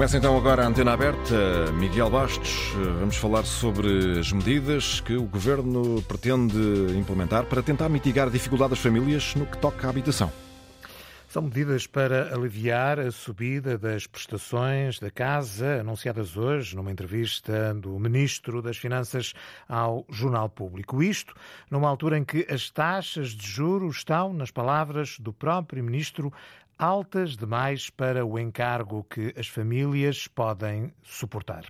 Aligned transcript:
Começa 0.00 0.16
então 0.16 0.34
agora 0.34 0.64
a 0.64 0.66
antena 0.66 0.94
aberta. 0.94 1.70
Miguel 1.72 2.08
Bastos, 2.08 2.72
vamos 3.00 3.18
falar 3.18 3.44
sobre 3.44 4.18
as 4.18 4.32
medidas 4.32 4.98
que 5.02 5.14
o 5.14 5.24
Governo 5.24 6.00
pretende 6.08 6.58
implementar 6.96 7.44
para 7.44 7.62
tentar 7.62 7.90
mitigar 7.90 8.28
a 8.28 8.30
dificuldade 8.30 8.70
das 8.70 8.78
famílias 8.78 9.34
no 9.34 9.44
que 9.44 9.58
toca 9.58 9.86
à 9.86 9.90
habitação. 9.90 10.32
São 11.28 11.42
medidas 11.42 11.86
para 11.86 12.34
aliviar 12.34 12.98
a 12.98 13.12
subida 13.12 13.78
das 13.78 14.04
prestações 14.04 14.98
da 14.98 15.12
casa, 15.12 15.80
anunciadas 15.80 16.36
hoje 16.36 16.74
numa 16.74 16.90
entrevista 16.90 17.72
do 17.74 17.96
Ministro 18.00 18.60
das 18.60 18.76
Finanças 18.76 19.32
ao 19.68 20.04
Jornal 20.10 20.48
Público. 20.48 21.00
Isto 21.00 21.32
numa 21.70 21.88
altura 21.88 22.18
em 22.18 22.24
que 22.24 22.44
as 22.50 22.68
taxas 22.68 23.28
de 23.28 23.46
juros 23.46 23.98
estão, 23.98 24.32
nas 24.32 24.50
palavras 24.50 25.20
do 25.20 25.32
próprio 25.32 25.84
Ministro, 25.84 26.32
altas 26.80 27.36
demais 27.36 27.90
para 27.90 28.24
o 28.24 28.38
encargo 28.38 29.04
que 29.04 29.34
as 29.36 29.46
famílias 29.46 30.26
podem 30.26 30.90
suportar. 31.02 31.66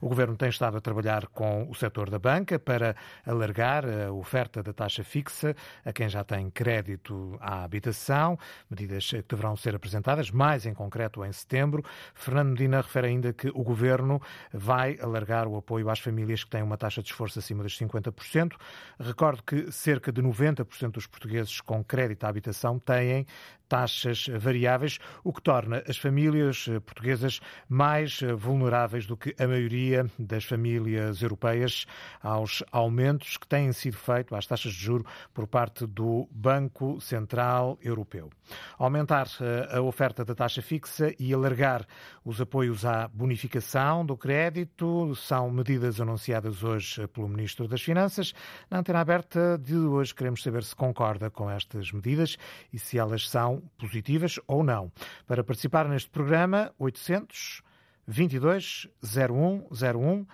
O 0.00 0.08
Governo 0.08 0.38
tem 0.38 0.48
estado 0.48 0.78
a 0.78 0.80
trabalhar 0.80 1.26
com 1.26 1.68
o 1.68 1.74
setor 1.74 2.08
da 2.08 2.18
banca 2.18 2.58
para 2.58 2.96
alargar 3.26 3.84
a 3.84 4.10
oferta 4.10 4.62
da 4.62 4.72
taxa 4.72 5.04
fixa 5.04 5.54
a 5.84 5.92
quem 5.92 6.08
já 6.08 6.24
tem 6.24 6.48
crédito 6.48 7.36
à 7.42 7.62
habitação, 7.62 8.38
medidas 8.70 9.10
que 9.10 9.22
deverão 9.28 9.54
ser 9.54 9.74
apresentadas, 9.74 10.30
mais 10.30 10.64
em 10.64 10.72
concreto 10.72 11.22
em 11.22 11.32
setembro. 11.32 11.84
Fernando 12.14 12.52
Medina 12.52 12.80
refere 12.80 13.08
ainda 13.08 13.34
que 13.34 13.48
o 13.48 13.62
Governo 13.62 14.18
vai 14.50 14.98
alargar 14.98 15.46
o 15.46 15.58
apoio 15.58 15.90
às 15.90 15.98
famílias 15.98 16.42
que 16.42 16.48
têm 16.48 16.62
uma 16.62 16.78
taxa 16.78 17.02
de 17.02 17.10
esforço 17.10 17.38
acima 17.38 17.62
dos 17.62 17.78
50%. 17.78 18.54
Recordo 18.98 19.42
que 19.42 19.70
cerca 19.70 20.10
de 20.10 20.22
90% 20.22 20.92
dos 20.92 21.06
portugueses 21.06 21.60
com 21.60 21.84
crédito 21.84 22.24
à 22.24 22.30
habitação 22.30 22.78
têm 22.78 23.26
taxas 23.68 24.26
variáveis, 24.28 24.98
o 25.22 25.32
que 25.32 25.42
torna 25.42 25.82
as 25.88 25.96
famílias 25.96 26.66
eh, 26.68 26.80
portuguesas 26.80 27.40
mais 27.68 28.20
eh, 28.22 28.32
vulneráveis 28.32 29.06
do 29.06 29.16
que 29.16 29.34
a 29.38 29.46
maioria 29.46 30.06
das 30.18 30.44
famílias 30.44 31.22
europeias 31.22 31.86
aos 32.22 32.62
aumentos 32.70 33.36
que 33.36 33.46
têm 33.46 33.72
sido 33.72 33.96
feitos 33.96 34.36
às 34.36 34.46
taxas 34.46 34.72
de 34.72 34.78
juro 34.78 35.06
por 35.32 35.46
parte 35.46 35.86
do 35.86 36.28
Banco 36.30 37.00
Central 37.00 37.78
Europeu. 37.82 38.30
Aumentar 38.78 39.26
eh, 39.40 39.76
a 39.76 39.80
oferta 39.80 40.24
da 40.24 40.34
taxa 40.34 40.62
fixa 40.62 41.14
e 41.18 41.32
alargar 41.32 41.86
os 42.24 42.40
apoios 42.40 42.84
à 42.84 43.08
bonificação 43.08 44.04
do 44.04 44.16
crédito 44.16 45.14
são 45.14 45.50
medidas 45.50 46.00
anunciadas 46.00 46.62
hoje 46.62 47.06
pelo 47.08 47.28
Ministro 47.28 47.66
das 47.66 47.82
Finanças. 47.82 48.34
Na 48.70 48.78
antena 48.78 49.00
aberta 49.00 49.58
de 49.58 49.76
hoje 49.76 50.14
queremos 50.14 50.42
saber 50.42 50.64
se 50.64 50.74
concorda 50.74 51.30
com 51.30 51.50
estas 51.50 51.92
medidas 51.92 52.36
e 52.72 52.78
se 52.78 52.98
elas 52.98 53.28
são 53.28 53.53
positivas 53.78 54.38
ou 54.46 54.62
não. 54.62 54.92
Para 55.26 55.44
participar 55.44 55.88
neste 55.88 56.10
programa, 56.10 56.72
800 56.78 57.62
22 58.06 58.88
0101 59.02 60.26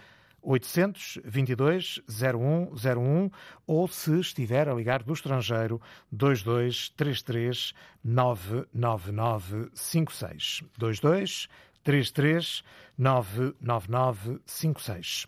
822 0.42 2.00
0101 2.08 3.30
ou 3.66 3.86
se 3.88 4.20
estiver 4.20 4.66
a 4.68 4.74
ligar 4.74 5.02
do 5.02 5.12
estrangeiro 5.12 5.82
2233 6.10 7.74
99956 8.02 10.62
22 10.78 11.46
33 11.82 12.62
99956 12.98 15.26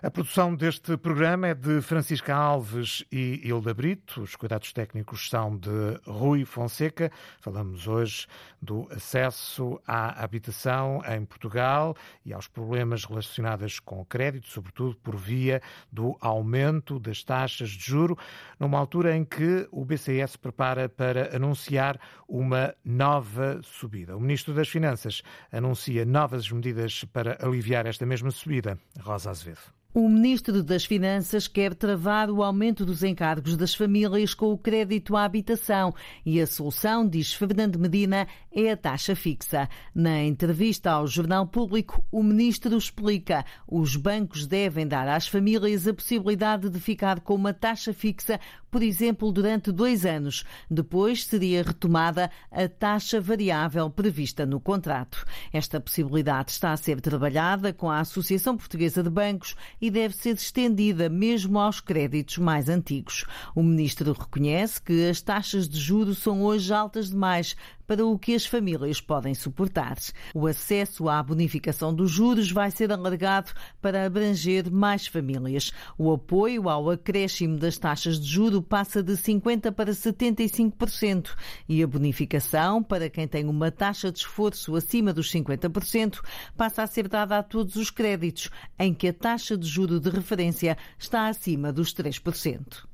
a 0.00 0.10
produção 0.12 0.54
deste 0.54 0.96
programa 0.96 1.48
é 1.48 1.54
de 1.54 1.82
Francisca 1.82 2.32
Alves 2.32 3.04
e 3.10 3.40
Hilda 3.44 3.74
Brito. 3.74 4.22
Os 4.22 4.36
cuidados 4.36 4.72
técnicos 4.72 5.28
são 5.28 5.56
de 5.56 5.70
Rui 6.06 6.44
Fonseca. 6.44 7.10
Falamos 7.40 7.88
hoje 7.88 8.28
do 8.62 8.86
acesso 8.92 9.80
à 9.84 10.22
habitação 10.22 11.02
em 11.04 11.24
Portugal 11.24 11.96
e 12.24 12.32
aos 12.32 12.46
problemas 12.46 13.04
relacionados 13.04 13.80
com 13.80 14.00
o 14.00 14.04
crédito, 14.04 14.46
sobretudo 14.46 14.94
por 14.98 15.16
via 15.16 15.60
do 15.90 16.16
aumento 16.20 17.00
das 17.00 17.24
taxas 17.24 17.70
de 17.70 17.84
juro, 17.84 18.16
numa 18.58 18.78
altura 18.78 19.16
em 19.16 19.24
que 19.24 19.66
o 19.72 19.84
BCS 19.84 20.36
prepara 20.36 20.88
para 20.88 21.34
anunciar 21.34 21.98
uma 22.28 22.72
nova 22.84 23.60
subida. 23.64 24.16
O 24.16 24.20
Ministro 24.20 24.54
das 24.54 24.68
Finanças 24.68 25.22
anuncia 25.50 26.04
novas 26.04 26.48
medidas 26.52 27.02
para 27.02 27.36
aliviar 27.44 27.84
esta 27.84 28.06
mesma 28.06 28.30
subida. 28.30 28.78
Rosa 29.00 29.30
Azevedo. 29.30 29.78
O 29.94 30.06
Ministro 30.06 30.62
das 30.62 30.84
Finanças 30.84 31.48
quer 31.48 31.74
travar 31.74 32.28
o 32.28 32.42
aumento 32.42 32.84
dos 32.84 33.02
encargos 33.02 33.56
das 33.56 33.74
famílias 33.74 34.34
com 34.34 34.52
o 34.52 34.58
crédito 34.58 35.16
à 35.16 35.24
habitação 35.24 35.94
e 36.26 36.38
a 36.42 36.46
solução, 36.46 37.08
diz 37.08 37.32
Fernando 37.32 37.78
Medina, 37.78 38.28
é 38.52 38.70
a 38.70 38.76
taxa 38.76 39.16
fixa. 39.16 39.66
Na 39.94 40.22
entrevista 40.22 40.90
ao 40.90 41.06
Jornal 41.06 41.46
Público, 41.46 42.04
o 42.12 42.22
Ministro 42.22 42.76
explica 42.76 43.46
os 43.66 43.96
bancos 43.96 44.46
devem 44.46 44.86
dar 44.86 45.08
às 45.08 45.26
famílias 45.26 45.88
a 45.88 45.94
possibilidade 45.94 46.68
de 46.68 46.78
ficar 46.78 47.20
com 47.20 47.34
uma 47.34 47.54
taxa 47.54 47.94
fixa, 47.94 48.38
por 48.70 48.82
exemplo, 48.82 49.32
durante 49.32 49.72
dois 49.72 50.04
anos. 50.04 50.44
Depois 50.70 51.24
seria 51.24 51.62
retomada 51.62 52.30
a 52.50 52.68
taxa 52.68 53.22
variável 53.22 53.88
prevista 53.88 54.44
no 54.44 54.60
contrato. 54.60 55.24
Esta 55.50 55.80
possibilidade 55.80 56.50
está 56.50 56.72
a 56.72 56.76
ser 56.76 57.00
trabalhada 57.00 57.72
com 57.72 57.90
a 57.90 58.00
Associação 58.00 58.54
Portuguesa 58.54 59.02
de 59.02 59.08
Bancos 59.08 59.56
e 59.80 59.90
deve 59.90 60.14
ser 60.14 60.34
estendida 60.34 61.08
mesmo 61.08 61.58
aos 61.58 61.80
créditos 61.80 62.38
mais 62.38 62.68
antigos. 62.68 63.24
O 63.54 63.62
ministro 63.62 64.12
reconhece 64.12 64.80
que 64.80 65.08
as 65.08 65.20
taxas 65.20 65.68
de 65.68 65.78
juros 65.78 66.18
são 66.18 66.42
hoje 66.42 66.72
altas 66.72 67.10
demais 67.10 67.56
para 67.88 68.06
o 68.06 68.18
que 68.18 68.34
as 68.34 68.44
famílias 68.44 69.00
podem 69.00 69.34
suportar. 69.34 69.96
O 70.34 70.46
acesso 70.46 71.08
à 71.08 71.22
bonificação 71.22 71.92
dos 71.92 72.10
juros 72.10 72.52
vai 72.52 72.70
ser 72.70 72.92
alargado 72.92 73.50
para 73.80 74.04
abranger 74.04 74.70
mais 74.70 75.06
famílias. 75.06 75.72
O 75.96 76.12
apoio 76.12 76.68
ao 76.68 76.90
acréscimo 76.90 77.56
das 77.56 77.78
taxas 77.78 78.20
de 78.20 78.26
juro 78.26 78.62
passa 78.62 79.02
de 79.02 79.14
50% 79.14 79.72
para 79.72 79.92
75% 79.92 81.30
e 81.66 81.82
a 81.82 81.86
bonificação 81.86 82.82
para 82.82 83.08
quem 83.08 83.26
tem 83.26 83.46
uma 83.46 83.70
taxa 83.70 84.12
de 84.12 84.18
esforço 84.18 84.76
acima 84.76 85.10
dos 85.10 85.32
50% 85.32 86.20
passa 86.58 86.82
a 86.82 86.86
ser 86.86 87.08
dada 87.08 87.38
a 87.38 87.42
todos 87.42 87.76
os 87.76 87.90
créditos 87.90 88.50
em 88.78 88.92
que 88.92 89.08
a 89.08 89.14
taxa 89.14 89.56
de 89.56 89.66
juro 89.66 89.98
de 89.98 90.10
referência 90.10 90.76
está 90.98 91.26
acima 91.28 91.72
dos 91.72 91.94
3% 91.94 92.87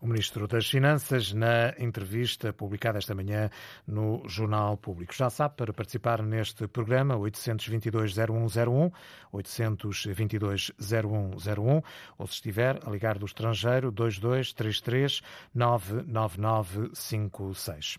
o 0.00 0.06
Ministro 0.06 0.48
das 0.48 0.68
Finanças 0.68 1.32
na 1.32 1.74
entrevista 1.78 2.52
publicada 2.52 2.98
esta 2.98 3.14
manhã 3.14 3.48
no 3.86 4.22
Jornal 4.26 4.76
Público. 4.76 5.14
Já 5.14 5.28
sabe, 5.28 5.56
para 5.56 5.72
participar 5.72 6.22
neste 6.22 6.66
programa, 6.66 7.16
822-0101, 7.16 8.92
822-0101, 9.32 11.84
ou 12.18 12.26
se 12.26 12.34
estiver 12.34 12.80
a 12.84 12.90
ligar 12.90 13.16
do 13.18 13.26
estrangeiro, 13.26 13.92
2233 13.92 15.22
99956. 15.54 17.98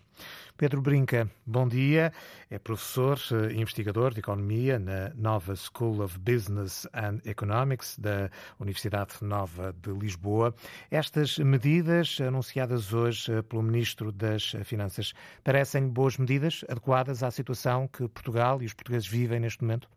Pedro 0.62 0.80
Brinca, 0.80 1.28
bom 1.44 1.66
dia. 1.66 2.12
É 2.48 2.56
professor 2.56 3.18
e 3.50 3.60
investigador 3.60 4.14
de 4.14 4.20
Economia 4.20 4.78
na 4.78 5.12
Nova 5.12 5.56
School 5.56 6.00
of 6.00 6.16
Business 6.20 6.88
and 6.94 7.18
Economics 7.28 7.98
da 7.98 8.30
Universidade 8.60 9.14
Nova 9.22 9.72
de 9.72 9.90
Lisboa. 9.90 10.54
Estas 10.88 11.36
medidas 11.38 12.20
anunciadas 12.20 12.94
hoje 12.94 13.42
pelo 13.42 13.60
Ministro 13.60 14.12
das 14.12 14.52
Finanças 14.62 15.12
parecem 15.42 15.88
boas 15.88 16.16
medidas, 16.16 16.64
adequadas 16.68 17.24
à 17.24 17.32
situação 17.32 17.88
que 17.88 18.06
Portugal 18.06 18.62
e 18.62 18.66
os 18.66 18.72
portugueses 18.72 19.08
vivem 19.08 19.40
neste 19.40 19.64
momento? 19.64 19.88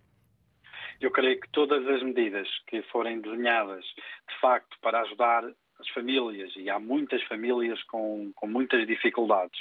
Eu 1.00 1.12
creio 1.12 1.40
que 1.40 1.50
todas 1.50 1.88
as 1.88 2.02
medidas 2.02 2.48
que 2.66 2.82
forem 2.92 3.22
desenhadas, 3.22 3.86
de 3.86 4.40
facto, 4.42 4.76
para 4.82 5.02
ajudar 5.02 5.44
as 5.80 5.90
famílias, 5.90 6.54
e 6.56 6.70
há 6.70 6.80
muitas 6.80 7.22
famílias 7.24 7.82
com, 7.84 8.32
com 8.36 8.48
muitas 8.48 8.88
dificuldades, 8.88 9.60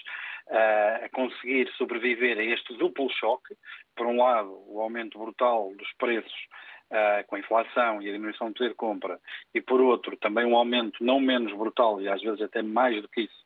a 0.50 1.08
conseguir 1.12 1.70
sobreviver 1.76 2.38
a 2.38 2.42
este 2.42 2.74
duplo 2.76 3.10
choque. 3.10 3.56
Por 3.96 4.06
um 4.06 4.18
lado, 4.18 4.62
o 4.66 4.80
aumento 4.80 5.18
brutal 5.18 5.72
dos 5.76 5.92
preços 5.98 6.46
Uh, 6.90 7.26
com 7.26 7.34
a 7.34 7.38
inflação 7.38 8.00
e 8.00 8.08
a 8.08 8.12
diminuição 8.12 8.48
do 8.48 8.54
poder 8.54 8.68
de 8.68 8.74
compra, 8.74 9.18
e 9.54 9.60
por 9.60 9.80
outro, 9.80 10.16
também 10.18 10.44
um 10.44 10.54
aumento 10.54 11.02
não 11.02 11.18
menos 11.18 11.52
brutal, 11.56 12.00
e 12.00 12.08
às 12.08 12.20
vezes 12.20 12.42
até 12.42 12.62
mais 12.62 13.00
do 13.00 13.08
que 13.08 13.22
isso, 13.22 13.43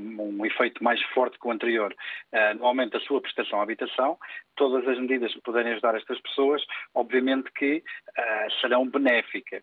um 0.00 0.44
efeito 0.46 0.82
mais 0.82 1.02
forte 1.14 1.38
que 1.38 1.46
o 1.46 1.50
anterior 1.50 1.94
uh, 2.32 2.58
no 2.58 2.66
aumento 2.66 2.98
da 2.98 3.00
sua 3.00 3.20
prestação 3.20 3.60
à 3.60 3.62
habitação, 3.62 4.18
todas 4.56 4.86
as 4.88 4.98
medidas 4.98 5.32
que 5.32 5.40
puderem 5.42 5.72
ajudar 5.72 5.94
estas 5.94 6.20
pessoas, 6.20 6.62
obviamente 6.94 7.50
que 7.52 7.82
uh, 8.08 8.60
serão 8.60 8.88
benéficas. 8.88 9.62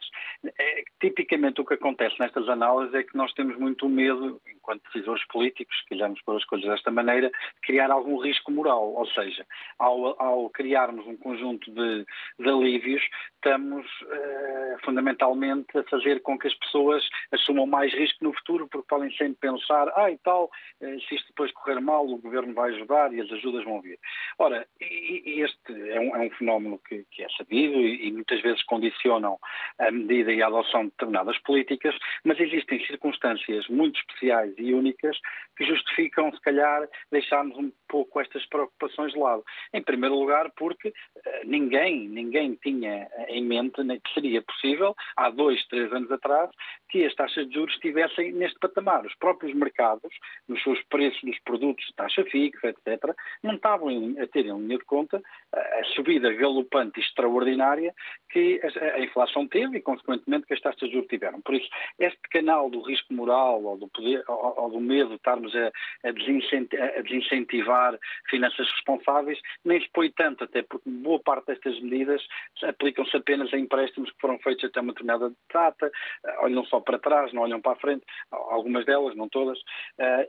É, 0.59 0.83
tipicamente 1.01 1.61
o 1.61 1.65
que 1.65 1.73
acontece 1.73 2.15
nestas 2.19 2.47
análises 2.47 2.93
é 2.93 3.03
que 3.03 3.17
nós 3.17 3.33
temos 3.33 3.57
muito 3.57 3.89
medo, 3.89 4.39
enquanto 4.47 4.83
decisores 4.83 5.25
políticos, 5.27 5.75
que 5.87 5.95
olhamos 5.95 6.21
para 6.21 6.37
as 6.37 6.45
coisas 6.45 6.69
desta 6.69 6.91
maneira, 6.91 7.29
de 7.29 7.61
criar 7.63 7.91
algum 7.91 8.17
risco 8.17 8.51
moral. 8.51 8.93
Ou 8.93 9.07
seja, 9.07 9.45
ao, 9.79 10.21
ao 10.21 10.49
criarmos 10.49 11.05
um 11.07 11.17
conjunto 11.17 11.71
de, 11.71 12.05
de 12.39 12.49
alívios, 12.49 13.03
estamos 13.35 13.85
uh, 14.03 14.85
fundamentalmente 14.85 15.77
a 15.77 15.83
fazer 15.83 16.21
com 16.21 16.37
que 16.37 16.47
as 16.47 16.53
pessoas 16.55 17.03
assumam 17.31 17.65
mais 17.65 17.93
risco 17.93 18.23
no 18.23 18.33
futuro, 18.33 18.67
porque 18.67 18.87
podem 18.87 19.11
sempre 19.11 19.37
pensar, 19.41 19.91
ah, 19.95 20.02
e 20.11 20.17
tal, 20.17 20.45
uh, 20.45 21.01
se 21.01 21.15
isto 21.15 21.27
depois 21.27 21.51
correr 21.51 21.79
mal, 21.79 22.05
o 22.05 22.17
governo 22.17 22.53
vai 22.53 22.71
ajudar 22.71 23.13
e 23.13 23.21
as 23.21 23.31
ajudas 23.31 23.63
vão 23.63 23.81
vir. 23.81 23.99
Ora, 24.39 24.65
este 24.79 25.91
é 25.91 25.99
um, 25.99 26.15
é 26.15 26.19
um 26.19 26.29
fenómeno 26.31 26.79
que, 26.87 27.05
que, 27.11 27.23
é 27.23 27.27
sabido 27.37 27.79
e, 27.79 28.07
e, 28.07 28.11
muitas 28.11 28.41
vezes 28.41 28.63
condicionam 28.63 29.37
a 29.79 29.91
medida 29.91 30.31
e 30.31 30.41
a 30.41 30.47
adoção 30.47 30.85
de 30.85 30.91
determinadas 30.91 31.37
políticas, 31.39 31.95
mas 32.23 32.39
existem 32.39 32.85
circunstâncias 32.85 33.67
muito 33.67 33.99
especiais 33.99 34.53
e 34.57 34.73
únicas 34.73 35.17
que 35.55 35.65
justificam, 35.65 36.31
se 36.31 36.41
calhar, 36.41 36.87
deixarmos 37.11 37.57
um 37.57 37.71
pouco 37.87 38.19
estas 38.19 38.45
preocupações 38.47 39.13
de 39.13 39.19
lado. 39.19 39.43
Em 39.73 39.81
primeiro 39.81 40.15
lugar, 40.15 40.51
porque 40.55 40.89
uh, 40.89 40.93
ninguém, 41.45 42.07
ninguém 42.07 42.55
tinha 42.55 43.07
em 43.27 43.43
mente 43.43 43.83
né, 43.83 43.99
que 44.03 44.13
seria 44.13 44.41
possível, 44.41 44.95
há 45.15 45.29
dois, 45.29 45.63
três 45.67 45.91
anos 45.93 46.11
atrás, 46.11 46.49
que 46.89 47.05
as 47.05 47.13
taxas 47.15 47.47
de 47.47 47.53
juros 47.53 47.73
estivessem 47.73 48.31
neste 48.31 48.57
patamar. 48.59 49.05
Os 49.05 49.15
próprios 49.15 49.53
mercados, 49.53 49.92
nos 50.47 50.61
seus 50.63 50.81
preços 50.83 51.21
dos 51.23 51.39
produtos 51.39 51.85
de 51.85 51.93
taxa 51.93 52.23
fixa, 52.25 52.67
etc., 52.67 53.15
não 53.41 53.55
estavam 53.55 53.89
a 54.21 54.27
ter 54.27 54.45
em 54.45 54.57
linha 54.57 54.77
de 54.77 54.85
conta 54.85 55.21
a 55.53 55.83
subida 55.95 56.33
galopante 56.33 56.99
e 56.99 57.03
extraordinária 57.03 57.93
que 58.29 58.59
a 58.95 58.99
inflação 58.99 59.47
teve 59.47 59.77
e, 59.77 59.81
consequentemente, 59.81 60.47
que 60.47 60.53
as 60.53 60.61
taxas 60.61 60.89
de 60.89 60.95
juros 60.95 61.07
tiveram. 61.07 61.41
Por 61.41 61.55
isso, 61.55 61.69
este 61.99 62.21
canal 62.31 62.69
do 62.69 62.81
risco 62.81 63.13
moral 63.13 63.63
ou 63.63 63.77
do, 63.77 63.87
poder, 63.87 64.23
ou, 64.27 64.69
do 64.71 64.79
medo 64.79 65.09
de 65.09 65.15
estarmos 65.15 65.53
a, 65.55 65.71
a, 66.03 66.11
desincentivar 67.01 67.97
finanças 68.29 68.69
responsáveis 68.71 69.39
nem 69.63 69.79
se 69.79 69.89
tanto, 70.15 70.43
até 70.43 70.63
porque 70.63 70.89
boa 70.89 71.19
parte 71.19 71.47
destas 71.47 71.79
medidas 71.79 72.21
aplicam-se 72.63 73.15
apenas 73.15 73.53
a 73.53 73.57
empréstimos 73.57 74.11
que 74.11 74.19
foram 74.19 74.39
feitos 74.39 74.65
até 74.65 74.81
uma 74.81 74.93
determinada 74.93 75.31
data, 75.53 75.91
olham 76.39 76.65
só 76.65 76.79
para 76.79 76.99
trás, 76.99 77.31
não 77.33 77.43
olham 77.43 77.61
para 77.61 77.73
a 77.73 77.75
frente, 77.75 78.03
algumas 78.31 78.85
delas, 78.85 79.15
não 79.15 79.29
todas, 79.29 79.59
eh, 79.59 79.63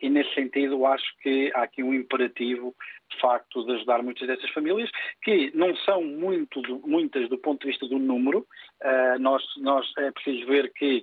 e 0.01 0.09
nesse 0.09 0.33
sentido 0.35 0.87
acho 0.87 1.05
que 1.23 1.51
há 1.55 1.63
aqui 1.63 1.83
um 1.83 1.95
imperativo 1.95 2.75
facto, 3.21 3.65
de 3.65 3.73
ajudar 3.73 4.03
muitas 4.03 4.27
dessas 4.27 4.51
famílias, 4.51 4.91
que 5.23 5.51
não 5.55 5.75
são 5.77 6.03
muito, 6.03 6.61
muitas 6.87 7.29
do 7.29 7.39
ponto 7.39 7.61
de 7.61 7.69
vista 7.69 7.87
do 7.87 7.99
número. 7.99 8.47
Uh, 8.83 9.19
nós, 9.19 9.43
nós 9.59 9.87
é 9.99 10.11
preciso 10.11 10.47
ver 10.47 10.73
que 10.73 11.03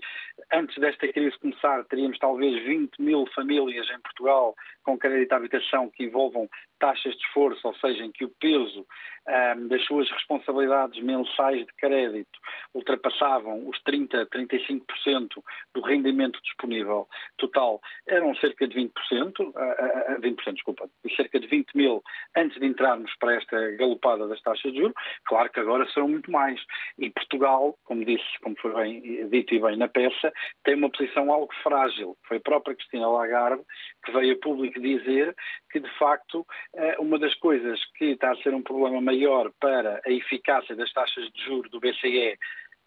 antes 0.51 0.77
desta 0.77 1.07
crise 1.07 1.37
começar, 1.39 1.83
teríamos 1.85 2.17
talvez 2.19 2.63
20 2.63 3.01
mil 3.01 3.25
famílias 3.33 3.89
em 3.89 3.99
Portugal 4.01 4.55
com 4.83 4.97
crédito 4.97 5.33
à 5.33 5.37
habitação 5.37 5.89
que 5.89 6.03
envolvam 6.03 6.49
taxas 6.79 7.15
de 7.15 7.23
esforço, 7.25 7.67
ou 7.67 7.75
seja, 7.75 8.03
em 8.03 8.11
que 8.11 8.25
o 8.25 8.29
peso 8.39 8.85
um, 9.27 9.67
das 9.67 9.85
suas 9.85 10.09
responsabilidades 10.09 11.01
mensais 11.03 11.59
de 11.59 11.73
crédito 11.73 12.39
ultrapassavam 12.73 13.67
os 13.67 13.77
30%, 13.83 14.27
35% 14.27 15.43
do 15.75 15.81
rendimento 15.81 16.41
disponível 16.41 17.07
total, 17.37 17.79
eram 18.07 18.35
cerca 18.35 18.67
de 18.67 18.75
20%, 18.75 18.91
uh, 19.39 19.49
uh, 19.49 20.21
20%, 20.21 20.53
desculpa, 20.53 20.89
cerca 21.15 21.39
de 21.39 21.47
20 21.47 21.71
mil 21.75 22.00
antes 22.35 22.59
de 22.59 22.65
entrarmos 22.65 23.11
para 23.19 23.35
esta 23.35 23.71
galopada 23.71 24.27
das 24.27 24.41
taxas 24.41 24.71
de 24.71 24.79
juros, 24.79 24.93
claro 25.25 25.49
que 25.49 25.59
agora 25.59 25.87
serão 25.89 26.07
muito 26.07 26.31
mais. 26.31 26.59
E 26.97 27.09
Portugal, 27.09 27.77
como 27.83 28.05
disse, 28.05 28.25
como 28.41 28.55
foi 28.59 28.73
bem 28.73 29.29
dito 29.29 29.53
e 29.53 29.59
bem 29.59 29.77
na 29.77 29.87
peça, 29.87 30.31
tem 30.63 30.75
uma 30.75 30.89
posição 30.89 31.31
algo 31.31 31.53
frágil. 31.63 32.17
Foi 32.27 32.37
a 32.37 32.41
própria 32.41 32.75
Cristina 32.75 33.07
Lagarde 33.07 33.63
que 34.03 34.11
veio 34.11 34.35
a 34.35 34.39
público 34.39 34.79
dizer 34.79 35.35
que, 35.71 35.79
de 35.79 35.89
facto, 35.97 36.45
eh, 36.75 36.95
uma 36.99 37.19
das 37.19 37.33
coisas 37.35 37.79
que 37.95 38.05
está 38.05 38.31
a 38.31 38.37
ser 38.37 38.53
um 38.53 38.63
problema 38.63 38.99
maior 38.99 39.51
para 39.59 40.01
a 40.05 40.11
eficácia 40.11 40.75
das 40.75 40.91
taxas 40.91 41.29
de 41.31 41.43
juros 41.45 41.71
do 41.71 41.79
BCE 41.79 42.37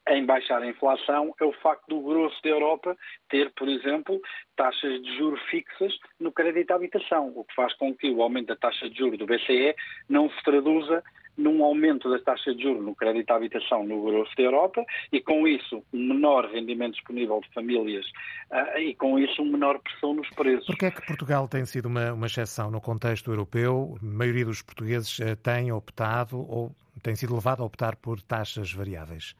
em 0.08 0.24
baixar 0.24 0.62
a 0.62 0.66
inflação 0.66 1.34
é 1.40 1.44
o 1.44 1.52
facto 1.52 1.86
do 1.88 2.00
grosso 2.00 2.36
da 2.42 2.50
Europa 2.50 2.96
ter, 3.30 3.50
por 3.52 3.68
exemplo, 3.68 4.20
taxas 4.56 5.02
de 5.02 5.16
juros 5.16 5.40
fixas 5.50 5.92
no 6.20 6.30
crédito 6.30 6.70
à 6.72 6.74
habitação, 6.76 7.32
o 7.34 7.44
que 7.44 7.54
faz 7.54 7.72
com 7.74 7.94
que 7.94 8.10
o 8.10 8.22
aumento 8.22 8.48
da 8.48 8.56
taxa 8.56 8.88
de 8.88 8.98
juros 8.98 9.18
do 9.18 9.26
BCE 9.26 9.74
não 10.08 10.28
se 10.28 10.42
traduza 10.44 11.02
num 11.36 11.64
aumento 11.64 12.08
das 12.10 12.22
taxas 12.22 12.56
de 12.56 12.62
juros 12.62 12.84
no 12.84 12.94
crédito 12.94 13.30
à 13.30 13.36
habitação 13.36 13.84
no 13.84 14.02
grosso 14.02 14.30
da 14.36 14.42
Europa 14.42 14.84
e 15.10 15.20
com 15.20 15.48
isso 15.48 15.82
um 15.92 16.08
menor 16.08 16.48
rendimento 16.50 16.94
disponível 16.94 17.40
de 17.40 17.52
famílias 17.52 18.06
uh, 18.52 18.78
e 18.78 18.94
com 18.94 19.18
isso 19.18 19.42
uma 19.42 19.52
menor 19.52 19.80
pressão 19.80 20.14
nos 20.14 20.28
preços. 20.30 20.66
Por 20.66 20.76
que 20.76 20.86
é 20.86 20.90
que 20.90 21.04
Portugal 21.06 21.48
tem 21.48 21.64
sido 21.64 21.86
uma, 21.86 22.12
uma 22.12 22.26
exceção 22.26 22.70
no 22.70 22.80
contexto 22.80 23.30
europeu? 23.30 23.96
A 24.00 24.04
maioria 24.04 24.44
dos 24.44 24.62
portugueses 24.62 25.18
uh, 25.18 25.36
tem 25.42 25.72
optado 25.72 26.38
ou 26.38 26.72
tem 27.02 27.16
sido 27.16 27.34
levado 27.34 27.62
a 27.62 27.66
optar 27.66 27.96
por 27.96 28.20
taxas 28.22 28.72
variáveis? 28.72 29.34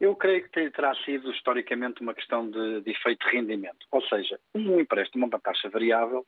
Eu 0.00 0.14
creio 0.16 0.42
que 0.42 0.70
terá 0.70 0.94
sido 1.04 1.30
historicamente 1.30 2.02
uma 2.02 2.14
questão 2.14 2.50
de, 2.50 2.80
de 2.80 2.90
efeito 2.90 3.24
de 3.26 3.36
rendimento. 3.36 3.86
Ou 3.90 4.02
seja, 4.02 4.38
um 4.54 4.80
empréstimo 4.80 5.26
uma 5.26 5.38
taxa 5.40 5.68
variável 5.68 6.26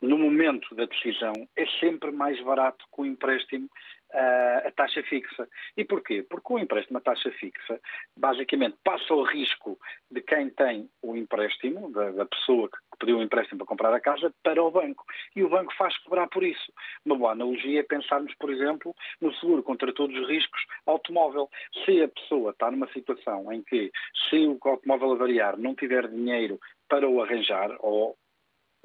no 0.00 0.18
momento 0.18 0.74
da 0.74 0.84
decisão, 0.84 1.32
é 1.56 1.66
sempre 1.80 2.10
mais 2.10 2.40
barato 2.42 2.84
que 2.94 3.00
o 3.00 3.06
empréstimo 3.06 3.68
uh, 4.12 4.68
a 4.68 4.70
taxa 4.72 5.02
fixa. 5.02 5.48
E 5.76 5.84
porquê? 5.84 6.22
Porque 6.22 6.52
o 6.52 6.58
empréstimo 6.58 6.98
a 6.98 7.00
taxa 7.00 7.30
fixa, 7.32 7.80
basicamente, 8.16 8.76
passa 8.84 9.14
o 9.14 9.22
risco 9.22 9.78
de 10.10 10.20
quem 10.20 10.50
tem 10.50 10.88
o 11.02 11.16
empréstimo, 11.16 11.90
da, 11.92 12.10
da 12.10 12.26
pessoa 12.26 12.68
que 12.68 12.76
pediu 12.98 13.18
o 13.18 13.22
empréstimo 13.22 13.58
para 13.58 13.66
comprar 13.66 13.94
a 13.94 14.00
casa, 14.00 14.32
para 14.42 14.62
o 14.62 14.70
banco. 14.70 15.04
E 15.34 15.42
o 15.42 15.48
banco 15.48 15.74
faz 15.76 15.96
cobrar 15.98 16.28
por 16.28 16.44
isso. 16.44 16.72
Uma 17.04 17.16
boa 17.16 17.32
analogia 17.32 17.80
é 17.80 17.82
pensarmos, 17.82 18.34
por 18.34 18.50
exemplo, 18.50 18.94
no 19.20 19.34
seguro 19.34 19.62
contra 19.62 19.92
todos 19.92 20.16
os 20.16 20.28
riscos 20.28 20.60
automóvel. 20.86 21.48
Se 21.84 22.02
a 22.02 22.08
pessoa 22.08 22.50
está 22.50 22.70
numa 22.70 22.90
situação 22.92 23.52
em 23.52 23.62
que, 23.62 23.90
se 24.28 24.46
o 24.46 24.58
automóvel 24.62 25.12
avariar, 25.12 25.58
não 25.58 25.74
tiver 25.74 26.08
dinheiro 26.08 26.60
para 26.88 27.08
o 27.08 27.20
arranjar, 27.20 27.76
ou 27.80 28.16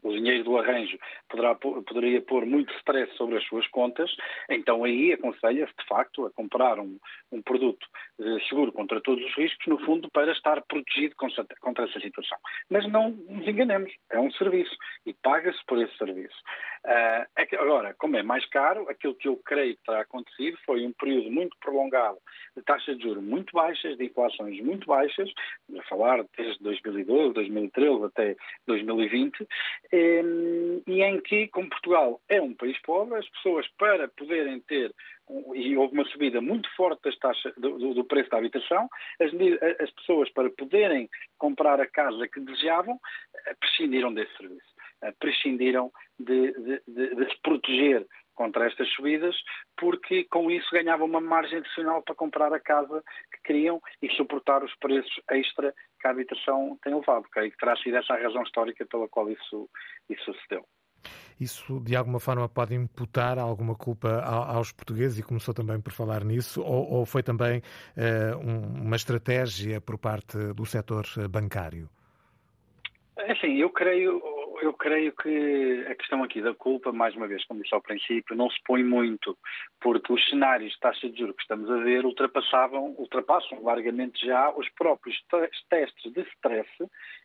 o 0.03 0.11
dinheiro 0.11 0.43
do 0.43 0.57
arranjo 0.57 0.97
poderá, 1.29 1.55
poderia 1.55 2.21
pôr 2.21 2.45
muito 2.45 2.73
stress 2.75 3.11
sobre 3.15 3.37
as 3.37 3.43
suas 3.45 3.67
contas, 3.67 4.11
então 4.49 4.83
aí 4.83 5.13
aconselha-se, 5.13 5.73
de 5.77 5.85
facto, 5.87 6.25
a 6.25 6.31
comprar 6.31 6.79
um, 6.79 6.97
um 7.31 7.41
produto 7.41 7.85
eh, 8.19 8.37
seguro 8.47 8.71
contra 8.71 9.01
todos 9.01 9.23
os 9.23 9.35
riscos, 9.35 9.65
no 9.67 9.79
fundo, 9.85 10.09
para 10.11 10.31
estar 10.31 10.61
protegido 10.63 11.15
contra, 11.15 11.45
contra 11.59 11.85
essa 11.85 11.99
situação. 11.99 12.37
Mas 12.69 12.87
não 12.89 13.11
nos 13.11 13.47
enganemos, 13.47 13.91
é 14.11 14.19
um 14.19 14.31
serviço 14.31 14.75
e 15.05 15.13
paga-se 15.13 15.59
por 15.65 15.81
esse 15.81 15.95
serviço. 15.97 16.35
Uh, 16.83 17.59
agora, 17.59 17.93
como 17.99 18.17
é 18.17 18.23
mais 18.23 18.43
caro, 18.47 18.89
aquilo 18.89 19.13
que 19.13 19.27
eu 19.27 19.37
creio 19.45 19.75
que 19.75 19.83
terá 19.83 20.01
acontecido 20.01 20.57
foi 20.65 20.83
um 20.83 20.91
período 20.93 21.29
muito 21.29 21.55
prolongado 21.59 22.17
de 22.57 22.63
taxas 22.63 22.97
de 22.97 23.03
juros 23.03 23.23
muito 23.23 23.53
baixas, 23.53 23.97
de 23.97 24.05
inflações 24.05 24.59
muito 24.61 24.87
baixas, 24.87 25.31
a 25.77 25.83
falar 25.83 26.25
desde 26.35 26.61
2012, 26.63 27.33
2013 27.33 28.05
até 28.05 28.35
2020, 28.65 29.47
e 29.93 31.01
em 31.03 31.19
que, 31.21 31.47
como 31.49 31.69
Portugal 31.69 32.21
é 32.29 32.41
um 32.41 32.53
país 32.53 32.79
pobre, 32.81 33.17
as 33.17 33.29
pessoas 33.29 33.67
para 33.77 34.07
poderem 34.07 34.59
ter 34.61 34.93
e 35.55 35.77
houve 35.77 35.93
uma 35.93 36.05
subida 36.05 36.41
muito 36.41 36.69
forte 36.75 37.01
das 37.03 37.17
taxas, 37.17 37.53
do, 37.55 37.93
do 37.93 38.03
preço 38.03 38.29
da 38.29 38.37
habitação, 38.37 38.89
as, 39.19 39.31
as, 39.79 39.91
pessoas 39.91 40.29
para 40.31 40.49
poderem 40.49 41.09
comprar 41.37 41.79
a 41.79 41.87
casa 41.87 42.27
que 42.27 42.39
desejavam 42.39 42.99
eh, 43.45 43.55
prescindiram 43.59 44.13
desse 44.13 44.35
serviço, 44.35 44.73
eh, 45.03 45.13
prescindiram 45.19 45.91
de, 46.19 46.51
de, 46.51 46.81
de, 46.87 47.15
de 47.15 47.25
se 47.31 47.41
proteger 47.41 48.05
contra 48.35 48.67
estas 48.67 48.89
subidas, 48.93 49.35
porque 49.77 50.23
com 50.25 50.49
isso 50.49 50.69
ganhavam 50.71 51.07
uma 51.07 51.21
margem 51.21 51.59
adicional 51.59 52.01
para 52.01 52.15
comprar 52.15 52.53
a 52.53 52.59
casa 52.59 53.03
que 53.31 53.41
queriam 53.43 53.81
e 54.01 54.09
suportar 54.15 54.63
os 54.63 54.73
preços 54.75 55.21
extra 55.29 55.73
que 55.99 56.07
a 56.07 56.11
habitação 56.11 56.77
tem 56.83 56.93
levado. 56.93 57.25
Que 57.33 57.51
terá 57.57 57.75
sido 57.77 57.97
essa 57.97 58.13
a 58.13 58.21
razão 58.21 58.43
histórica 58.43 58.85
pela 58.85 59.07
qual 59.07 59.29
isso, 59.29 59.69
isso 60.09 60.33
sucedeu. 60.33 60.65
Isso, 61.39 61.79
de 61.79 61.95
alguma 61.95 62.19
forma, 62.19 62.47
pode 62.47 62.75
imputar 62.75 63.39
alguma 63.39 63.75
culpa 63.75 64.21
aos 64.21 64.71
portugueses, 64.71 65.17
e 65.17 65.23
começou 65.23 65.53
também 65.53 65.81
por 65.81 65.91
falar 65.91 66.23
nisso, 66.23 66.61
ou, 66.61 66.87
ou 66.87 67.05
foi 67.05 67.23
também 67.23 67.63
uh, 67.97 68.37
um, 68.37 68.85
uma 68.85 68.95
estratégia 68.95 69.81
por 69.81 69.97
parte 69.97 70.37
do 70.53 70.65
setor 70.65 71.03
bancário? 71.29 71.89
Assim, 73.17 73.57
eu 73.57 73.69
creio, 73.71 74.21
eu 74.61 74.73
creio 74.73 75.11
que 75.13 75.85
a 75.89 75.95
questão 75.95 76.23
aqui 76.23 76.41
da 76.41 76.53
culpa, 76.53 76.91
mais 76.91 77.15
uma 77.15 77.27
vez, 77.27 77.43
como 77.45 77.61
disse 77.61 77.73
ao 77.73 77.81
princípio, 77.81 78.35
não 78.35 78.49
se 78.49 78.57
põe 78.65 78.83
muito, 78.83 79.37
porque 79.79 80.13
os 80.13 80.29
cenários 80.29 80.71
de 80.71 80.79
taxa 80.79 81.09
de 81.09 81.17
juros 81.17 81.35
que 81.35 81.41
estamos 81.41 81.69
a 81.69 81.77
ver 81.77 82.05
ultrapassavam, 82.05 82.95
ultrapassam 82.97 83.61
largamente 83.63 84.25
já 84.25 84.51
os 84.51 84.69
próprios 84.69 85.17
testes 85.69 86.13
de 86.13 86.21
stress 86.21 86.69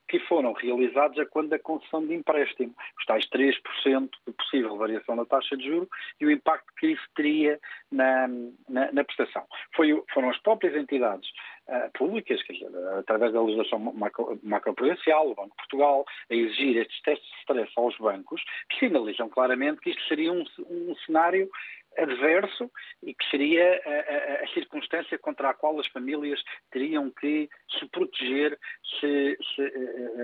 que 0.08 0.18
foram 0.20 0.52
realizados 0.52 1.18
a 1.18 1.26
quando 1.26 1.50
da 1.50 1.58
concessão 1.58 2.06
de 2.06 2.14
empréstimo, 2.14 2.74
os 2.98 3.04
tais 3.04 3.26
3% 3.28 4.10
de 4.26 4.32
possível 4.32 4.76
variação 4.76 5.16
da 5.16 5.24
taxa 5.24 5.56
de 5.56 5.66
juros 5.66 5.88
e 6.20 6.26
o 6.26 6.30
impacto 6.30 6.72
que 6.78 6.88
isso 6.88 7.06
teria 7.14 7.58
na, 7.90 8.28
na, 8.68 8.92
na 8.92 9.04
prestação. 9.04 9.44
Foi, 9.74 10.02
foram 10.12 10.30
as 10.30 10.38
próprias 10.38 10.74
entidades 10.76 11.28
uh, 11.68 11.90
públicas, 11.94 12.40
dizer, 12.48 12.70
através 12.98 13.32
da 13.32 13.42
legislação 13.42 13.78
macro, 13.78 14.38
macroprudencial, 14.42 15.30
o 15.30 15.34
Banco 15.34 15.50
de 15.50 15.56
Portugal, 15.56 16.04
a 16.30 16.34
exigir 16.34 16.76
estes 16.76 17.00
testes 17.02 17.28
de 17.28 17.38
stress 17.40 17.72
aos 17.76 17.96
bancos, 17.98 18.42
que 18.70 18.78
sinalizam 18.78 19.28
claramente 19.28 19.80
que 19.80 19.90
isto 19.90 20.02
seria 20.08 20.32
um, 20.32 20.44
um 20.70 20.94
cenário 21.04 21.50
adverso 21.98 22.70
e 23.02 23.14
que 23.14 23.28
seria 23.30 23.80
a, 23.84 23.90
a, 23.90 24.44
a, 24.44 24.48
circunstância 24.48 25.18
contra 25.18 25.50
a 25.50 25.54
qual 25.54 25.78
as 25.80 25.86
famílias 25.88 26.42
teriam 26.70 27.10
que 27.10 27.48
se 27.78 27.86
proteger 27.88 28.58
se, 29.00 29.38
se, 29.54 29.62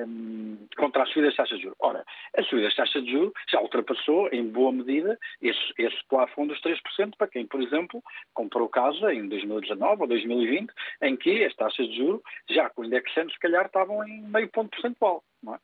um, 0.07 0.59
eh, 0.61 0.77
contra 0.77 1.03
a 1.03 1.07
subida 1.07 1.27
das 1.27 1.37
taxas 1.37 1.59
de 1.59 1.65
juros. 1.65 1.79
Ora, 1.81 2.05
a 2.37 2.43
subida 2.43 2.69
das 2.69 2.77
taxas 2.77 3.05
de 3.05 3.11
juros 3.11 3.33
já 3.51 3.61
ultrapassou, 3.61 4.29
em 4.33 4.49
boa 4.49 4.73
medida, 4.73 5.19
esse, 5.41 5.73
esse 5.79 5.99
plafond 6.09 6.49
dos 6.49 6.61
3% 6.63 7.17
para 7.17 7.29
quem, 7.29 7.47
por 7.47 7.63
exemplo, 7.63 8.03
comprou 8.35 8.69
casa 8.69 9.13
em 9.13 9.29
2019 9.29 10.03
ou 10.03 10.09
2020, 10.09 10.73
em 11.03 11.17
que 11.17 11.45
as 11.45 11.55
taxas 11.55 11.89
de 11.89 11.97
juros, 11.97 12.23
já 12.49 12.69
com 12.71 12.83
o 12.83 12.85
indexante, 12.85 13.33
se 13.33 13.39
calhar 13.39 13.67
estavam 13.67 14.07
em 14.07 14.23
meio 14.23 14.49
ponto 14.49 14.71
percentual, 14.71 15.23
é? 15.49 15.59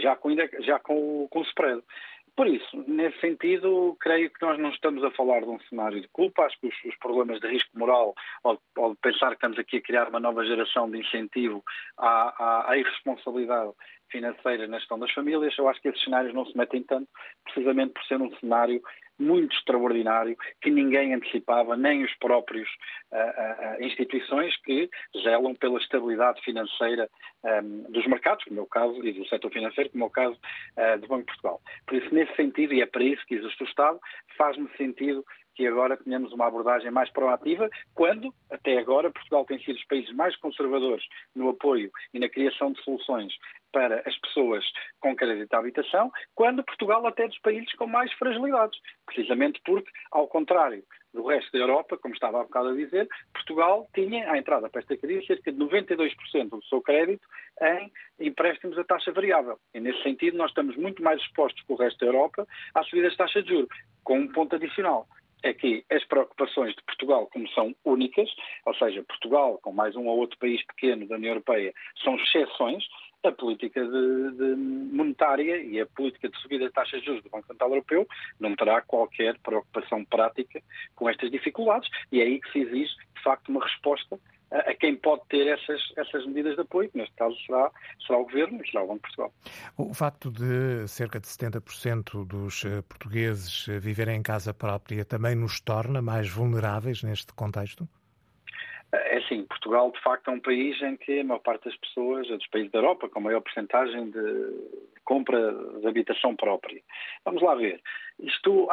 já, 0.00 0.16
com, 0.16 0.34
já 0.60 0.78
com, 0.78 1.26
com 1.28 1.40
o 1.40 1.42
spread. 1.42 1.82
Por 2.36 2.46
isso, 2.48 2.84
nesse 2.86 3.18
sentido, 3.18 3.96
creio 3.98 4.30
que 4.30 4.44
nós 4.44 4.58
não 4.58 4.68
estamos 4.68 5.02
a 5.02 5.10
falar 5.12 5.40
de 5.40 5.48
um 5.48 5.58
cenário 5.70 6.02
de 6.02 6.08
culpa. 6.08 6.42
Acho 6.42 6.60
que 6.60 6.68
os, 6.68 6.74
os 6.84 6.94
problemas 6.98 7.40
de 7.40 7.48
risco 7.48 7.70
moral, 7.78 8.14
ou, 8.44 8.60
de 8.90 8.96
pensar 9.00 9.28
que 9.28 9.36
estamos 9.36 9.58
aqui 9.58 9.78
a 9.78 9.80
criar 9.80 10.08
uma 10.10 10.20
nova 10.20 10.44
geração 10.44 10.90
de 10.90 10.98
incentivo 10.98 11.64
à, 11.96 12.34
à, 12.44 12.72
à 12.72 12.76
irresponsabilidade 12.76 13.72
financeira 14.10 14.66
na 14.66 14.78
gestão 14.78 14.98
das 14.98 15.10
famílias, 15.12 15.56
eu 15.56 15.66
acho 15.66 15.80
que 15.80 15.88
esses 15.88 16.04
cenários 16.04 16.34
não 16.34 16.44
se 16.44 16.56
metem 16.56 16.82
tanto, 16.82 17.08
precisamente 17.44 17.94
por 17.94 18.04
ser 18.04 18.20
um 18.20 18.30
cenário 18.36 18.82
muito 19.18 19.54
extraordinário 19.56 20.36
que 20.60 20.70
ninguém 20.70 21.14
antecipava, 21.14 21.76
nem 21.76 22.04
os 22.04 22.14
próprios 22.16 22.68
uh, 23.12 23.80
uh, 23.80 23.84
instituições 23.84 24.56
que 24.62 24.88
zelam 25.22 25.54
pela 25.54 25.78
estabilidade 25.78 26.40
financeira 26.42 27.08
um, 27.44 27.90
dos 27.90 28.06
mercados, 28.06 28.44
como 28.44 28.60
é 28.60 28.62
o 28.62 28.66
caso, 28.66 29.06
e 29.06 29.12
do 29.12 29.26
setor 29.28 29.50
financeiro, 29.50 29.90
como 29.90 30.04
é 30.04 30.06
o 30.06 30.10
caso 30.10 30.36
uh, 30.36 30.98
do 31.00 31.08
Banco 31.08 31.20
de 31.20 31.26
Portugal. 31.26 31.60
Por 31.86 31.96
isso, 31.96 32.14
nesse 32.14 32.34
sentido, 32.34 32.74
e 32.74 32.82
é 32.82 32.86
para 32.86 33.04
isso 33.04 33.24
que 33.26 33.34
existe 33.34 33.62
o 33.62 33.66
Estado, 33.66 33.98
faz-me 34.36 34.68
sentido 34.76 35.24
que 35.56 35.66
agora 35.66 35.96
tenhamos 35.96 36.32
uma 36.32 36.46
abordagem 36.46 36.90
mais 36.90 37.10
proativa, 37.10 37.68
quando, 37.94 38.32
até 38.50 38.78
agora, 38.78 39.10
Portugal 39.10 39.44
tem 39.46 39.58
sido 39.60 39.74
dos 39.74 39.86
países 39.86 40.14
mais 40.14 40.36
conservadores 40.36 41.02
no 41.34 41.48
apoio 41.48 41.90
e 42.12 42.18
na 42.18 42.28
criação 42.28 42.72
de 42.72 42.82
soluções 42.82 43.32
para 43.76 44.02
as 44.06 44.18
pessoas 44.20 44.64
com 45.00 45.14
crédito 45.14 45.52
à 45.52 45.58
habitação, 45.58 46.10
quando 46.34 46.64
Portugal 46.64 47.06
até 47.06 47.24
é 47.24 47.28
dos 47.28 47.38
países 47.40 47.70
com 47.74 47.86
mais 47.86 48.10
fragilidades. 48.14 48.80
Precisamente 49.04 49.60
porque, 49.66 49.90
ao 50.10 50.26
contrário 50.26 50.82
do 51.12 51.26
resto 51.26 51.52
da 51.52 51.58
Europa, 51.58 51.98
como 51.98 52.14
estava 52.14 52.40
há 52.40 52.44
bocado 52.44 52.70
a 52.70 52.74
dizer, 52.74 53.06
Portugal 53.34 53.86
tinha, 53.94 54.32
à 54.32 54.38
entrada 54.38 54.70
para 54.70 54.80
esta 54.80 54.96
crise, 54.96 55.26
cerca 55.26 55.52
de 55.52 55.58
92% 55.58 56.48
do 56.48 56.64
seu 56.64 56.80
crédito 56.80 57.28
em 57.60 57.92
empréstimos 58.18 58.78
a 58.78 58.84
taxa 58.84 59.12
variável. 59.12 59.58
E, 59.74 59.80
nesse 59.80 60.02
sentido, 60.02 60.38
nós 60.38 60.50
estamos 60.52 60.74
muito 60.76 61.02
mais 61.02 61.20
expostos 61.20 61.62
que 61.62 61.72
o 61.74 61.76
resto 61.76 61.98
da 61.98 62.06
Europa 62.06 62.46
à 62.74 62.82
subida 62.82 63.08
das 63.08 63.16
taxas 63.18 63.44
de 63.44 63.50
juros, 63.50 63.68
com 64.02 64.20
um 64.20 64.28
ponto 64.28 64.56
adicional 64.56 65.06
é 65.42 65.54
que 65.54 65.84
as 65.90 66.04
preocupações 66.04 66.74
de 66.74 66.82
Portugal, 66.82 67.28
como 67.32 67.48
são 67.50 67.74
únicas, 67.84 68.28
ou 68.64 68.74
seja, 68.74 69.04
Portugal, 69.04 69.58
com 69.62 69.72
mais 69.72 69.94
um 69.96 70.06
ou 70.06 70.18
outro 70.18 70.38
país 70.38 70.64
pequeno 70.66 71.06
da 71.06 71.16
União 71.16 71.30
Europeia, 71.30 71.72
são 72.02 72.16
exceções, 72.16 72.84
a 73.28 73.32
política 73.32 73.84
de, 73.84 74.30
de 74.32 74.56
monetária 74.56 75.62
e 75.62 75.80
a 75.80 75.86
política 75.86 76.28
de 76.28 76.38
subida 76.38 76.66
de 76.66 76.72
taxas 76.72 77.00
de 77.00 77.06
juros 77.06 77.22
do 77.22 77.30
Banco 77.30 77.46
Central 77.46 77.70
Europeu 77.70 78.06
não 78.38 78.54
terá 78.54 78.80
qualquer 78.82 79.38
preocupação 79.38 80.04
prática 80.04 80.62
com 80.94 81.08
estas 81.08 81.30
dificuldades 81.30 81.88
e 82.10 82.20
é 82.20 82.24
aí 82.24 82.40
que 82.40 82.52
se 82.52 82.60
exige, 82.60 82.94
de 83.14 83.22
facto, 83.22 83.48
uma 83.48 83.62
resposta 83.62 84.18
a, 84.50 84.74
quem 84.74 84.96
pode 84.96 85.22
ter 85.28 85.46
essas, 85.46 85.80
essas 85.96 86.26
medidas 86.26 86.54
de 86.54 86.60
apoio, 86.60 86.90
que 86.90 86.98
neste 86.98 87.14
caso 87.16 87.36
será, 87.46 87.70
será 88.06 88.18
o 88.18 88.24
Governo 88.24 88.60
e 88.62 88.70
será 88.70 88.84
o 88.84 88.86
Banco 88.86 89.08
de 89.08 89.16
Portugal. 89.16 89.32
O 89.76 89.94
facto 89.94 90.30
de 90.30 90.86
cerca 90.88 91.18
de 91.18 91.26
70% 91.26 92.26
dos 92.26 92.64
eh, 92.64 92.82
portugueses 92.82 93.66
eh, 93.68 93.78
viverem 93.78 94.18
em 94.18 94.22
casa 94.22 94.54
própria 94.54 95.04
também 95.04 95.34
nos 95.34 95.60
torna 95.60 96.00
mais 96.00 96.28
vulneráveis 96.28 97.02
neste 97.02 97.32
contexto? 97.34 97.88
É 98.92 99.18
assim, 99.18 99.44
Portugal 99.44 99.90
de 99.90 100.00
facto 100.00 100.28
é 100.28 100.32
um 100.32 100.40
país 100.40 100.80
em 100.80 100.96
que 100.96 101.20
a 101.20 101.24
maior 101.24 101.40
parte 101.40 101.64
das 101.64 101.76
pessoas, 101.76 102.28
dos 102.28 102.46
países 102.46 102.70
da 102.70 102.78
Europa, 102.78 103.08
com 103.08 103.20
maior 103.20 103.40
porcentagem 103.40 104.10
de 104.10 104.96
compra 105.04 105.52
de 105.80 105.86
habitação 105.86 106.34
própria. 106.36 106.80
Vamos 107.24 107.42
lá 107.42 107.54
ver. 107.54 107.80
Isto, 108.18 108.68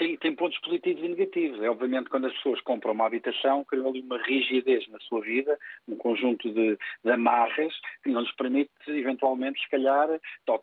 tem, 0.00 0.16
tem 0.16 0.34
pontos 0.34 0.58
positivos 0.60 1.04
e 1.04 1.08
negativos. 1.08 1.62
É 1.62 1.68
obviamente 1.68 2.08
quando 2.08 2.26
as 2.26 2.32
pessoas 2.32 2.58
compram 2.62 2.92
uma 2.92 3.06
habitação, 3.06 3.62
criam 3.64 3.88
ali 3.88 4.00
uma 4.00 4.16
rigidez 4.16 4.88
na 4.88 4.98
sua 5.00 5.20
vida, 5.20 5.58
um 5.86 5.94
conjunto 5.94 6.50
de, 6.50 6.78
de 7.04 7.10
amarras 7.10 7.72
que 8.02 8.08
não 8.08 8.22
lhes 8.22 8.34
permite, 8.34 8.70
eventualmente, 8.88 9.60
se 9.60 9.68
calhar, 9.68 10.08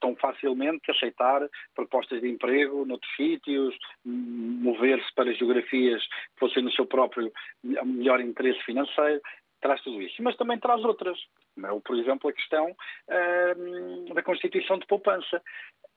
tão 0.01 0.15
facilmente 0.15 0.89
aceitar 0.89 1.47
propostas 1.75 2.19
de 2.19 2.27
emprego 2.27 2.83
noutros 2.83 3.15
sítios, 3.15 3.77
mover-se 4.03 5.13
para 5.13 5.31
geografias 5.33 6.01
que 6.03 6.39
fossem 6.39 6.63
no 6.63 6.71
seu 6.71 6.87
próprio 6.87 7.31
melhor 7.63 8.19
interesse 8.19 8.61
financeiro 8.63 9.21
traz 9.61 9.81
tudo 9.81 10.01
isso, 10.01 10.21
mas 10.21 10.35
também 10.37 10.59
traz 10.59 10.83
outras. 10.83 11.17
É, 11.57 11.79
por 11.83 11.97
exemplo, 11.97 12.29
a 12.29 12.33
questão 12.33 12.69
uh, 12.69 14.13
da 14.13 14.21
constituição 14.21 14.77
de 14.77 14.85
poupança. 14.85 15.41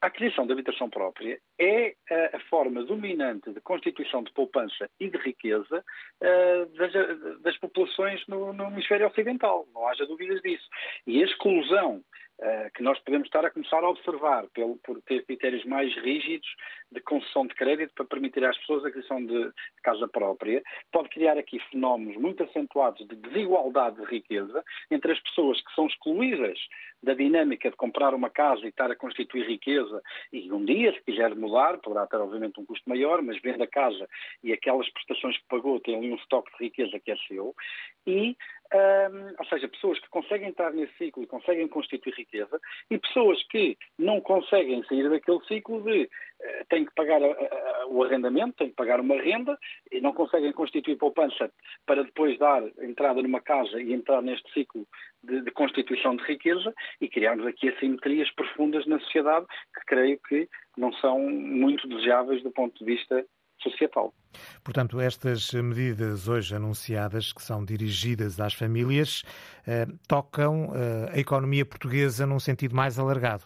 A 0.02 0.06
aquisição 0.06 0.46
de 0.46 0.52
habitação 0.52 0.88
própria 0.88 1.38
é 1.58 1.94
a, 2.10 2.36
a 2.36 2.40
forma 2.48 2.82
dominante 2.84 3.52
de 3.52 3.60
constituição 3.60 4.22
de 4.22 4.32
poupança 4.32 4.88
e 4.98 5.10
de 5.10 5.18
riqueza 5.18 5.84
uh, 6.22 7.40
das, 7.42 7.56
populações 7.58 8.26
no 8.26 8.52
hemisfério 8.68 9.06
ocidental, 9.06 9.66
não 9.74 9.86
haja 9.86 10.06
dúvidas 10.06 10.40
disso. 10.40 10.66
E 11.06 11.22
a 11.22 11.26
exclusão 11.26 12.02
uh, 12.40 12.70
que 12.74 12.82
nós 12.82 12.98
podemos 13.00 13.26
estar 13.26 13.44
a 13.44 13.50
começar 13.50 13.82
a 13.84 13.88
observar 13.88 14.46
pelo, 14.48 14.76
por 14.78 15.00
ter 15.02 15.24
critérios 15.24 15.64
mais 15.64 15.94
rígidos 15.96 16.48
de 16.90 17.00
concessão 17.00 17.46
de 17.46 17.54
crédito 17.54 17.94
para 17.94 18.04
permitir 18.04 18.44
às 18.44 18.56
pessoas 18.58 18.84
a 18.84 18.88
aquisição 18.88 19.24
de, 19.24 19.44
de 19.44 19.82
casa 19.82 20.08
própria, 20.08 20.62
pode 20.90 21.08
criar 21.10 21.38
aqui 21.38 21.60
fenómenos 21.70 22.16
muito 22.16 22.42
acentuados 22.42 23.06
de 23.06 23.14
desigualdade 23.16 23.96
de 23.96 24.04
riqueza 24.04 24.64
entre 24.90 25.12
as 25.12 25.20
pessoas 25.20 25.60
que 25.60 25.74
são 25.74 25.86
excluídas 25.86 26.58
da 27.02 27.14
dinâmica 27.14 27.70
de 27.70 27.76
comprar 27.76 28.14
uma 28.14 28.28
casa 28.28 28.64
e 28.64 28.68
estar 28.68 28.90
a 28.90 28.96
constituir 28.96 29.46
riqueza 29.46 30.02
e 30.32 30.52
um 30.52 30.64
dia, 30.64 30.92
se 30.92 31.02
quiser 31.02 31.34
mudar, 31.34 31.78
poderá 31.78 32.06
ter 32.06 32.16
obviamente 32.16 32.60
um 32.60 32.66
custo 32.66 32.88
maior, 32.88 33.22
mas 33.22 33.40
vende 33.40 33.62
a 33.62 33.66
casa 33.66 34.08
e 34.42 34.52
aquelas 34.52 34.88
prestações 34.90 35.36
que 35.38 35.44
pagou 35.48 35.80
tem 35.80 35.96
ali 35.96 36.12
um 36.12 36.16
estoque 36.16 36.50
de 36.58 36.64
riqueza 36.64 36.98
que 37.00 37.10
é 37.10 37.16
seu. 37.28 37.54
E 38.06 38.36
ou 39.38 39.44
seja, 39.46 39.68
pessoas 39.68 39.98
que 39.98 40.08
conseguem 40.08 40.48
entrar 40.48 40.72
nesse 40.72 40.92
ciclo 40.96 41.22
e 41.22 41.26
conseguem 41.26 41.66
constituir 41.66 42.14
riqueza, 42.14 42.60
e 42.90 42.98
pessoas 42.98 43.42
que 43.48 43.76
não 43.98 44.20
conseguem 44.20 44.84
sair 44.84 45.08
daquele 45.08 45.40
ciclo 45.46 45.82
de 45.82 46.04
uh, 46.04 46.64
têm 46.68 46.84
que 46.84 46.94
pagar 46.94 47.20
o 47.88 48.04
arrendamento, 48.04 48.56
têm 48.56 48.68
que 48.68 48.76
pagar 48.76 49.00
uma 49.00 49.16
renda 49.16 49.58
e 49.90 50.00
não 50.00 50.12
conseguem 50.12 50.52
constituir 50.52 50.96
poupança 50.96 51.50
para 51.84 52.04
depois 52.04 52.38
dar 52.38 52.62
entrada 52.80 53.20
numa 53.22 53.40
casa 53.40 53.80
e 53.80 53.92
entrar 53.92 54.22
neste 54.22 54.50
ciclo 54.52 54.86
de, 55.22 55.42
de 55.42 55.50
constituição 55.50 56.14
de 56.16 56.22
riqueza 56.24 56.72
e 57.00 57.08
criarmos 57.08 57.46
aqui 57.46 57.68
assimetrias 57.68 58.30
profundas 58.32 58.86
na 58.86 59.00
sociedade 59.00 59.46
que 59.74 59.84
creio 59.86 60.18
que 60.28 60.48
não 60.76 60.92
são 60.94 61.18
muito 61.18 61.88
desejáveis 61.88 62.42
do 62.42 62.50
ponto 62.50 62.78
de 62.78 62.84
vista 62.84 63.26
societal. 63.60 64.14
Portanto, 64.62 65.00
estas 65.00 65.52
medidas 65.52 66.28
hoje 66.28 66.54
anunciadas, 66.54 67.32
que 67.32 67.42
são 67.42 67.64
dirigidas 67.64 68.38
às 68.40 68.54
famílias, 68.54 69.22
eh, 69.66 69.86
tocam 70.06 70.72
eh, 70.74 71.12
a 71.14 71.18
economia 71.18 71.64
portuguesa 71.64 72.26
num 72.26 72.40
sentido 72.40 72.74
mais 72.74 72.98
alargado. 72.98 73.44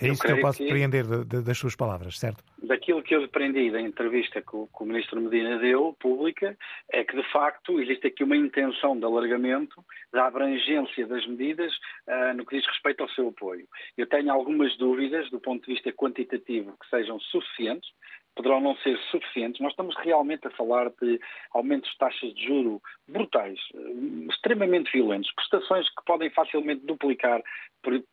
É 0.00 0.08
eu 0.08 0.12
isso 0.12 0.22
que 0.22 0.30
eu 0.30 0.40
posso 0.40 0.62
depreender 0.62 1.04
de, 1.04 1.24
de, 1.24 1.42
das 1.42 1.58
suas 1.58 1.74
palavras, 1.74 2.18
certo? 2.20 2.44
Daquilo 2.62 3.02
que 3.02 3.16
eu 3.16 3.20
depreendi 3.20 3.68
da 3.68 3.80
entrevista 3.80 4.40
que 4.40 4.54
o, 4.54 4.68
que 4.68 4.84
o, 4.84 4.86
Ministro 4.86 5.20
Medina 5.20 5.58
deu, 5.58 5.96
pública, 5.98 6.56
é 6.92 7.02
que, 7.02 7.16
de 7.16 7.32
facto, 7.32 7.80
existe 7.80 8.06
aqui 8.06 8.22
uma 8.22 8.36
intenção 8.36 8.96
de 8.96 9.04
alargamento 9.04 9.84
da 10.12 10.26
abrangência 10.26 11.04
das 11.04 11.26
medidas 11.26 11.72
uh, 12.06 12.32
no 12.36 12.46
que 12.46 12.56
diz 12.56 12.66
respeito 12.68 13.02
ao 13.02 13.08
seu 13.10 13.28
apoio. 13.28 13.66
Eu 13.96 14.06
tenho 14.06 14.32
algumas 14.32 14.76
dúvidas, 14.78 15.28
do 15.30 15.40
ponto 15.40 15.66
de 15.66 15.74
vista 15.74 15.92
quantitativo, 15.92 16.76
que 16.80 16.88
sejam 16.88 17.18
suficientes, 17.18 17.90
poderão 18.38 18.60
não 18.60 18.76
ser 18.76 18.96
suficientes. 19.10 19.60
Nós 19.60 19.72
estamos 19.72 19.96
realmente 19.96 20.46
a 20.46 20.50
falar 20.50 20.90
de 21.02 21.20
aumentos 21.50 21.90
de 21.90 21.98
taxas 21.98 22.32
de 22.34 22.46
juro 22.46 22.80
brutais, 23.08 23.58
eh, 23.74 24.30
extremamente 24.30 24.92
violentos, 24.92 25.32
prestações 25.34 25.88
que 25.88 26.04
podem 26.06 26.30
facilmente 26.30 26.86
duplicar 26.86 27.42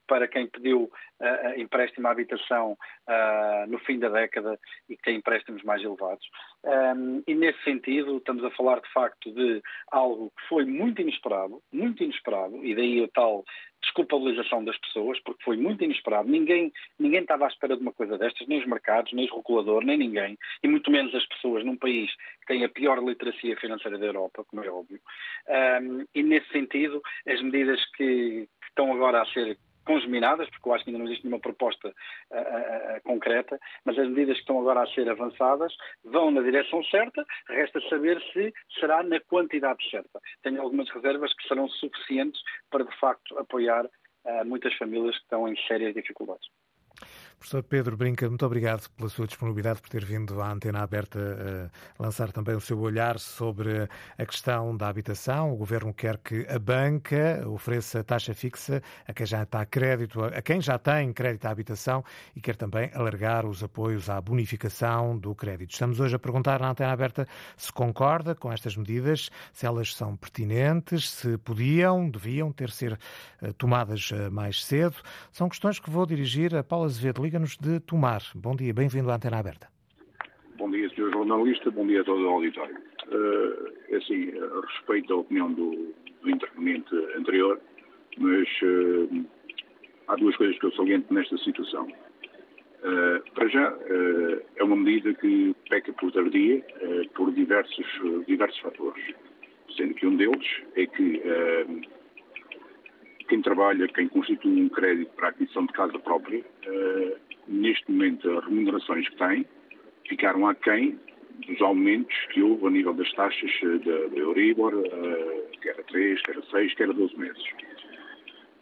para 0.07 0.27
quem 0.27 0.47
pediu 0.47 0.83
uh, 1.19 1.59
empréstimo 1.59 2.07
à 2.07 2.11
habitação 2.11 2.73
uh, 2.73 3.67
no 3.67 3.79
fim 3.79 3.97
da 3.97 4.09
década 4.09 4.59
e 4.87 4.95
que 4.95 5.01
tem 5.01 5.17
empréstimos 5.17 5.63
mais 5.63 5.83
elevados. 5.83 6.25
Um, 6.63 7.23
e 7.27 7.33
nesse 7.33 7.61
sentido, 7.63 8.17
estamos 8.17 8.43
a 8.43 8.51
falar 8.51 8.79
de 8.79 8.91
facto 8.93 9.31
de 9.31 9.61
algo 9.91 10.31
que 10.37 10.47
foi 10.47 10.65
muito 10.65 11.01
inesperado, 11.01 11.61
muito 11.73 12.03
inesperado, 12.03 12.63
e 12.63 12.75
daí 12.75 13.03
a 13.03 13.07
tal 13.09 13.43
desculpabilização 13.85 14.63
das 14.63 14.77
pessoas, 14.79 15.19
porque 15.21 15.43
foi 15.43 15.57
muito 15.57 15.83
inesperado. 15.83 16.29
Ninguém, 16.29 16.71
ninguém 16.99 17.21
estava 17.21 17.45
à 17.45 17.47
espera 17.47 17.75
de 17.75 17.81
uma 17.81 17.93
coisa 17.93 18.17
destas, 18.17 18.47
nem 18.47 18.59
os 18.59 18.67
mercados, 18.67 19.13
nem 19.13 19.29
o 19.29 19.37
regulador, 19.37 19.83
nem 19.83 19.97
ninguém, 19.97 20.37
e 20.61 20.67
muito 20.67 20.91
menos 20.91 21.13
as 21.15 21.25
pessoas 21.27 21.63
num 21.63 21.77
país 21.77 22.11
que 22.41 22.47
tem 22.47 22.63
a 22.63 22.69
pior 22.69 23.01
literacia 23.03 23.55
financeira 23.57 23.97
da 23.97 24.05
Europa, 24.05 24.43
como 24.45 24.63
é 24.63 24.69
óbvio. 24.69 24.99
Um, 25.47 26.05
e 26.13 26.23
nesse 26.23 26.49
sentido, 26.49 27.01
as 27.27 27.41
medidas 27.41 27.83
que, 27.95 28.47
que 28.61 28.67
estão 28.67 28.91
agora 28.91 29.21
a 29.21 29.25
ser 29.27 29.57
congeminadas, 29.85 30.49
porque 30.49 30.67
eu 30.67 30.73
acho 30.73 30.83
que 30.83 30.89
ainda 30.89 30.99
não 30.99 31.05
existe 31.05 31.23
nenhuma 31.25 31.41
proposta 31.41 31.87
uh, 31.87 32.35
uh, 32.35 33.01
concreta, 33.03 33.59
mas 33.83 33.97
as 33.97 34.07
medidas 34.07 34.35
que 34.35 34.41
estão 34.41 34.59
agora 34.59 34.81
a 34.81 34.87
ser 34.87 35.09
avançadas 35.09 35.73
vão 36.03 36.31
na 36.31 36.41
direção 36.41 36.83
certa, 36.85 37.25
resta 37.47 37.79
saber 37.89 38.21
se 38.33 38.53
será 38.79 39.03
na 39.03 39.19
quantidade 39.19 39.89
certa. 39.89 40.19
Tenho 40.43 40.61
algumas 40.61 40.89
reservas 40.89 41.33
que 41.33 41.47
serão 41.47 41.69
suficientes 41.69 42.41
para, 42.69 42.83
de 42.83 42.99
facto, 42.99 43.37
apoiar 43.37 43.87
muitas 44.45 44.73
famílias 44.73 45.15
que 45.17 45.21
estão 45.21 45.47
em 45.47 45.55
sérias 45.67 45.93
dificuldades. 45.93 46.47
Professor 47.37 47.63
Pedro 47.63 47.95
Brinca, 47.95 48.27
muito 48.27 48.45
obrigado 48.45 48.89
pela 48.91 49.09
sua 49.09 49.27
disponibilidade, 49.27 49.81
por 49.81 49.89
ter 49.89 50.03
vindo 50.03 50.41
à 50.41 50.51
antena 50.51 50.81
aberta 50.81 51.69
a 51.99 52.03
lançar 52.03 52.31
também 52.31 52.55
o 52.55 52.61
seu 52.61 52.79
olhar 52.79 53.19
sobre 53.19 53.87
a 54.17 54.25
questão 54.25 54.75
da 54.75 54.87
habitação. 54.87 55.53
O 55.53 55.55
Governo 55.55 55.93
quer 55.93 56.17
que 56.17 56.45
a 56.49 56.57
banca 56.57 57.47
ofereça 57.47 58.03
taxa 58.03 58.33
fixa 58.33 58.81
a 59.07 59.13
quem 59.13 59.25
já 59.25 59.43
está 59.43 59.65
crédito, 59.65 60.23
a 60.23 60.41
quem 60.41 60.61
já 60.61 60.79
tem 60.79 61.13
crédito 61.13 61.45
à 61.45 61.51
habitação 61.51 62.03
e 62.35 62.41
quer 62.41 62.55
também 62.55 62.89
alargar 62.93 63.45
os 63.45 63.63
apoios 63.63 64.09
à 64.09 64.19
bonificação 64.19 65.17
do 65.17 65.35
crédito. 65.35 65.71
Estamos 65.71 65.99
hoje 65.99 66.15
a 66.15 66.19
perguntar 66.19 66.59
na 66.59 66.71
antena 66.71 66.91
aberta 66.91 67.27
se 67.57 67.71
concorda 67.71 68.33
com 68.33 68.51
estas 68.51 68.75
medidas, 68.75 69.29
se 69.53 69.65
elas 69.65 69.93
são 69.93 70.15
pertinentes, 70.15 71.09
se 71.09 71.37
podiam, 71.37 72.09
deviam 72.09 72.51
ter 72.51 72.71
ser 72.71 72.97
eh, 73.41 73.51
tomadas 73.53 74.09
eh, 74.11 74.29
mais 74.29 74.63
cedo. 74.63 74.95
São 75.31 75.49
questões 75.49 75.79
que 75.79 75.89
vou 75.89 76.05
dirigir 76.05 76.55
a 76.55 76.63
Paula 76.63 76.85
Azevedo 76.85 77.24
liga-nos 77.25 77.57
de 77.57 77.79
Tomar. 77.79 78.21
Bom 78.35 78.55
dia, 78.55 78.71
bem-vindo 78.71 79.09
à 79.09 79.15
Antena 79.15 79.39
Aberta. 79.39 79.67
Bom 80.59 80.69
dia, 80.69 80.87
Sr. 80.89 81.11
Jornalista, 81.11 81.71
bom 81.71 81.87
dia 81.87 82.01
a 82.01 82.03
todo 82.03 82.21
o 82.21 82.29
auditório. 82.29 82.75
Uh, 83.07 83.95
assim, 83.95 84.31
respeito 84.61 85.11
à 85.11 85.17
opinião 85.17 85.51
do, 85.51 85.91
do 86.21 86.29
interveniente 86.29 86.95
anterior, 87.17 87.59
mas 88.19 88.47
uh, 88.61 89.25
há 90.07 90.15
duas 90.17 90.35
coisas 90.37 90.55
que 90.59 90.67
eu 90.67 90.71
saliento 90.73 91.11
nesta 91.11 91.35
situação. 91.39 91.87
Uh, 91.87 93.33
para 93.33 93.47
já, 93.47 93.73
uh, 93.73 94.41
é 94.57 94.63
uma 94.63 94.75
medida 94.75 95.11
que 95.15 95.55
peca 95.67 95.91
por 95.93 96.11
tardia 96.11 96.63
uh, 96.83 97.09
por 97.15 97.33
diversos, 97.33 97.87
diversos 98.27 98.59
fatores, 98.59 99.03
sendo 99.75 99.95
que 99.95 100.05
um 100.05 100.15
deles 100.15 100.45
é 100.75 100.85
que 100.85 101.23
quem 103.27 103.41
trabalha, 103.41 103.87
quem 103.87 104.07
constitui 104.07 104.61
um 104.61 104.69
crédito 104.69 105.11
para 105.15 105.27
a 105.27 105.29
aquisição 105.29 105.65
de 105.65 105.73
casa 105.73 105.97
própria, 105.99 106.39
uh, 106.39 107.17
neste 107.47 107.91
momento 107.91 108.29
as 108.37 108.45
remunerações 108.45 109.07
que 109.09 109.15
tem 109.17 109.45
ficaram 110.07 110.47
aquém 110.47 110.99
dos 111.47 111.61
aumentos 111.61 112.15
que 112.33 112.41
houve 112.41 112.67
a 112.67 112.69
nível 112.69 112.93
das 112.93 113.11
taxas 113.13 113.51
da, 113.61 114.07
da 114.07 114.17
Euribor, 114.17 114.73
uh, 114.73 115.59
que 115.61 115.69
era 115.69 115.83
3, 115.83 116.21
que 116.21 116.31
era 116.31 116.41
6, 116.43 116.73
que 116.73 116.83
era 116.83 116.93
12 116.93 117.17
meses. 117.17 117.43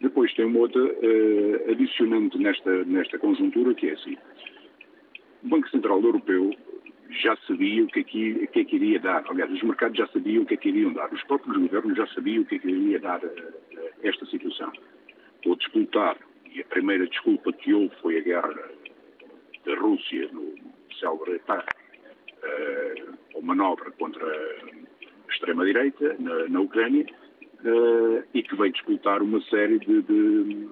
Depois 0.00 0.32
tem 0.34 0.44
uma 0.44 0.60
outra 0.60 0.82
uh, 0.82 1.70
adicionante 1.70 2.38
nesta, 2.38 2.84
nesta 2.84 3.18
conjuntura 3.18 3.74
que 3.74 3.88
é 3.88 3.92
assim. 3.92 4.16
O 5.42 5.48
Banco 5.48 5.68
Central 5.70 6.02
Europeu 6.02 6.50
já 7.10 7.36
sabia 7.46 7.84
o 7.84 7.86
que, 7.86 8.00
aqui, 8.00 8.32
o 8.32 8.48
que 8.48 8.60
é 8.60 8.64
que 8.64 8.76
iria 8.76 8.98
dar. 8.98 9.24
Aliás, 9.28 9.50
os 9.50 9.62
mercados 9.62 9.96
já 9.96 10.06
sabiam 10.08 10.42
o 10.42 10.46
que 10.46 10.54
é 10.54 10.56
que 10.56 10.68
iriam 10.68 10.92
dar. 10.92 11.12
Os 11.12 11.22
próprios 11.24 11.56
governos 11.56 11.96
já 11.96 12.06
sabiam 12.08 12.42
o 12.42 12.46
que 12.46 12.56
é 12.56 12.58
que 12.58 12.68
iria 12.68 12.98
dar 12.98 13.20
esta 14.02 14.26
situação. 14.26 14.72
Ou 15.46 15.56
disputar, 15.56 16.16
e 16.52 16.60
a 16.60 16.64
primeira 16.64 17.06
desculpa 17.06 17.52
que 17.52 17.74
houve 17.74 17.94
foi 18.00 18.18
a 18.18 18.20
guerra 18.20 18.70
da 19.66 19.74
Rússia 19.76 20.28
no 20.32 20.54
célebre 20.98 21.36
ataque, 21.36 21.74
uh, 22.42 23.14
ou 23.34 23.42
manobra 23.42 23.90
contra 23.92 24.24
a 24.24 25.32
extrema-direita 25.32 26.16
na, 26.18 26.48
na, 26.48 26.60
Ucrânia, 26.60 27.06
uh, 27.64 28.22
e 28.32 28.42
que 28.42 28.54
veio 28.56 28.72
disputar 28.72 29.22
uma 29.22 29.40
série 29.42 29.78
de, 29.78 30.02
de, 30.02 30.68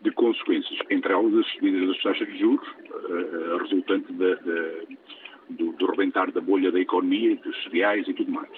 de, 0.00 0.10
consequências, 0.12 0.78
entre 0.88 1.12
elas 1.12 1.34
as 1.34 1.46
subidas 1.52 1.88
das 1.88 2.02
taxas 2.02 2.28
de 2.28 2.38
juros, 2.38 2.68
uh, 2.68 3.56
resultante 3.58 4.12
de, 4.12 4.36
do, 5.52 5.72
do 5.72 5.86
rebentar 5.86 6.30
da 6.32 6.40
bolha 6.40 6.70
da 6.70 6.80
economia, 6.80 7.36
dos 7.36 7.62
cereais 7.64 8.06
e 8.08 8.14
tudo 8.14 8.32
mais. 8.32 8.50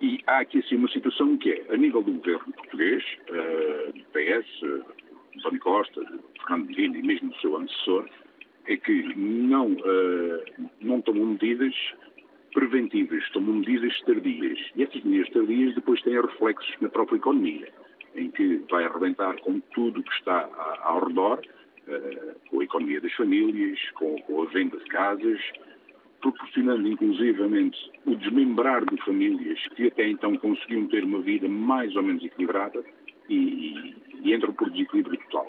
E 0.00 0.20
há 0.26 0.40
aqui 0.40 0.58
assim 0.58 0.76
uma 0.76 0.88
situação 0.88 1.36
que 1.38 1.50
é, 1.52 1.64
a 1.72 1.76
nível 1.76 2.02
do 2.02 2.12
governo 2.12 2.52
português, 2.52 3.02
uh, 3.30 3.92
do 3.92 4.04
PS, 4.12 4.62
uh, 4.62 4.84
António 5.38 5.60
Costa, 5.60 6.02
Fernando 6.40 6.68
Medina 6.68 6.98
e 6.98 7.02
mesmo 7.02 7.30
do 7.30 7.36
seu 7.36 7.56
antecessor, 7.56 8.06
é 8.66 8.76
que 8.76 9.14
não, 9.16 9.72
uh, 9.72 10.68
não 10.80 11.00
tomam 11.00 11.26
medidas 11.26 11.74
preventivas, 12.52 13.28
tomam 13.30 13.56
medidas 13.56 13.98
tardias. 14.02 14.58
E 14.74 14.82
essas 14.82 15.02
medidas 15.02 15.32
tardias 15.32 15.74
depois 15.74 16.02
têm 16.02 16.20
reflexos 16.20 16.74
na 16.80 16.88
própria 16.88 17.16
economia, 17.16 17.68
em 18.14 18.30
que 18.30 18.62
vai 18.70 18.84
arrebentar 18.84 19.40
com 19.40 19.60
tudo 19.74 20.02
que 20.02 20.12
está 20.12 20.48
ao 20.82 21.06
redor, 21.06 21.40
com 22.50 22.60
a 22.60 22.64
economia 22.64 23.00
das 23.00 23.12
famílias, 23.12 23.78
com, 23.94 24.20
com 24.22 24.42
a 24.42 24.46
venda 24.46 24.76
de 24.76 24.84
casas, 24.86 25.40
proporcionando 26.20 26.88
inclusivamente 26.88 27.78
o 28.04 28.16
desmembrar 28.16 28.84
de 28.84 28.96
famílias 29.04 29.58
que 29.76 29.86
até 29.86 30.08
então 30.08 30.36
conseguiam 30.36 30.88
ter 30.88 31.04
uma 31.04 31.20
vida 31.20 31.48
mais 31.48 31.94
ou 31.94 32.02
menos 32.02 32.24
equilibrada 32.24 32.84
e, 33.28 33.94
e 34.22 34.34
entram 34.34 34.52
por 34.52 34.70
desequilíbrio 34.70 35.18
total. 35.30 35.46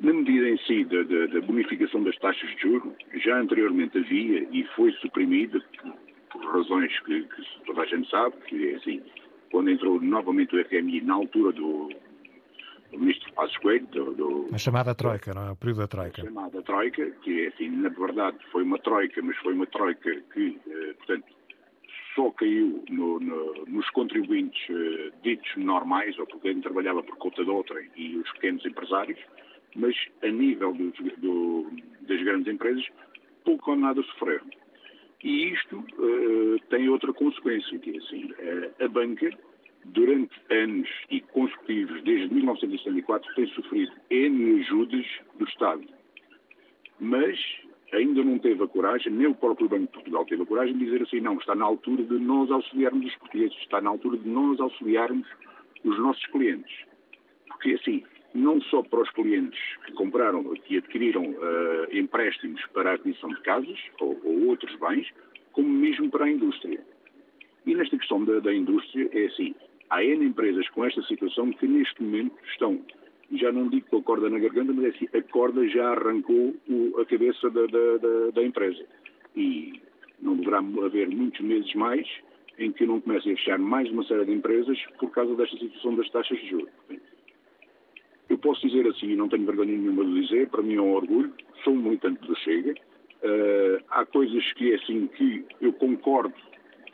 Na 0.00 0.12
medida 0.12 0.48
em 0.48 0.58
si 0.58 0.84
da, 0.84 1.02
da, 1.02 1.26
da, 1.26 1.40
bonificação 1.40 2.02
das 2.02 2.16
taxas 2.18 2.50
de 2.56 2.62
juros, 2.62 2.92
já 3.14 3.38
anteriormente 3.38 3.98
havia 3.98 4.46
e 4.50 4.64
foi 4.74 4.92
suprimida 4.92 5.60
por, 5.80 5.94
por 6.32 6.52
razões 6.52 6.98
que, 7.00 7.22
que, 7.22 7.64
toda 7.64 7.82
a 7.82 7.86
gente 7.86 8.08
sabe, 8.10 8.36
que 8.46 8.68
é 8.68 8.74
assim, 8.76 9.02
quando 9.50 9.70
entrou 9.70 10.00
novamente 10.00 10.56
o 10.56 10.64
FMI 10.64 11.00
na 11.02 11.14
altura 11.14 11.52
do, 11.52 11.90
o 12.92 12.98
ministro 12.98 13.32
Passos 13.34 13.56
Coelho. 13.58 13.86
Do, 13.86 14.14
do, 14.14 14.48
a 14.52 14.58
chamada 14.58 14.94
Troika, 14.94 15.32
não 15.34 15.48
é? 15.48 15.50
O 15.52 15.56
período 15.56 15.78
da 15.78 15.88
Troika. 15.88 16.22
A 16.22 16.24
chamada 16.24 16.62
Troika, 16.62 17.10
que, 17.22 17.46
assim, 17.46 17.68
na 17.70 17.88
verdade 17.88 18.38
foi 18.50 18.62
uma 18.62 18.78
Troika, 18.78 19.20
mas 19.22 19.36
foi 19.38 19.54
uma 19.54 19.66
Troika 19.66 20.10
que, 20.32 20.58
eh, 20.68 20.92
portanto, 20.94 21.26
só 22.14 22.30
caiu 22.30 22.84
no, 22.88 23.18
no, 23.18 23.64
nos 23.66 23.88
contribuintes 23.90 24.60
eh, 24.70 25.10
ditos 25.22 25.50
normais, 25.56 26.18
ou 26.18 26.26
porque 26.26 26.54
trabalhava 26.60 27.02
por 27.02 27.16
conta 27.16 27.44
de 27.44 27.50
outra, 27.50 27.82
e 27.96 28.16
os 28.16 28.30
pequenos 28.32 28.64
empresários, 28.64 29.18
mas 29.74 29.94
a 30.22 30.28
nível 30.28 30.72
dos, 30.72 30.94
do, 31.18 31.66
das 32.02 32.22
grandes 32.22 32.52
empresas, 32.52 32.86
pouco 33.44 33.72
ou 33.72 33.76
nada 33.76 34.02
sofreram. 34.02 34.46
E 35.22 35.52
isto 35.54 35.78
uh, 35.78 36.58
tem 36.68 36.88
outra 36.90 37.12
consequência, 37.12 37.78
que 37.78 37.96
é 37.96 37.98
assim, 37.98 38.24
uh, 38.32 38.84
a 38.84 38.88
banca 38.88 39.30
durante 39.86 40.34
anos 40.50 40.88
e 41.10 41.20
consecutivos, 41.20 42.02
desde 42.02 42.32
1974, 42.34 43.34
tem 43.34 43.46
sofrido 43.48 43.92
N 44.10 44.60
ajudas 44.60 45.06
do 45.38 45.44
Estado. 45.44 45.84
Mas 46.98 47.38
ainda 47.92 48.22
não 48.24 48.38
teve 48.38 48.62
a 48.62 48.68
coragem, 48.68 49.12
nem 49.12 49.26
o 49.26 49.34
próprio 49.34 49.68
Banco 49.68 49.86
de 49.86 49.92
Portugal 49.92 50.24
teve 50.24 50.42
a 50.42 50.46
coragem 50.46 50.76
de 50.76 50.84
dizer 50.84 51.02
assim, 51.02 51.20
não, 51.20 51.38
está 51.38 51.54
na 51.54 51.64
altura 51.64 52.02
de 52.02 52.18
nós 52.18 52.50
auxiliarmos 52.50 53.06
os 53.06 53.16
portugueses, 53.16 53.56
está 53.58 53.80
na 53.80 53.90
altura 53.90 54.18
de 54.18 54.28
nós 54.28 54.60
auxiliarmos 54.60 55.26
os 55.84 55.98
nossos 55.98 56.24
clientes. 56.26 56.74
Porque 57.48 57.72
assim, 57.72 58.02
não 58.34 58.60
só 58.62 58.82
para 58.82 59.00
os 59.00 59.10
clientes 59.10 59.60
que 59.86 59.92
compraram, 59.92 60.42
que 60.54 60.78
adquiriram 60.78 61.24
uh, 61.24 61.96
empréstimos 61.96 62.64
para 62.72 62.92
a 62.92 62.94
aquisição 62.94 63.30
de 63.30 63.40
casas 63.42 63.78
ou, 64.00 64.20
ou 64.24 64.48
outros 64.48 64.74
bens, 64.80 65.08
como 65.52 65.68
mesmo 65.68 66.10
para 66.10 66.24
a 66.24 66.30
indústria. 66.30 66.80
E 67.64 67.74
nesta 67.74 67.96
questão 67.96 68.24
da, 68.24 68.40
da 68.40 68.52
indústria 68.52 69.08
é 69.12 69.26
assim, 69.26 69.54
Há 69.90 70.02
N 70.02 70.24
empresas 70.24 70.68
com 70.70 70.84
esta 70.84 71.02
situação 71.02 71.52
que 71.52 71.66
neste 71.66 72.02
momento 72.02 72.34
estão, 72.50 72.80
já 73.32 73.52
não 73.52 73.68
digo 73.68 73.86
com 73.88 73.98
a 73.98 74.02
corda 74.02 74.30
na 74.30 74.38
garganta, 74.38 74.72
mas 74.72 74.86
é 74.86 74.88
assim, 74.88 75.08
a 75.16 75.22
corda 75.22 75.66
já 75.68 75.90
arrancou 75.92 76.54
o, 76.68 77.00
a 77.00 77.06
cabeça 77.06 77.50
da, 77.50 77.66
da, 77.66 77.96
da, 77.98 78.30
da, 78.34 78.42
empresa. 78.42 78.84
E 79.36 79.80
não 80.20 80.36
deverá 80.36 80.58
haver 80.58 81.08
muitos 81.08 81.40
meses 81.40 81.72
mais 81.74 82.06
em 82.58 82.72
que 82.72 82.86
não 82.86 83.00
comecem 83.00 83.32
a 83.32 83.36
fechar 83.36 83.58
mais 83.58 83.90
uma 83.90 84.04
série 84.04 84.24
de 84.24 84.32
empresas 84.32 84.78
por 84.98 85.10
causa 85.10 85.34
desta 85.34 85.56
situação 85.58 85.94
das 85.96 86.08
taxas 86.10 86.38
de 86.38 86.48
juros. 86.48 86.70
Eu 88.28 88.38
posso 88.38 88.66
dizer 88.66 88.86
assim, 88.88 89.10
e 89.10 89.16
não 89.16 89.28
tenho 89.28 89.44
vergonha 89.44 89.76
nenhuma 89.76 90.04
de 90.04 90.22
dizer, 90.22 90.48
para 90.48 90.62
mim 90.62 90.76
é 90.76 90.80
um 90.80 90.94
orgulho, 90.94 91.32
sou 91.62 91.74
um 91.74 91.82
militante 91.82 92.20
do 92.26 92.34
Chega. 92.36 92.74
Uh, 93.22 93.82
há 93.90 94.04
coisas 94.04 94.52
que 94.52 94.72
é 94.72 94.76
assim 94.76 95.06
que 95.08 95.44
eu 95.60 95.72
concordo 95.72 96.34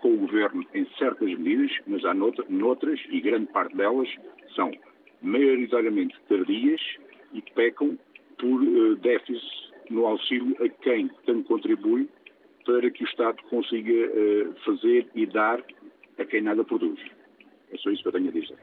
com 0.01 0.15
o 0.15 0.19
governo 0.19 0.65
em 0.75 0.87
certas 0.99 1.29
medidas, 1.29 1.71
mas 1.87 2.05
há 2.05 2.15
noutras, 2.15 3.01
e 3.11 3.21
grande 3.21 3.47
parte 3.53 3.77
delas 3.77 4.09
são 4.55 4.71
maioritariamente 5.23 6.17
tardias 6.29 6.81
e 7.33 7.43
pecam 7.55 7.99
por 8.39 8.63
uh, 8.63 8.97
déficit 8.97 9.71
no 9.91 10.07
auxílio 10.07 10.57
a 10.65 10.69
quem 10.83 11.11
tanto 11.27 11.45
contribui 11.45 12.09
para 12.65 12.91
que 12.91 13.05
o 13.05 13.07
Estado 13.07 13.43
consiga 13.51 13.93
uh, 13.93 14.55
fazer 14.65 15.09
e 15.15 15.27
dar 15.27 15.63
a 16.19 16.25
quem 16.25 16.43
nada 16.43 16.65
produz. 16.65 17.01
É 17.73 17.77
só 17.79 17.91
isso 17.91 18.03
que 18.03 18.09
eu 18.09 18.13
tenho 18.13 18.29
a 18.29 18.33
dizer. 18.33 18.59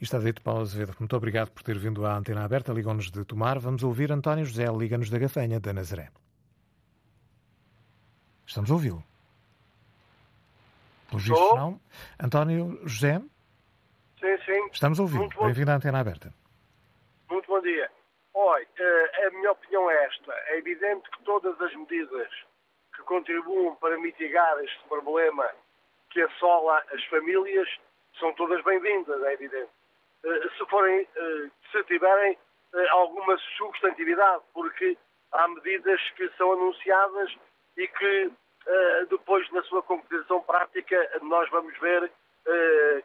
Está 0.00 0.18
dito, 0.18 0.42
Paulo 0.42 0.62
Azevedo. 0.62 0.94
Muito 0.98 1.16
obrigado 1.16 1.50
por 1.50 1.62
ter 1.62 1.76
vindo 1.78 2.04
à 2.04 2.16
antena 2.16 2.44
aberta. 2.44 2.72
Ligam-nos 2.72 3.10
de 3.10 3.24
Tomar. 3.24 3.58
Vamos 3.58 3.82
ouvir 3.82 4.12
António 4.12 4.44
José. 4.44 4.66
Liga-nos 4.70 5.10
da 5.10 5.18
Gafanha, 5.18 5.58
da 5.58 5.72
Nazaré. 5.72 6.10
Estamos 8.46 8.70
a 8.70 8.74
ouvi-lo. 8.74 9.13
Pelo 11.14 11.18
visto, 11.18 11.56
não. 11.56 11.80
António 12.20 12.80
José? 12.84 13.20
Sim, 14.18 14.38
sim. 14.44 14.68
Estamos 14.72 14.98
a 14.98 15.02
ouvir. 15.02 15.28
Bem-vindo 15.40 15.70
à 15.70 15.74
antena 15.74 16.00
aberta. 16.00 16.32
Muito 17.30 17.46
bom 17.46 17.60
dia. 17.60 17.90
Olha, 18.34 18.66
eh, 18.76 19.26
a 19.26 19.30
minha 19.30 19.52
opinião 19.52 19.88
é 19.90 20.04
esta. 20.06 20.32
É 20.48 20.58
evidente 20.58 21.08
que 21.10 21.22
todas 21.22 21.60
as 21.60 21.74
medidas 21.76 22.28
que 22.96 23.02
contribuam 23.02 23.76
para 23.76 23.98
mitigar 23.98 24.58
este 24.64 24.82
problema 24.88 25.48
que 26.10 26.20
assola 26.22 26.82
as 26.92 27.04
famílias 27.04 27.68
são 28.18 28.32
todas 28.34 28.62
bem-vindas, 28.64 29.22
é 29.22 29.34
evidente. 29.34 29.70
Eh, 30.24 30.48
se 30.58 30.66
forem, 30.66 31.06
eh, 31.14 31.50
se 31.70 31.82
tiverem 31.84 32.36
alguma 32.90 33.38
substantividade, 33.56 34.42
porque 34.52 34.98
há 35.30 35.46
medidas 35.46 36.00
que 36.16 36.28
são 36.36 36.52
anunciadas 36.52 37.32
e 37.76 37.86
que 37.86 38.32
depois, 39.08 39.50
na 39.52 39.62
sua 39.64 39.82
concretização 39.82 40.42
prática, 40.42 41.20
nós 41.22 41.48
vamos 41.50 41.76
ver 41.78 42.10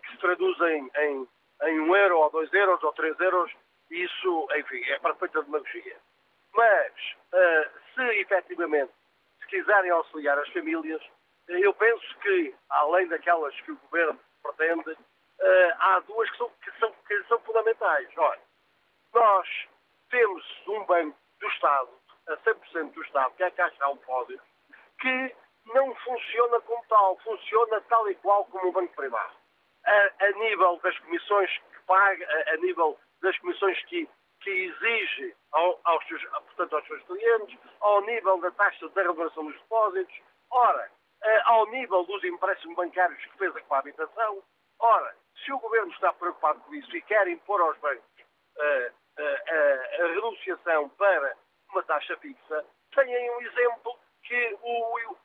que 0.02 0.12
se 0.12 0.18
traduzem 0.18 0.90
em, 0.98 1.28
em 1.64 1.80
um 1.80 1.96
euro, 1.96 2.20
ou 2.20 2.30
dois 2.30 2.52
euros, 2.54 2.82
ou 2.84 2.94
três 2.94 3.20
euros, 3.20 3.52
isso, 3.90 4.48
enfim, 4.56 4.84
é 4.90 5.00
perfeita 5.00 5.44
demagogia. 5.44 5.98
Mas, 6.54 6.94
uh, 7.34 7.80
se 7.94 8.02
efetivamente 8.20 8.92
se 9.40 9.48
quiserem 9.48 9.92
auxiliar 9.92 10.38
as 10.38 10.50
famílias, 10.50 11.02
eu 11.48 11.74
penso 11.74 12.20
que, 12.20 12.54
além 12.70 13.08
daquelas 13.08 13.60
que 13.62 13.72
o 13.72 13.78
Governo 13.78 14.20
pretende, 14.44 14.98
há 15.80 16.00
duas 16.02 16.30
que 16.32 16.38
são, 16.38 16.50
que, 16.62 16.72
são, 16.80 16.94
que 17.08 17.24
são 17.24 17.40
fundamentais. 17.40 18.08
Olha, 18.18 18.42
nós 19.14 19.48
temos 20.10 20.46
um 20.68 20.84
banco 20.86 21.18
do 21.40 21.48
Estado, 21.48 21.90
a 22.28 22.38
100% 22.38 22.94
do 22.94 23.02
Estado, 23.04 23.34
que 23.36 23.44
é 23.44 23.48
a 23.48 23.52
Caixa 23.52 23.84
Alpódio, 23.84 24.40
que 25.00 25.36
não 25.74 25.94
funciona 25.96 26.60
como 26.62 26.84
tal, 26.88 27.18
funciona 27.20 27.82
tal 27.82 28.10
e 28.10 28.16
qual 28.16 28.46
como 28.46 28.70
um 28.70 28.72
banco 28.72 28.94
privado. 28.96 29.34
A, 29.86 30.26
a 30.26 30.32
nível 30.32 30.80
das 30.84 30.98
comissões 31.00 31.50
que 31.58 31.80
paga, 31.86 32.26
a, 32.26 32.54
a 32.54 32.58
nível 32.58 32.98
das 33.22 33.38
comissões 33.40 33.82
que, 33.86 34.08
que 34.42 34.50
exige 34.50 35.36
ao, 35.52 35.80
aos, 35.84 36.06
seus, 36.08 36.24
portanto, 36.24 36.76
aos 36.76 36.88
seus 36.88 37.04
clientes, 37.04 37.60
ao 37.82 38.02
nível 38.02 38.40
da 38.40 38.52
taxa 38.52 38.88
de 38.88 38.96
renovação 38.96 39.46
dos 39.46 39.56
depósitos, 39.56 40.22
ora, 40.52 40.92
eh, 41.24 41.42
ao 41.46 41.66
nível 41.68 42.04
dos 42.04 42.24
empréstimos 42.24 42.76
bancários 42.76 43.24
que 43.26 43.38
fez 43.38 43.54
com 43.64 43.76
a 43.76 43.80
habitação. 43.80 44.44
Ora, 44.80 45.16
se 45.44 45.52
o 45.52 45.60
Governo 45.60 45.92
está 45.92 46.14
preocupado 46.14 46.60
com 46.62 46.74
isso 46.76 46.96
e 46.96 47.02
quer 47.02 47.28
impor 47.28 47.60
aos 47.62 47.78
bancos 47.80 48.04
a 49.20 50.08
renunciação 50.08 50.90
para 50.90 51.36
uma 51.72 51.84
taxa 51.84 52.16
fixa, 52.18 52.66
tenham 52.96 53.38
um 53.38 53.42
exemplo 53.42 54.00
que 54.24 54.58
o, 54.62 55.16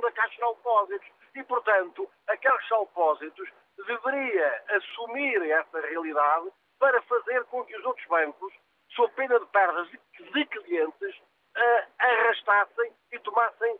da 0.00 0.12
Caixa 0.12 0.34
de 0.34 0.54
Depósitos 0.54 1.08
e, 1.34 1.44
portanto, 1.44 2.10
a 2.28 2.36
Caixa 2.36 2.74
de 2.74 2.80
Depósitos 2.86 3.50
deveria 3.86 4.64
assumir 4.68 5.50
essa 5.50 5.80
realidade 5.80 6.50
para 6.78 7.00
fazer 7.02 7.44
com 7.44 7.64
que 7.64 7.76
os 7.76 7.84
outros 7.84 8.06
bancos, 8.06 8.52
sob 8.90 9.12
pena 9.14 9.38
de 9.38 9.46
perdas 9.46 9.88
de 9.90 10.46
clientes, 10.46 11.16
uh, 11.56 11.92
arrastassem 11.98 12.92
e 13.12 13.18
tomassem 13.20 13.78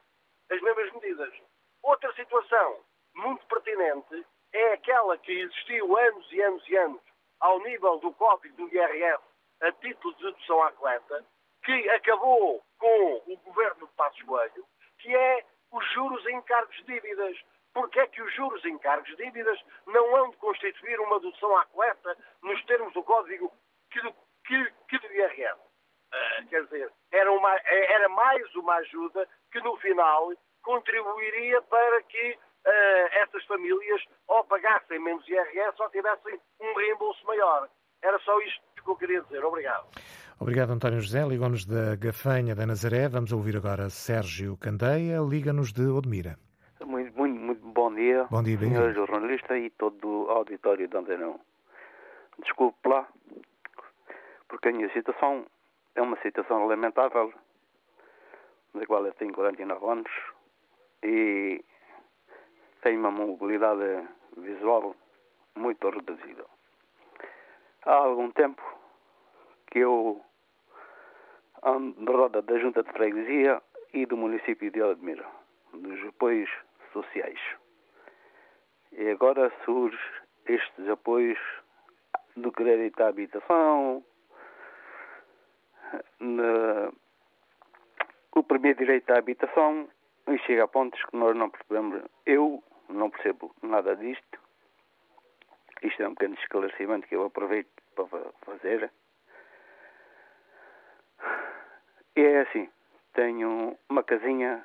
as 0.51 0.61
mesmas 0.61 0.93
medidas. 0.95 1.35
Outra 1.83 2.13
situação 2.15 2.81
muito 3.15 3.47
pertinente 3.47 4.27
é 4.53 4.73
aquela 4.73 5.17
que 5.19 5.33
existiu 5.33 5.97
anos 5.97 6.33
e 6.33 6.43
anos 6.43 6.69
e 6.69 6.77
anos 6.77 7.03
ao 7.41 7.61
nível 7.61 7.99
do 7.99 8.13
código 8.13 8.57
do 8.57 8.75
IRS 8.75 9.23
a 9.61 9.73
título 9.73 10.15
de 10.15 10.25
dedução 10.25 10.63
à 10.63 10.73
coleta, 10.73 11.25
que 11.65 11.91
acabou 11.91 12.63
com 12.79 13.23
o 13.27 13.37
governo 13.39 13.87
de 13.87 13.93
Passos 13.95 14.23
Coelho, 14.23 14.65
que 15.01 15.15
é 15.15 15.45
juros 15.99 16.25
em 16.27 16.37
encargos 16.37 16.77
de 16.77 16.85
dívidas 16.85 17.37
porque 17.75 17.99
é 18.01 18.07
que 18.07 18.23
os 18.23 18.33
juros 18.35 18.65
em 18.65 18.79
cargos 18.79 19.15
dívidas 19.17 19.59
não 19.87 20.17
hão 20.17 20.31
de 20.31 20.37
constituir 20.37 20.99
uma 21.01 21.19
dedução 21.21 21.57
à 21.57 21.67
coleta 21.67 22.17
nos 22.43 22.65
termos 22.65 22.93
do 22.95 23.03
código 23.03 23.53
que 23.91 24.01
do, 24.01 24.13
que, 24.45 24.73
que 24.89 24.99
do 24.99 25.13
IRS? 25.13 25.59
Uh, 25.59 26.15
ah, 26.15 26.45
quer 26.49 26.65
dizer, 26.65 26.93
era, 27.13 27.31
uma, 27.31 27.55
era 27.67 28.09
mais 28.09 28.55
uma 28.55 28.75
ajuda 28.77 29.29
que 29.53 29.61
no 29.61 29.77
final 29.79 30.33
contribuiria 30.63 31.61
para 31.63 32.03
que 32.05 32.31
uh, 32.33 33.09
essas 33.13 33.45
famílias 33.45 34.03
ou 34.27 34.45
pagassem 34.45 34.99
menos 34.99 35.29
IRS 35.29 35.81
ou 35.81 35.91
tivessem 35.91 36.41
um 36.61 36.75
reembolso 36.75 37.25
maior. 37.27 37.69
Era 38.03 38.19
só 38.21 38.41
isto 38.41 38.63
que 38.83 38.91
eu 38.91 38.97
queria 38.97 39.21
dizer. 39.23 39.45
Obrigado. 39.45 39.87
Obrigado, 40.41 40.71
António 40.73 41.01
José. 41.01 41.27
Ligou-nos 41.27 41.67
da 41.67 41.97
Gafanha 41.97 42.55
da 42.55 42.65
Nazaré. 42.65 43.09
Vamos 43.09 43.33
ouvir 43.33 43.57
agora 43.57 43.91
Sérgio 43.91 44.57
Candeia. 44.57 45.19
Liga-nos 45.21 45.73
de 45.73 45.87
Odmira. 45.87 46.39
Muito, 46.85 47.17
muito, 47.19 47.41
muito 47.41 47.67
bom 47.67 47.93
dia, 47.93 48.25
bom 48.31 48.43
dia 48.43 48.57
senhor 48.57 48.95
jornalista 48.95 49.59
e 49.59 49.69
todo 49.71 50.27
o 50.27 50.31
auditório 50.31 50.87
de 50.87 50.97
Antena 50.97 51.35
Desculpe 52.39 52.89
lá, 52.89 53.09
porque 54.49 54.69
a 54.69 54.73
minha 54.73 54.93
situação 54.93 55.45
é 55.97 56.01
uma 56.01 56.17
situação 56.23 56.67
lamentável, 56.67 57.33
da 58.75 58.87
qual 58.87 59.05
eu 59.05 59.13
tenho 59.15 59.35
49 59.35 59.87
anos 59.87 60.11
e 61.03 61.65
tenho 62.83 63.01
uma 63.01 63.11
mobilidade 63.11 64.07
visual 64.37 64.95
muito 65.57 65.91
reduzida. 65.91 66.45
Há 67.85 67.95
algum 67.95 68.31
tempo 68.31 68.63
que 69.67 69.81
eu 69.81 70.25
na 71.63 72.13
roda 72.13 72.43
da 72.43 72.59
Junta 72.59 72.83
de 72.83 72.93
Freguesia 72.93 73.63
e 73.93 74.07
do 74.07 74.17
município 74.17 74.71
de 74.71 74.83
Admira, 74.83 75.27
dos 75.73 76.09
apoios 76.09 76.51
sociais. 76.93 77.41
E 78.93 79.11
agora 79.11 79.53
surge 79.65 79.99
estes 80.47 80.89
apoios 80.89 81.39
do 82.37 82.51
crédito 82.53 83.01
à 83.03 83.09
habitação, 83.09 84.05
na, 86.21 86.93
o 88.35 88.43
primeiro 88.43 88.79
direito 88.79 89.11
à 89.11 89.19
habitação, 89.19 89.89
e 90.29 90.39
chega 90.41 90.65
a 90.65 90.69
pontos 90.69 91.03
que 91.05 91.17
nós 91.17 91.35
não 91.37 91.51
percebemos. 91.51 92.03
Eu 92.27 92.63
não 92.89 93.11
percebo 93.11 93.55
nada 93.63 93.97
disto. 93.97 94.39
Isto 95.83 96.03
é 96.03 96.09
um 96.09 96.15
pequeno 96.15 96.35
esclarecimento 96.35 97.07
que 97.07 97.17
eu 97.17 97.25
aproveito 97.25 97.71
para 97.95 98.07
fazer. 98.45 98.91
E 102.08 102.08
é 102.21 102.41
assim, 102.41 102.69
tenho 103.15 103.77
uma 103.89 104.03
casinha 104.03 104.65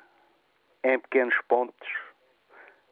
em 0.82 0.98
pequenos 0.98 1.34
pontos 1.48 1.88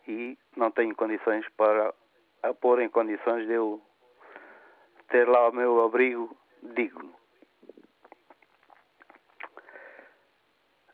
e 0.06 0.38
não 0.56 0.70
tenho 0.70 0.94
condições 0.94 1.48
para 1.56 1.94
a 2.42 2.54
pôr 2.54 2.80
em 2.80 2.88
condições 2.88 3.46
de 3.46 3.52
eu 3.52 3.80
ter 5.08 5.28
lá 5.28 5.48
o 5.48 5.52
meu 5.52 5.84
abrigo 5.84 6.36
digno. 6.62 7.14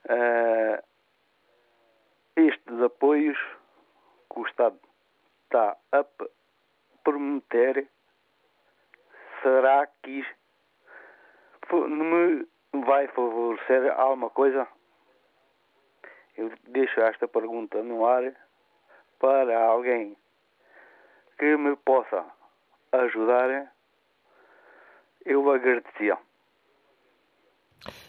Uh, 0.05 0.83
estes 2.37 2.83
apoios 2.83 3.39
que 4.33 4.41
o 4.41 4.47
Estado 4.47 4.79
está 5.45 5.77
a 5.93 6.05
prometer, 7.05 7.89
será 9.43 9.87
que 10.03 10.27
me 11.73 12.47
vai 12.73 13.07
favorecer 13.09 13.93
alguma 13.99 14.31
coisa? 14.31 14.67
Eu 16.37 16.53
deixo 16.69 17.01
esta 17.01 17.27
pergunta 17.27 17.83
no 17.83 18.07
ar 18.07 18.33
para 19.19 19.59
alguém 19.65 20.17
que 21.39 21.57
me 21.57 21.77
possa 21.77 22.25
ajudar, 22.93 23.73
eu 25.25 25.51
agradecia. 25.51 26.19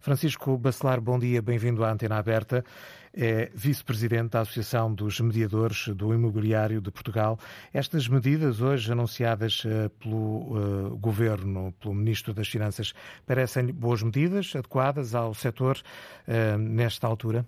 Francisco 0.00 0.56
Bacelar, 0.58 1.00
bom 1.00 1.18
dia, 1.18 1.42
bem-vindo 1.42 1.84
à 1.84 1.90
Antena 1.90 2.18
Aberta. 2.18 2.64
É 3.12 3.50
vice-presidente 3.52 4.30
da 4.30 4.40
Associação 4.40 4.94
dos 4.94 5.18
Mediadores 5.20 5.88
do 5.88 6.14
Imobiliário 6.14 6.80
de 6.80 6.92
Portugal. 6.92 7.38
Estas 7.74 8.06
medidas 8.06 8.60
hoje 8.60 8.92
anunciadas 8.92 9.64
uh, 9.64 9.90
pelo 9.98 10.86
uh, 10.86 10.96
Governo, 10.96 11.74
pelo 11.80 11.92
Ministro 11.92 12.32
das 12.32 12.46
Finanças, 12.46 12.92
parecem 13.26 13.66
boas 13.72 14.00
medidas, 14.00 14.54
adequadas 14.54 15.12
ao 15.12 15.34
setor 15.34 15.76
uh, 15.76 16.56
nesta 16.56 17.08
altura? 17.08 17.44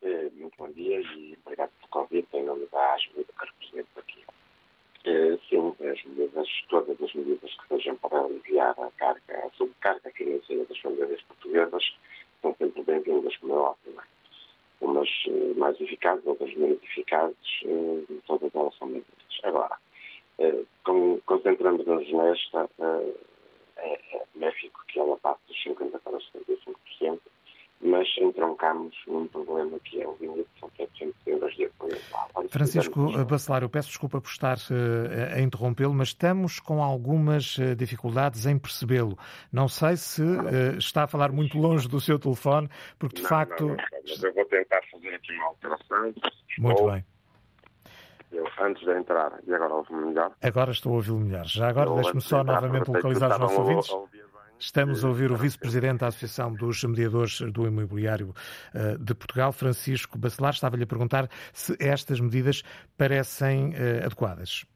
Muito 0.00 0.54
bom 0.56 0.70
dia 0.70 1.00
e 1.00 1.36
obrigado 1.44 1.70
pelo 1.70 1.88
convite 1.90 2.28
em 2.34 2.44
nome 2.44 2.68
da 2.70 2.94
ASME 2.94 3.24
que 3.24 3.46
represento 3.46 3.98
aqui. 3.98 4.24
Sim, 5.48 5.74
as 5.90 6.04
medidas, 6.04 6.48
todas 6.68 7.02
as 7.02 7.14
medidas 7.14 7.50
que 7.50 7.68
sejam 7.68 7.96
para 7.96 8.20
aliviar 8.20 8.78
a 8.78 8.90
carga, 8.92 9.44
a 9.44 9.50
sobrecarga 9.56 10.10
financeira 10.12 10.64
das 10.66 10.78
famílias 10.78 11.20
portuguesas 11.22 11.82
são 12.42 12.54
sempre 12.56 12.82
bem-vindas, 12.82 13.36
como 13.38 13.54
é 13.54 13.56
óbvio. 13.56 14.02
Umas 14.80 15.08
eh, 15.26 15.54
mais 15.56 15.80
eficazes, 15.80 16.26
outras 16.26 16.54
menos 16.54 16.82
eficazes, 16.82 17.36
eh, 17.64 18.14
todas 18.26 18.54
elas 18.54 18.74
são 18.76 18.88
bem-vindas. 18.88 19.40
Agora, 19.42 19.76
eh, 20.38 20.64
concentrando-nos 21.26 22.12
nesta, 22.12 22.68
é, 23.76 24.00
é 24.16 24.24
benéfico 24.34 24.84
que 24.88 24.98
ela 24.98 25.16
passe 25.18 25.40
dos 25.48 25.62
50% 25.64 26.00
para 26.00 26.16
os 26.16 26.30
75%, 26.32 27.20
mas 27.80 28.08
entroncamos 28.20 28.94
num 29.06 29.26
problema 29.28 29.78
que 29.80 30.02
é 30.02 30.06
o 30.06 30.16
limite, 30.20 30.48
são 30.58 30.70
700 30.76 31.14
euros 31.26 31.54
de 31.56 31.66
apoio 31.66 31.96
Francisco 32.50 33.24
Bacelar, 33.24 33.62
eu 33.62 33.68
peço 33.68 33.88
desculpa 33.88 34.20
por 34.20 34.28
estar 34.28 34.56
uh, 34.56 35.34
a 35.36 35.40
interrompê-lo, 35.40 35.94
mas 35.94 36.08
estamos 36.08 36.58
com 36.60 36.82
algumas 36.82 37.56
uh, 37.58 37.76
dificuldades 37.76 38.46
em 38.46 38.58
percebê-lo. 38.58 39.16
Não 39.52 39.68
sei 39.68 39.96
se 39.96 40.22
uh, 40.22 40.78
está 40.78 41.04
a 41.04 41.06
falar 41.06 41.30
muito 41.30 41.58
longe 41.58 41.88
do 41.88 42.00
seu 42.00 42.18
telefone, 42.18 42.68
porque 42.98 43.16
de 43.16 43.22
não, 43.22 43.28
facto. 43.28 43.66
Não, 43.66 43.76
não, 43.76 43.84
mas 44.08 44.22
eu 44.22 44.34
vou 44.34 44.44
tentar 44.46 44.80
fazer 44.90 45.14
aqui 45.14 45.32
uma 45.34 45.46
alteração. 45.46 46.14
Muito 46.58 46.82
Ou... 46.82 46.92
bem. 46.92 47.04
Eu, 48.30 48.46
antes 48.60 48.84
de 48.84 48.92
entrar, 48.92 49.40
e 49.46 49.54
agora 49.54 49.74
ouve-me 49.74 50.06
melhor? 50.06 50.32
Agora 50.42 50.70
estou 50.70 50.92
a 50.92 50.96
ouvi-lo 50.96 51.18
melhor. 51.18 51.46
Já 51.46 51.68
agora 51.68 51.94
deixe-me 51.94 52.20
só 52.20 52.44
novamente 52.44 52.88
localizar 52.88 53.30
os 53.32 53.38
nossos 53.38 53.58
ouvintes. 53.58 53.90
Estamos 54.60 55.04
a 55.04 55.08
ouvir 55.08 55.30
o 55.30 55.36
vice-presidente 55.36 56.00
da 56.00 56.08
Associação 56.08 56.52
dos 56.52 56.82
Mediadores 56.82 57.40
do 57.52 57.64
Imobiliário 57.64 58.34
uh, 58.74 58.98
de 58.98 59.14
Portugal, 59.14 59.52
Francisco 59.52 60.18
Bacelar. 60.18 60.52
Estava-lhe 60.52 60.82
a 60.82 60.86
perguntar 60.86 61.28
se 61.52 61.76
estas 61.78 62.18
medidas 62.18 62.64
parecem 62.96 63.70
uh, 63.70 64.04
adequadas. 64.04 64.66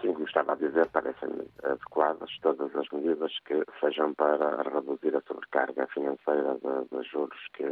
Sim, 0.00 0.14
como 0.14 0.24
estava 0.24 0.52
a 0.52 0.56
dizer, 0.56 0.88
parecem 0.88 1.28
adequadas 1.62 2.30
todas 2.40 2.74
as 2.74 2.88
medidas 2.90 3.32
que 3.44 3.62
sejam 3.78 4.14
para 4.14 4.62
reduzir 4.62 5.14
a 5.14 5.20
sobrecarga 5.28 5.86
financeira 5.88 6.56
de 6.90 7.02
juros 7.10 7.38
que 7.52 7.64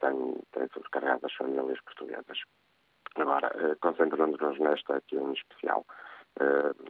têm, 0.00 0.40
têm 0.52 0.68
sobrecarregado 0.72 1.26
as 1.26 1.34
famílias 1.34 1.78
portuguesas. 1.82 2.38
Agora, 3.16 3.76
concentrando-nos 3.82 4.58
nesta 4.58 4.96
aqui 4.96 5.16
em 5.16 5.32
especial, 5.34 5.84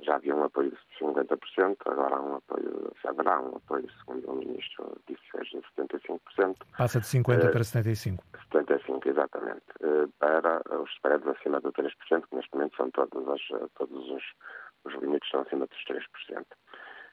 já 0.02 0.16
havia 0.16 0.35
um 0.35 0.44
apoio 0.44 0.70
de 0.70 1.05
50%, 1.05 1.76
agora 1.87 2.16
há 2.16 2.20
um 2.20 2.37
apoio, 2.37 2.92
haverá 3.05 3.40
um 3.40 3.57
apoio, 3.57 3.88
segundo 3.98 4.31
o 4.31 4.37
Ministro 4.37 5.00
disse 5.09 5.22
hoje, 5.35 5.50
de 5.50 5.83
75%. 5.83 6.57
Passa 6.76 7.00
de 7.00 7.07
50% 7.07 7.48
uh, 7.48 7.52
para 7.52 7.61
75%. 7.61 8.18
75%, 8.52 9.07
exatamente. 9.07 9.62
Uh, 9.81 10.09
para 10.18 10.62
os 10.81 10.90
spreads 10.92 11.26
acima 11.26 11.61
de 11.61 11.68
3%, 11.68 11.92
que 12.28 12.37
neste 12.37 12.55
momento 12.55 12.76
são 12.76 12.90
todos, 12.90 13.28
as, 13.28 13.70
todos 13.74 14.11
os, 14.11 14.22
os 14.85 14.94
limites 15.00 15.28
são 15.31 15.40
acima 15.40 15.66
dos 15.66 15.85
3%. 15.85 16.44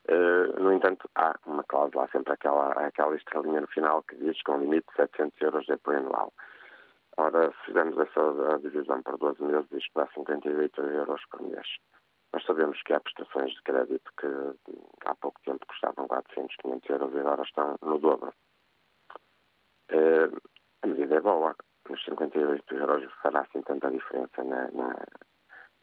Uh, 0.09 0.59
no 0.59 0.73
entanto, 0.73 1.09
há 1.15 1.35
uma 1.45 1.63
cláusula, 1.63 2.05
há 2.05 2.07
sempre 2.09 2.33
aquela, 2.33 2.71
aquela 2.73 3.15
estrelinha 3.15 3.61
no 3.61 3.67
final 3.67 4.03
que 4.03 4.15
diz 4.15 4.41
que 4.41 4.51
é 4.51 4.53
um 4.53 4.61
limite 4.61 4.87
de 4.89 4.95
700 4.95 5.41
euros 5.41 5.65
de 5.65 5.73
apoio 5.73 5.99
anual. 5.99 6.33
Ora, 7.17 7.51
se 7.51 7.65
fizermos 7.65 7.97
essa 7.97 8.59
divisão 8.59 9.03
por 9.03 9.17
12 9.17 9.43
meses, 9.43 9.67
isto 9.73 9.91
dá 9.93 10.07
58 10.07 10.81
euros 10.81 11.21
por 11.29 11.41
mês. 11.41 11.67
Nós 12.33 12.45
sabemos 12.45 12.81
que 12.83 12.93
há 12.93 12.99
prestações 12.99 13.51
de 13.53 13.61
crédito 13.63 14.11
que 14.19 14.27
há 15.05 15.15
pouco 15.15 15.39
tempo 15.43 15.65
custavam 15.67 16.07
400, 16.07 16.55
500 16.57 16.89
euros 16.89 17.13
e 17.13 17.19
agora 17.19 17.43
estão 17.43 17.75
no 17.81 17.97
dobro. 17.97 18.33
Uh, 19.91 20.37
a 20.83 20.87
medida 20.87 21.15
é 21.15 21.21
boa. 21.21 21.55
Nos 21.89 22.03
58 22.05 22.75
euros 22.75 23.11
fará 23.23 23.41
assim 23.41 23.61
tanta 23.63 23.89
diferença 23.89 24.43
na, 24.43 24.69
na, 24.71 24.95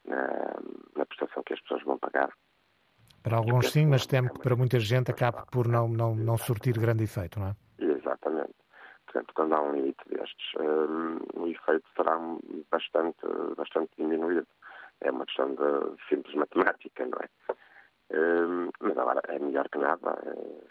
na, 0.04 0.54
na 0.96 1.06
prestação 1.06 1.42
que 1.42 1.54
as 1.54 1.60
pessoas 1.62 1.82
vão 1.82 1.98
pagar. 1.98 2.32
Para 3.24 3.38
alguns 3.38 3.72
sim, 3.72 3.86
mas 3.86 4.06
temo 4.06 4.32
que 4.32 4.38
para 4.38 4.54
muita 4.54 4.78
gente 4.78 5.10
acabe 5.10 5.38
por 5.50 5.66
não, 5.66 5.88
não, 5.88 6.14
não 6.14 6.38
surtir 6.38 6.78
grande 6.78 7.02
efeito, 7.02 7.40
não 7.40 7.48
é? 7.48 7.56
Exatamente. 7.80 8.54
Portanto, 9.06 9.34
quando 9.34 9.52
há 9.52 9.62
um 9.62 9.72
limite 9.72 10.08
destes, 10.08 10.46
um, 10.60 11.42
o 11.42 11.48
efeito 11.48 11.88
será 11.96 12.16
bastante, 12.70 13.18
bastante 13.56 13.90
diminuído 13.98 14.46
é 15.00 15.10
uma 15.10 15.26
questão 15.26 15.54
de 15.54 16.06
simples 16.08 16.34
matemática, 16.34 17.06
não 17.06 17.18
é? 17.18 17.28
Uh, 18.08 18.70
mas 18.78 18.96
agora 18.96 19.20
é 19.26 19.38
melhor 19.38 19.68
que 19.68 19.78
nada, 19.78 20.12
uh, 20.12 20.68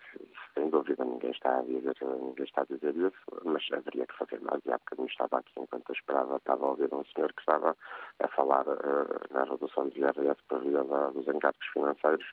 sem 0.53 0.69
dúvida 0.69 1.03
ninguém 1.03 1.31
está 1.31 1.59
a 1.59 1.63
dizer 1.63 1.93
ninguém 2.01 2.45
está 2.45 2.61
a 2.61 2.65
dizer 2.65 2.95
isso, 2.95 3.17
mas 3.43 3.61
haveria 3.73 4.07
que 4.07 4.17
fazer 4.17 4.39
mais. 4.39 4.61
E 4.65 4.71
há 4.71 4.77
bocadinho 4.77 5.09
estava 5.09 5.39
aqui 5.39 5.51
enquanto 5.57 5.89
eu 5.89 5.95
esperava, 5.95 6.37
estava 6.37 6.65
a 6.65 6.69
ouvir 6.69 6.93
um 6.93 7.03
senhor 7.03 7.33
que 7.33 7.41
estava 7.41 7.75
a 8.19 8.27
falar 8.29 8.65
uh, 8.65 9.33
na 9.33 9.43
redução 9.43 9.89
do 9.89 9.97
IRS 9.97 10.41
por 10.47 10.61
via 10.61 10.81
da, 10.85 11.09
dos 11.09 11.27
encargos 11.27 11.67
financeiros 11.73 12.25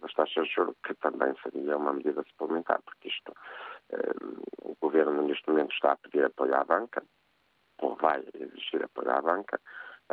das 0.00 0.14
taxas 0.14 0.46
de 0.46 0.54
juros, 0.54 0.76
que 0.86 0.94
também 0.94 1.34
seria 1.42 1.76
uma 1.76 1.92
medida 1.92 2.22
suplementar, 2.30 2.80
porque 2.82 3.08
isto 3.08 3.34
o 4.62 4.76
governo 4.80 5.20
neste 5.22 5.50
momento 5.50 5.72
está 5.72 5.90
a 5.90 5.96
pedir 5.96 6.24
apoio 6.24 6.54
à 6.54 6.62
banca, 6.62 7.02
ou 7.78 7.96
vai 7.96 8.22
exigir 8.34 8.84
apoio 8.84 9.10
à 9.10 9.20
banca, 9.20 9.60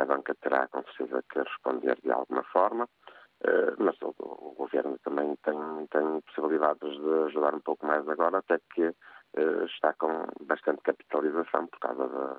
a 0.00 0.04
banca 0.04 0.34
terá 0.36 0.66
com 0.68 0.82
certeza 0.84 1.22
que 1.30 1.38
responder 1.38 1.98
de 2.02 2.10
alguma 2.10 2.42
forma, 2.44 2.88
eh, 3.44 3.74
mas 3.78 3.96
o, 4.02 4.14
governo 4.56 4.98
também 5.02 5.34
tem, 5.42 5.86
tem 5.88 6.20
possibilidades 6.22 6.90
de 7.00 7.24
ajudar 7.26 7.54
um 7.54 7.60
pouco 7.60 7.86
mais 7.86 8.06
agora, 8.08 8.38
até 8.38 8.58
que 8.74 8.82
eh, 8.82 9.64
está 9.64 9.92
com 9.94 10.26
bastante 10.42 10.82
capitalização 10.82 11.66
por 11.68 11.78
causa 11.80 12.08
da, 12.08 12.36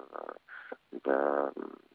da, 1.04 1.52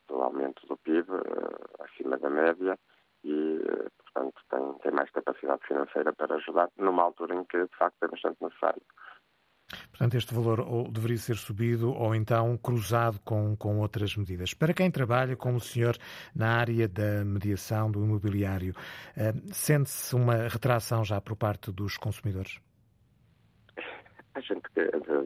do 0.08 0.22
aumento 0.22 0.66
do 0.66 0.76
PIB 0.78 1.08
eh, 1.10 1.84
acima 1.84 2.18
da 2.18 2.30
média 2.30 2.78
e, 3.24 3.60
portanto, 3.98 4.40
tem, 4.50 4.72
tem 4.82 4.92
mais 4.92 5.10
capacidade 5.10 5.66
financeira 5.66 6.12
para 6.12 6.36
ajudar 6.36 6.70
numa 6.76 7.02
altura 7.02 7.34
em 7.34 7.44
que, 7.44 7.58
de 7.58 7.76
facto, 7.76 8.02
é 8.02 8.08
bastante 8.08 8.42
necessário. 8.42 8.82
Portanto, 9.96 10.14
este 10.16 10.34
valor 10.34 10.60
ou 10.60 10.90
deveria 10.90 11.16
ser 11.16 11.36
subido 11.36 11.90
ou 11.90 12.14
então 12.14 12.56
cruzado 12.58 13.18
com, 13.24 13.56
com 13.56 13.78
outras 13.78 14.14
medidas. 14.14 14.52
Para 14.52 14.74
quem 14.74 14.90
trabalha, 14.90 15.34
como 15.36 15.56
o 15.56 15.60
senhor, 15.60 15.96
na 16.34 16.58
área 16.58 16.86
da 16.86 17.24
mediação 17.24 17.90
do 17.90 18.04
imobiliário, 18.04 18.74
eh, 19.16 19.32
sente-se 19.52 20.14
uma 20.14 20.48
retração 20.48 21.02
já 21.02 21.18
por 21.18 21.34
parte 21.34 21.72
dos 21.72 21.96
consumidores? 21.96 22.60
A 24.34 24.40
gente 24.40 24.68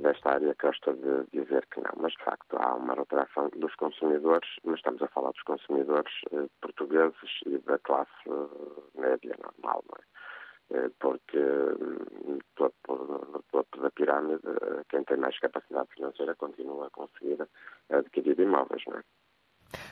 desta 0.02 0.30
área 0.30 0.54
gosta 0.62 0.94
de 0.94 1.26
dizer 1.32 1.66
que 1.66 1.80
não, 1.80 1.90
mas 2.00 2.12
de 2.12 2.24
facto 2.24 2.56
há 2.56 2.76
uma 2.76 2.94
retração 2.94 3.50
dos 3.56 3.74
consumidores, 3.74 4.48
mas 4.64 4.76
estamos 4.76 5.02
a 5.02 5.08
falar 5.08 5.32
dos 5.32 5.42
consumidores 5.42 6.12
eh, 6.32 6.46
portugueses 6.60 7.40
e 7.44 7.58
da 7.58 7.76
classe 7.80 8.10
eh, 8.28 9.00
média 9.00 9.36
normal, 9.42 9.82
não 9.88 9.96
é? 9.98 10.19
Eh, 10.72 10.90
porque 11.00 11.38
no 11.38 12.38
topo, 12.54 12.94
no 13.32 13.42
topo 13.50 13.80
da 13.80 13.90
pirâmide, 13.90 14.46
eh, 14.46 14.84
quem 14.88 15.02
tem 15.02 15.16
mais 15.16 15.36
capacidade 15.40 15.88
financeira 15.92 16.36
continua 16.36 16.86
a 16.86 16.90
conseguir 16.90 17.38
adquirir 17.90 18.38
imóveis, 18.38 18.82
não 18.86 18.98
é? 18.98 19.02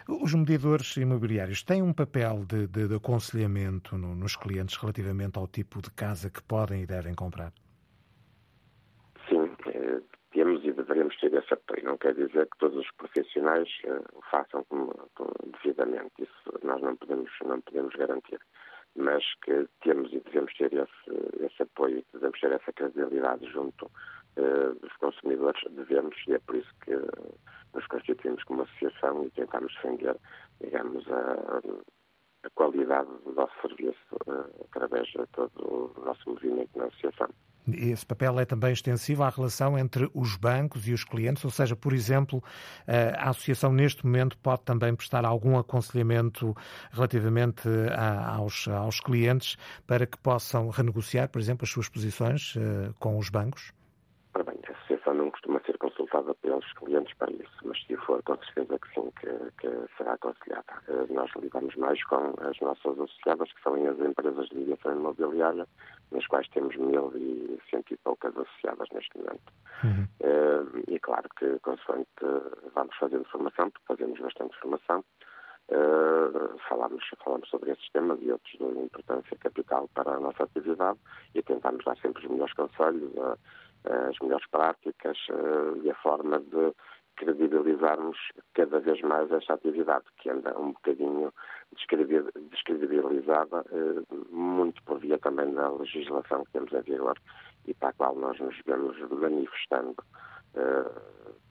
Os 0.09 0.35
mediadores 0.35 0.97
imobiliários 0.97 1.63
têm 1.63 1.83
um 1.83 1.93
papel 1.93 2.45
de, 2.45 2.67
de, 2.69 2.89
de 2.89 2.95
aconselhamento 2.95 3.97
no, 3.97 4.15
nos 4.15 4.37
clientes 4.37 4.77
relativamente 4.77 5.39
ao 5.39 5.49
tipo 5.49 5.83
de 5.83 5.91
casa 5.91 6.31
que 6.31 6.43
podem 6.43 6.83
e 6.83 6.87
devem 6.87 7.15
comprar? 7.15 7.53
Sim, 9.29 9.51
eh, 9.67 10.01
temos 10.31 10.65
e 10.65 10.73
deveremos 10.73 11.17
ter 11.19 11.35
esse 11.35 11.55
apoio. 11.55 11.85
Não 11.85 11.99
quer 11.99 12.15
dizer 12.15 12.47
que 12.47 12.59
todos 12.59 12.79
os 12.79 12.91
profissionais 12.93 13.69
o 14.13 14.23
façam 14.31 14.65
como, 14.69 14.95
como 15.17 15.33
devidamente. 15.55 16.13
Isso 16.21 16.59
nós 16.63 16.81
não 16.81 16.95
podemos, 16.95 17.31
não 17.45 17.61
podemos 17.61 17.95
garantir 17.97 18.39
mas 18.99 19.25
que 19.43 19.67
temos 19.83 20.13
e 20.13 20.21
devemos 20.21 20.53
ter 20.55 20.73
esse, 20.73 21.45
esse 21.45 21.63
apoio, 21.63 22.05
devemos 22.13 22.41
ter 22.41 22.53
essa 22.53 22.73
credibilidade 22.73 23.47
junto 23.51 23.87
uh, 23.87 24.75
dos 24.81 24.93
consumidores, 24.97 25.63
devemos, 25.71 26.17
e 26.27 26.35
é 26.35 26.39
por 26.41 26.57
isso 26.57 26.75
que 26.85 26.93
nos 27.75 27.87
constituímos 27.87 28.43
como 28.45 28.63
associação 28.63 29.25
e 29.25 29.31
tentamos 29.31 29.73
defender, 29.75 30.17
digamos, 30.61 31.07
a, 31.11 31.61
a 32.43 32.51
qualidade 32.51 33.11
do 33.25 33.33
nosso 33.33 33.55
serviço 33.63 34.17
uh, 34.27 34.67
através 34.71 35.07
de 35.09 35.25
todo 35.29 35.95
o 35.97 36.05
nosso 36.05 36.29
movimento 36.29 36.77
na 36.77 36.87
associação. 36.87 37.29
Esse 37.75 38.05
papel 38.05 38.39
é 38.41 38.45
também 38.45 38.73
extensivo 38.73 39.23
à 39.23 39.29
relação 39.29 39.79
entre 39.79 40.11
os 40.15 40.37
bancos 40.37 40.87
e 40.89 40.93
os 40.93 41.05
clientes, 41.05 41.45
ou 41.45 41.51
seja, 41.51 41.77
por 41.77 41.93
exemplo, 41.93 42.43
a 43.19 43.31
associação 43.31 43.73
neste 43.73 44.05
momento 44.05 44.37
pode 44.39 44.63
também 44.63 44.95
prestar 44.95 45.25
algum 45.25 45.59
aconselhamento 45.59 46.55
relativamente 46.91 47.69
aos, 48.27 48.69
aos 48.69 49.01
clientes 49.01 49.57
para 49.87 50.07
que 50.07 50.19
possam 50.19 50.71
renegociar, 50.71 51.29
por 51.29 51.41
exemplo, 51.41 51.65
as 51.65 51.71
suas 51.71 51.89
posições 51.89 52.55
com 52.99 53.19
os 53.19 53.29
bancos? 53.29 53.73
bem, 54.45 54.59
a 54.69 54.73
associação 54.73 55.15
não 55.15 55.31
costuma 55.31 55.61
ser 55.61 55.77
consultada 55.79 56.35
pelos 56.37 56.73
clientes 56.75 57.15
para 57.15 57.33
isso, 57.33 57.59
mas 57.65 57.83
se 57.85 57.97
for, 57.97 58.23
com 58.23 58.37
certeza 58.45 58.79
que 58.79 58.95
sim, 58.95 59.11
que, 59.21 59.27
que 59.61 59.97
será 59.97 60.15
aconselhada. 60.15 60.73
Eh, 60.89 61.07
nós 61.13 61.31
lidamos 61.41 61.75
mais 61.77 62.03
com 62.05 62.35
as 62.41 62.59
nossas 62.61 62.99
associadas, 62.99 63.53
que 63.53 63.63
são 63.63 63.75
as 63.75 63.99
empresas 63.99 64.49
de 64.49 64.57
mediação 64.57 64.93
imobiliária, 64.93 65.67
nas 66.11 66.27
quais 66.27 66.49
temos 66.49 66.77
mil 66.77 67.13
e 67.15 67.59
cento 67.71 67.93
e 67.93 67.97
poucas 67.99 68.37
associadas 68.37 68.89
neste 68.93 69.17
momento. 69.19 69.53
Uhum. 69.85 70.07
Eh, 70.21 70.95
e 70.95 70.99
claro 71.01 71.29
que, 71.39 71.59
consoante 71.61 72.09
vamos 72.75 72.97
fazendo 72.97 73.25
formação, 73.27 73.71
porque 73.71 73.87
fazemos 73.87 74.21
bastante 74.21 74.59
formação, 74.61 75.05
Uh, 75.71 76.59
falamos, 76.67 77.05
falamos 77.23 77.47
sobre 77.51 77.73
esses 77.73 77.91
temas 77.91 78.19
e 78.23 78.33
outros 78.33 78.57
de 78.57 78.65
importância 78.65 79.37
capital 79.37 79.87
para 79.93 80.13
a 80.13 80.19
nossa 80.19 80.45
atividade 80.45 80.99
e 81.35 81.43
tentamos 81.43 81.85
dar 81.85 81.95
sempre 81.99 82.25
os 82.25 82.31
melhores 82.31 82.55
conselhos, 82.55 83.13
uh, 83.17 83.39
as 84.09 84.19
melhores 84.23 84.47
práticas 84.49 85.19
uh, 85.29 85.79
e 85.85 85.91
a 85.91 85.95
forma 85.97 86.41
de 86.41 86.73
credibilizarmos 87.17 88.17
cada 88.55 88.81
vez 88.81 89.03
mais 89.03 89.31
esta 89.31 89.55
atividade, 89.55 90.07
que 90.17 90.31
anda 90.31 90.59
um 90.59 90.73
bocadinho 90.73 91.35
descredibilizada, 91.77 93.65
muito 94.31 94.83
por 94.85 94.99
via 94.99 95.19
também 95.19 95.53
da 95.55 95.71
legislação 95.71 96.45
que 96.45 96.53
temos 96.53 96.73
em 96.73 96.83
vigor 96.83 97.19
e 97.67 97.75
para 97.75 97.91
a 97.91 97.93
qual 97.93 98.15
nós 98.15 98.39
nos 98.41 98.57
vemos 98.67 98.99
manifestando 99.11 99.97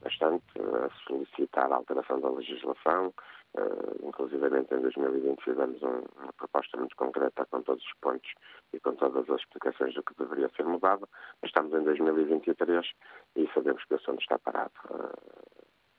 bastante, 0.01 0.43
a 0.59 0.89
solicitar 1.07 1.71
a 1.71 1.75
alteração 1.75 2.19
da 2.19 2.29
legislação, 2.29 3.13
Uh, 3.55 4.07
inclusivamente 4.07 4.71
em 4.75 4.81
2020 4.81 5.43
fizemos 5.43 5.81
um, 5.81 6.03
uma 6.21 6.33
proposta 6.33 6.77
muito 6.77 6.95
concreta 6.95 7.43
com 7.49 7.63
todos 7.63 7.83
os 7.83 7.93
pontos 8.01 8.29
e 8.71 8.79
com 8.79 8.93
todas 8.95 9.27
as 9.29 9.39
explicações 9.39 9.95
do 9.95 10.03
que 10.03 10.13
deveria 10.15 10.49
ser 10.49 10.63
mudado. 10.65 11.09
Estamos 11.43 11.73
em 11.73 11.81
2023 11.81 12.85
e 13.35 13.49
sabemos 13.55 13.83
que 13.85 13.93
o 13.93 13.97
assunto 13.97 14.21
está 14.21 14.37
parado, 14.37 14.73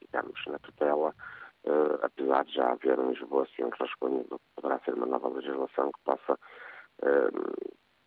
digamos, 0.00 0.40
na 0.46 0.58
tutela, 0.60 1.12
uh, 1.64 1.98
apesar 2.02 2.44
de 2.44 2.54
já 2.54 2.72
haver 2.72 2.98
um 2.98 3.12
esboço 3.12 3.52
e 3.58 3.64
um 3.64 3.70
do 3.70 4.38
que 4.38 4.44
poderá 4.56 4.78
ser 4.80 4.94
uma 4.94 5.06
nova 5.06 5.28
legislação 5.28 5.90
que 5.92 6.00
possa, 6.04 6.38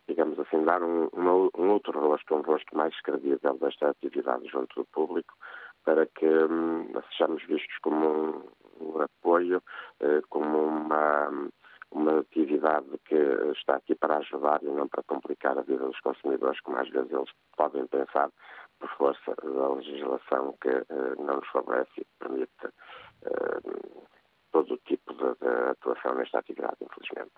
digamos 0.08 0.38
assim, 0.38 0.64
dar 0.64 0.82
um, 0.82 1.08
um 1.14 1.70
outro 1.70 1.98
rosto, 1.98 2.34
um 2.34 2.42
rosto 2.42 2.76
mais 2.76 2.98
credível 3.02 3.56
desta 3.58 3.90
atividade 3.90 4.46
junto 4.48 4.74
do 4.74 4.84
público, 4.86 5.34
para 5.84 6.06
que 6.06 6.26
um, 6.26 6.88
sejamos 7.10 7.44
vistos 7.44 7.76
como 7.82 8.06
um, 8.06 8.42
um 8.80 9.00
apoio, 9.00 9.62
uh, 10.00 10.22
como 10.28 10.58
uma, 10.64 11.48
uma 11.90 12.20
atividade 12.20 12.86
que 13.04 13.16
está 13.56 13.76
aqui 13.76 13.94
para 13.94 14.18
ajudar 14.18 14.62
e 14.62 14.70
não 14.70 14.88
para 14.88 15.02
complicar 15.02 15.58
a 15.58 15.62
vida 15.62 15.84
dos 15.84 16.00
consumidores, 16.00 16.60
como 16.60 16.78
às 16.78 16.88
vezes 16.88 17.10
eles 17.10 17.30
podem 17.56 17.86
pensar 17.86 18.30
por 18.78 18.88
força 18.90 19.34
da 19.42 19.68
legislação 19.74 20.56
que 20.60 20.68
uh, 20.68 21.22
não 21.22 21.36
nos 21.36 21.48
favorece 21.48 21.90
e 21.98 22.06
permite 22.18 22.50
uh, 23.26 24.06
todo 24.52 24.74
o 24.74 24.78
tipo 24.78 25.12
de, 25.14 25.34
de 25.40 25.70
atuação 25.70 26.14
nesta 26.14 26.38
atividade, 26.38 26.76
infelizmente. 26.80 27.32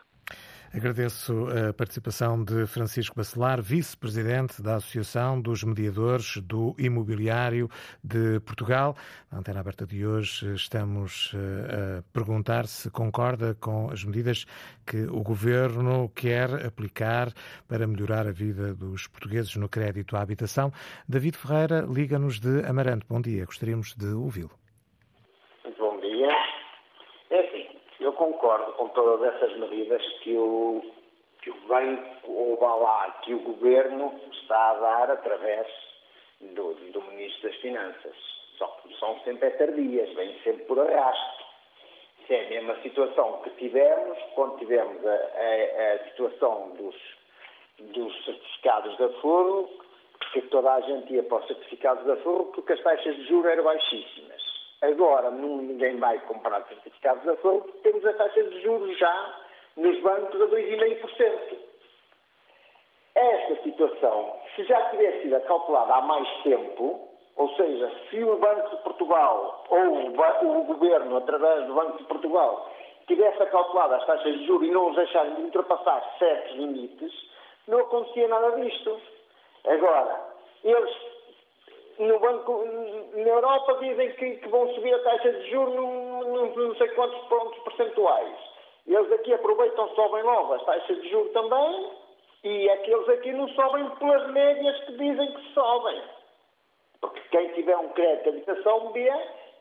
Agradeço 0.74 1.46
a 1.46 1.72
participação 1.72 2.42
de 2.42 2.66
Francisco 2.66 3.14
Bacelar, 3.14 3.62
vice-presidente 3.62 4.60
da 4.60 4.74
Associação 4.74 5.40
dos 5.40 5.62
Mediadores 5.62 6.38
do 6.38 6.74
Imobiliário 6.76 7.70
de 8.02 8.40
Portugal. 8.40 8.96
Na 9.30 9.38
antena 9.38 9.60
aberta 9.60 9.86
de 9.86 10.04
hoje 10.04 10.52
estamos 10.52 11.32
eh, 11.32 11.98
a 12.00 12.02
perguntar 12.12 12.66
se 12.66 12.90
concorda 12.90 13.54
com 13.54 13.88
as 13.88 14.02
medidas 14.02 14.46
que 14.84 15.04
o 15.04 15.22
governo 15.22 16.08
quer 16.08 16.66
aplicar 16.66 17.32
para 17.68 17.86
melhorar 17.86 18.26
a 18.26 18.32
vida 18.32 18.74
dos 18.74 19.06
portugueses 19.06 19.54
no 19.54 19.68
crédito 19.68 20.16
à 20.16 20.22
habitação. 20.22 20.72
David 21.08 21.36
Ferreira 21.36 21.82
liga-nos 21.82 22.40
de 22.40 22.66
Amarante. 22.66 23.06
Bom 23.08 23.20
dia, 23.20 23.44
gostaríamos 23.44 23.94
de 23.94 24.08
ouvi-lo. 24.08 24.63
Concordo 28.32 28.72
com 28.72 28.88
todas 28.88 29.34
essas 29.34 29.56
medidas 29.58 30.02
que 30.22 30.34
o, 30.36 30.82
que 31.42 31.50
o 31.50 31.54
banco, 31.66 32.30
ou 32.30 32.58
lá, 32.60 33.10
que 33.22 33.34
o 33.34 33.40
governo 33.40 34.18
está 34.32 34.70
a 34.70 34.74
dar 34.74 35.10
através 35.10 35.66
do, 36.40 36.74
do 36.92 37.02
Ministro 37.02 37.50
das 37.50 37.60
Finanças. 37.60 38.16
Só 38.56 38.66
que 38.82 38.94
são 38.98 39.18
sempre 39.20 39.50
tardias, 39.50 40.12
vêm 40.14 40.38
sempre 40.42 40.64
por 40.64 40.78
arrasto. 40.78 41.44
Isso 42.22 42.32
é 42.32 42.46
a 42.46 42.50
mesma 42.50 42.80
situação 42.82 43.42
que 43.42 43.50
tivemos 43.50 44.18
quando 44.34 44.58
tivemos 44.58 45.04
a, 45.06 45.10
a, 45.10 45.94
a 45.94 46.04
situação 46.04 46.70
dos, 46.78 46.96
dos 47.78 48.24
certificados 48.24 48.96
de 48.96 49.04
aforo, 49.04 49.68
que 50.32 50.40
toda 50.42 50.72
a 50.72 50.80
gente 50.80 51.12
ia 51.12 51.22
para 51.24 51.38
os 51.38 51.46
certificados 51.46 52.04
de 52.04 52.12
aforo 52.12 52.44
porque 52.54 52.72
as 52.72 52.82
taxas 52.82 53.16
de 53.16 53.24
juros 53.26 53.52
eram 53.52 53.64
baixíssimas. 53.64 54.43
Agora 54.82 55.30
ninguém 55.30 55.96
vai 55.98 56.18
comprar 56.20 56.62
certificados 56.64 57.26
aforro 57.28 57.62
porque 57.62 57.78
temos 57.78 58.04
a 58.04 58.12
taxa 58.14 58.42
de 58.42 58.60
juros 58.62 58.98
já 58.98 59.34
nos 59.76 60.00
bancos 60.00 60.40
a 60.40 60.46
2,5%. 60.46 61.58
Esta 63.14 63.62
situação, 63.62 64.36
se 64.54 64.64
já 64.64 64.90
tivesse 64.90 65.22
sido 65.22 65.40
calculada 65.42 65.94
há 65.94 66.00
mais 66.00 66.28
tempo, 66.42 67.08
ou 67.36 67.48
seja, 67.56 67.90
se 68.10 68.22
o 68.22 68.36
Banco 68.36 68.76
de 68.76 68.82
Portugal 68.82 69.64
ou 69.68 70.08
o, 70.08 70.64
Governo, 70.64 71.16
através 71.16 71.66
do 71.66 71.74
Banco 71.74 71.98
de 71.98 72.04
Portugal, 72.04 72.70
tivesse 73.06 73.38
calculado 73.46 73.94
as 73.94 74.06
taxas 74.06 74.38
de 74.38 74.46
juros 74.46 74.68
e 74.68 74.70
não 74.70 74.90
os 74.90 74.96
deixarem 74.96 75.34
de 75.34 75.42
ultrapassar 75.42 76.16
certos 76.18 76.56
limites, 76.56 77.12
não 77.68 77.80
acontecia 77.80 78.28
nada 78.28 78.60
disto. 78.60 79.00
Agora, 79.66 80.20
eles 80.62 80.90
no 81.98 82.18
banco, 82.18 82.64
na 83.14 83.28
Europa 83.28 83.74
dizem 83.80 84.10
que, 84.12 84.36
que, 84.36 84.48
vão 84.48 84.68
subir 84.74 84.94
a 84.94 84.98
taxa 85.00 85.32
de 85.32 85.50
juros 85.50 85.74
num, 85.74 86.54
não 86.54 86.74
sei 86.76 86.88
quantos 86.88 87.20
pontos 87.28 87.58
percentuais. 87.64 88.36
Eles 88.86 89.12
aqui 89.12 89.32
aproveitam, 89.32 89.88
sobem 89.94 90.22
logo 90.22 90.54
as 90.54 90.64
taxas 90.64 91.00
de 91.00 91.08
juros 91.08 91.32
também, 91.32 91.90
e 92.44 92.68
aqueles 92.70 93.08
aqui 93.08 93.32
não 93.32 93.48
sobem 93.50 93.88
pelas 93.90 94.30
médias 94.30 94.78
que 94.84 94.92
dizem 94.92 95.32
que 95.32 95.54
sobem. 95.54 96.02
Porque 97.00 97.20
quem 97.30 97.48
tiver 97.54 97.76
um 97.76 97.88
crédito 97.90 98.24
de 98.24 98.28
habitação 98.30 98.92
vê, 98.92 99.10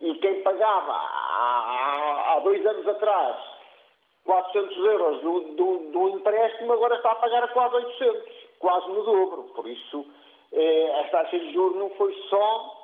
e 0.01 0.15
quem 0.15 0.41
pagava 0.41 0.91
há, 0.91 2.33
há, 2.33 2.39
dois 2.39 2.65
anos 2.65 2.87
atrás 2.87 3.37
400 4.25 4.77
euros 4.77 5.21
do, 5.21 5.39
do, 5.55 5.77
do 5.91 6.09
empréstimo, 6.09 6.73
agora 6.73 6.95
está 6.95 7.11
a 7.11 7.15
pagar 7.15 7.47
quase 7.53 7.75
800, 7.75 8.23
quase 8.59 8.87
no 8.89 9.03
dobro. 9.03 9.43
Por 9.55 9.67
isso, 9.67 10.05
eh, 10.53 11.01
as 11.01 11.11
taxas 11.11 11.41
de 11.41 11.53
juros 11.53 11.77
não 11.77 11.89
foi 11.91 12.13
só 12.29 12.83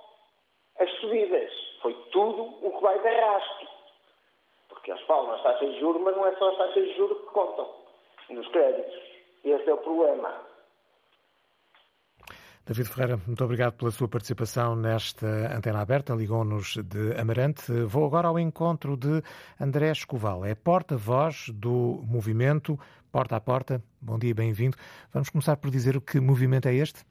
as 0.79 0.89
subidas, 0.99 1.51
foi 1.81 1.93
tudo 2.11 2.43
o 2.65 2.71
que 2.71 2.81
vai 2.81 2.99
de 2.99 3.07
arrasto. 3.07 3.67
Porque 4.69 4.91
eles 4.91 5.03
falam 5.03 5.31
as 5.31 5.43
taxas 5.43 5.71
de 5.73 5.79
juros, 5.79 6.01
mas 6.01 6.15
não 6.15 6.25
é 6.25 6.35
só 6.37 6.49
as 6.49 6.57
taxas 6.57 6.83
de 6.83 6.95
juros 6.95 7.19
que 7.19 7.27
contam 7.27 7.69
nos 8.29 8.47
créditos. 8.49 8.95
Esse 9.43 9.69
é 9.69 9.73
o 9.73 9.77
problema. 9.77 10.49
David 12.65 12.87
Ferreira, 12.87 13.19
muito 13.25 13.43
obrigado 13.43 13.73
pela 13.77 13.89
sua 13.89 14.07
participação 14.07 14.75
nesta 14.75 15.25
antena 15.25 15.81
aberta. 15.81 16.13
Ligou-nos 16.13 16.75
de 16.75 17.19
Amarante. 17.19 17.71
Vou 17.87 18.05
agora 18.05 18.27
ao 18.27 18.37
encontro 18.37 18.95
de 18.95 19.23
André 19.59 19.89
Escoval. 19.89 20.45
É 20.45 20.53
porta-voz 20.53 21.49
do 21.49 21.99
movimento 22.05 22.77
Porta 23.11 23.37
a 23.37 23.41
Porta. 23.41 23.83
Bom 23.99 24.19
dia, 24.19 24.35
bem-vindo. 24.35 24.77
Vamos 25.11 25.31
começar 25.31 25.57
por 25.57 25.71
dizer 25.71 25.97
o 25.97 26.01
que 26.01 26.19
movimento 26.19 26.67
é 26.67 26.75
este? 26.75 27.03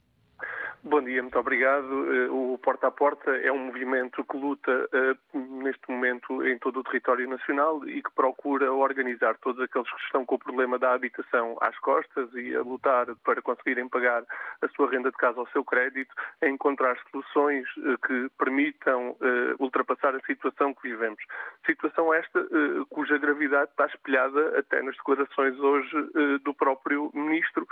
Bom 0.85 1.03
dia, 1.03 1.21
muito 1.21 1.37
obrigado. 1.37 2.15
Eh, 2.15 2.29
o 2.31 2.57
Porta 2.63 2.87
a 2.87 2.91
Porta 2.91 3.33
é 3.33 3.51
um 3.51 3.59
movimento 3.59 4.25
que 4.25 4.37
luta 4.37 4.89
eh, 4.93 5.17
neste 5.35 5.91
momento 5.91 6.47
em 6.47 6.57
todo 6.59 6.79
o 6.79 6.85
território 6.85 7.29
nacional 7.29 7.87
e 7.87 8.01
que 8.01 8.11
procura 8.13 8.73
organizar 8.73 9.37
todos 9.39 9.61
aqueles 9.61 9.91
que 9.91 10.05
estão 10.05 10.25
com 10.25 10.37
o 10.37 10.39
problema 10.39 10.79
da 10.79 10.95
habitação 10.95 11.59
às 11.61 11.77
costas 11.81 12.33
e 12.35 12.55
a 12.55 12.63
lutar 12.63 13.07
para 13.25 13.43
conseguirem 13.43 13.89
pagar 13.89 14.23
a 14.63 14.69
sua 14.69 14.89
renda 14.89 15.11
de 15.11 15.17
casa 15.17 15.41
ou 15.41 15.47
o 15.47 15.51
seu 15.51 15.65
crédito, 15.65 16.15
a 16.41 16.47
encontrar 16.47 16.97
soluções 17.11 17.67
eh, 17.79 17.97
que 18.07 18.31
permitam 18.39 19.17
ultrapassar 19.59 20.15
a 20.15 20.21
situação 20.21 20.73
que 20.75 20.89
vivemos. 20.89 21.23
Situação 21.67 22.15
esta 22.15 22.47
cuja 22.91 23.19
gravidade 23.19 23.71
está 23.71 23.87
espelhada 23.87 24.59
até 24.59 24.83
nas 24.83 24.97
declarações 24.97 25.59
hoje 25.59 26.39
do 26.45 26.55
próprio 26.55 27.11
Ministro, 27.15 27.67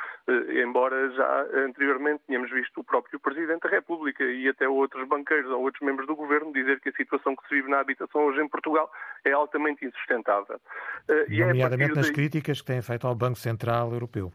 embora 0.63 1.11
já 1.11 1.47
anteriormente 1.65 2.23
tínhamos 2.27 2.51
visto 2.51 2.81
o 2.81 2.85
próprio 2.85 3.06
próprio 3.07 3.21
Presidente 3.21 3.63
da 3.63 3.69
República 3.69 4.25
e 4.25 4.49
até 4.49 4.69
outros 4.69 5.09
banqueiros 5.09 5.51
ou 5.51 5.63
outros 5.63 5.83
membros 5.83 6.07
do 6.07 6.17
Governo 6.17 6.53
dizer 6.53 6.81
que 6.81 6.89
a 6.89 6.93
situação 6.93 7.37
que 7.37 7.47
se 7.49 7.55
vive 7.55 7.71
na 7.71 7.81
habitação 7.81 8.23
hoje 8.23 8.41
em 8.41 8.49
Portugal 8.49 8.91
é 9.25 9.33
altamente 9.33 9.85
insustentável. 9.85 10.61
Uh, 11.09 11.47
Nomeadamente 11.47 11.93
é 11.93 11.95
nas 11.95 12.11
críticas 12.11 12.61
que 12.61 12.67
têm 12.67 12.83
feito 12.83 13.07
ao 13.07 13.15
Banco 13.15 13.39
Central 13.39 13.93
Europeu. 13.93 14.33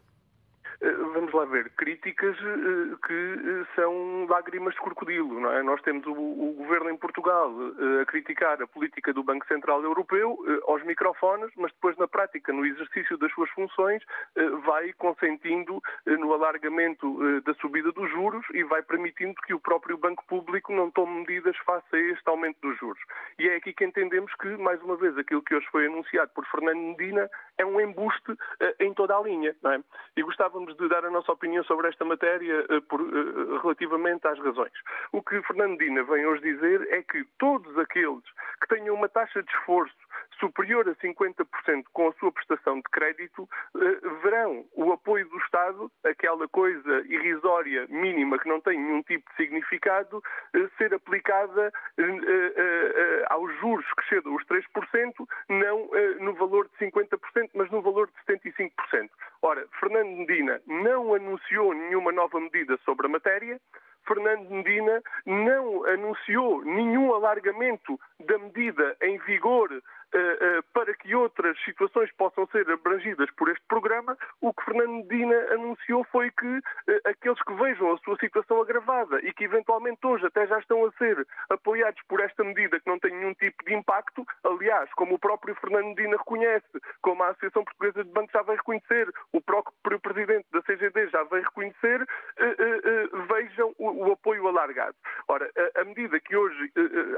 Eh, 1.12 1.14
vamos 1.14 1.32
lá 1.32 1.44
ver, 1.44 1.70
críticas 1.70 2.36
uh, 2.40 2.96
que 3.06 3.12
uh, 3.12 3.66
são 3.74 4.26
lágrimas 4.28 4.74
de 4.74 4.80
crocodilo. 4.80 5.40
Não 5.40 5.52
é? 5.52 5.62
Nós 5.62 5.80
temos 5.82 6.06
o, 6.06 6.12
o 6.12 6.54
governo 6.56 6.90
em 6.90 6.96
Portugal 6.96 7.50
uh, 7.50 8.00
a 8.00 8.06
criticar 8.06 8.60
a 8.62 8.66
política 8.66 9.12
do 9.12 9.22
Banco 9.22 9.46
Central 9.46 9.82
Europeu 9.82 10.38
aos 10.66 10.82
microfones, 10.84 11.50
mas 11.56 11.72
depois, 11.72 11.96
na 11.96 12.08
prática, 12.08 12.52
no 12.52 12.64
exercício 12.64 13.16
das 13.18 13.32
suas 13.32 13.50
funções, 13.50 14.02
vai 14.64 14.92
consentindo 14.94 15.82
no 16.06 16.32
alargamento 16.32 17.40
da 17.42 17.54
subida 17.54 17.92
dos 17.92 18.10
juros 18.10 18.44
e 18.52 18.62
vai 18.64 18.82
permitindo 18.82 19.34
que 19.46 19.54
o 19.54 19.60
próprio 19.60 19.96
Banco 19.96 20.24
Público 20.26 20.72
não 20.72 20.90
tome 20.90 21.20
medidas 21.20 21.56
face 21.58 21.86
a 21.92 21.98
este 21.98 22.28
aumento 22.28 22.58
dos 22.62 22.78
juros. 22.78 23.00
E 23.38 23.48
é 23.48 23.56
aqui 23.56 23.72
que 23.72 23.84
entendemos 23.84 24.32
que, 24.36 24.48
mais 24.56 24.80
uma 24.82 24.96
vez, 24.96 25.16
aquilo 25.18 25.42
que 25.42 25.54
hoje 25.54 25.66
foi 25.70 25.86
anunciado 25.86 26.30
por 26.34 26.46
Fernando 26.46 26.78
Medina 26.78 27.28
é 27.62 27.66
um 27.66 27.80
embuste 27.80 28.36
em 28.80 28.92
toda 28.92 29.16
a 29.16 29.22
linha. 29.22 29.54
É? 29.64 29.80
E 30.16 30.22
gostávamos 30.22 30.76
de 30.76 30.88
dar 30.88 31.04
a 31.04 31.10
nossa 31.10 31.32
opinião 31.32 31.64
sobre 31.64 31.88
esta 31.88 32.04
matéria 32.04 32.66
uh, 32.68 32.82
por, 32.82 33.00
uh, 33.00 33.58
relativamente 33.62 34.26
às 34.26 34.38
razões. 34.38 34.72
O 35.12 35.22
que 35.22 35.40
Fernandina 35.42 36.02
vem 36.02 36.26
hoje 36.26 36.42
dizer 36.42 36.86
é 36.90 37.02
que 37.02 37.24
todos 37.38 37.76
aqueles 37.78 38.24
que 38.60 38.68
tenham 38.68 38.94
uma 38.94 39.08
taxa 39.08 39.42
de 39.42 39.50
esforço 39.50 39.94
superior 40.42 40.88
a 40.88 40.94
50% 40.96 41.84
com 41.92 42.08
a 42.08 42.12
sua 42.14 42.32
prestação 42.32 42.76
de 42.76 42.90
crédito, 42.90 43.48
eh, 43.76 44.08
verão 44.22 44.64
o 44.74 44.92
apoio 44.92 45.28
do 45.28 45.38
Estado, 45.38 45.90
aquela 46.04 46.48
coisa 46.48 47.02
irrisória, 47.06 47.86
mínima, 47.88 48.38
que 48.40 48.48
não 48.48 48.60
tem 48.60 48.76
nenhum 48.76 49.02
tipo 49.02 49.30
de 49.30 49.36
significado, 49.36 50.20
ser 50.76 50.92
aplicada 50.92 51.72
aos 53.28 53.54
juros 53.60 53.86
que 53.94 54.04
chegam 54.08 54.32
aos 54.32 54.44
3%, 54.46 55.28
não 55.48 55.88
no 56.20 56.34
valor 56.34 56.68
de 56.68 56.86
50%, 56.86 57.50
mas 57.54 57.70
no 57.70 57.82
valor 57.82 58.08
de 58.08 58.34
75%. 58.34 59.10
Ora, 59.42 59.66
Fernando 59.78 60.08
Medina 60.08 60.60
não 60.66 61.14
anunciou 61.14 61.72
nenhuma 61.74 62.12
nova 62.12 62.40
medida 62.40 62.78
sobre 62.84 63.06
a 63.06 63.10
matéria. 63.10 63.60
Fernando 64.06 64.48
Medina 64.50 65.02
não 65.26 65.84
anunciou 65.86 66.64
nenhum 66.64 67.14
alargamento 67.14 67.98
da 68.20 68.38
medida 68.38 68.96
em 69.02 69.18
vigor 69.18 69.70
eh, 70.14 70.18
eh, 70.18 70.62
para 70.74 70.92
que 70.94 71.14
outras 71.14 71.58
situações 71.64 72.12
possam 72.18 72.46
ser 72.48 72.70
abrangidas 72.70 73.30
por 73.30 73.48
este 73.48 73.64
programa, 73.66 74.16
o 74.42 74.52
que 74.52 74.62
Fernando 74.62 75.08
Medina 75.08 75.34
anunciou 75.54 76.04
foi 76.04 76.30
que 76.30 76.60
eh, 76.88 77.00
aqueles 77.06 77.40
que 77.42 77.54
vejam 77.54 77.90
a 77.90 77.96
sua 77.98 78.18
situação 78.18 78.60
agravada 78.60 79.18
e 79.22 79.32
que 79.32 79.44
eventualmente 79.44 80.06
hoje 80.06 80.26
até 80.26 80.46
já 80.46 80.58
estão 80.58 80.84
a 80.84 80.92
ser 80.92 81.26
apoiados 81.48 81.98
por 82.08 82.20
esta 82.20 82.44
medida 82.44 82.78
que 82.78 82.90
não 82.90 82.98
tem 82.98 83.10
nenhum 83.10 83.32
tipo 83.32 83.64
de 83.64 83.74
impacto, 83.74 84.26
aliás, 84.44 84.92
como 84.96 85.14
o 85.14 85.18
próprio 85.18 85.54
Fernando 85.54 85.86
Medina 85.86 86.18
reconhece, 86.18 86.68
como 87.00 87.22
a 87.22 87.28
Associação 87.28 87.64
Portuguesa 87.64 88.04
de 88.04 88.10
Bancos 88.10 88.32
já 88.32 88.42
vai 88.42 88.56
reconhecer, 88.56 89.10
o 89.32 89.40
próprio 89.40 89.98
Presidente 89.98 90.46
da 90.52 90.60
CGD 90.60 91.08
já 91.08 91.22
vai 91.24 91.40
reconhecer, 91.40 92.06
vejam 93.28 93.74
o 93.92 94.12
apoio 94.12 94.46
alargado. 94.48 94.94
Ora, 95.28 95.50
a 95.76 95.84
medida 95.84 96.18
que 96.20 96.36
hoje, 96.36 96.72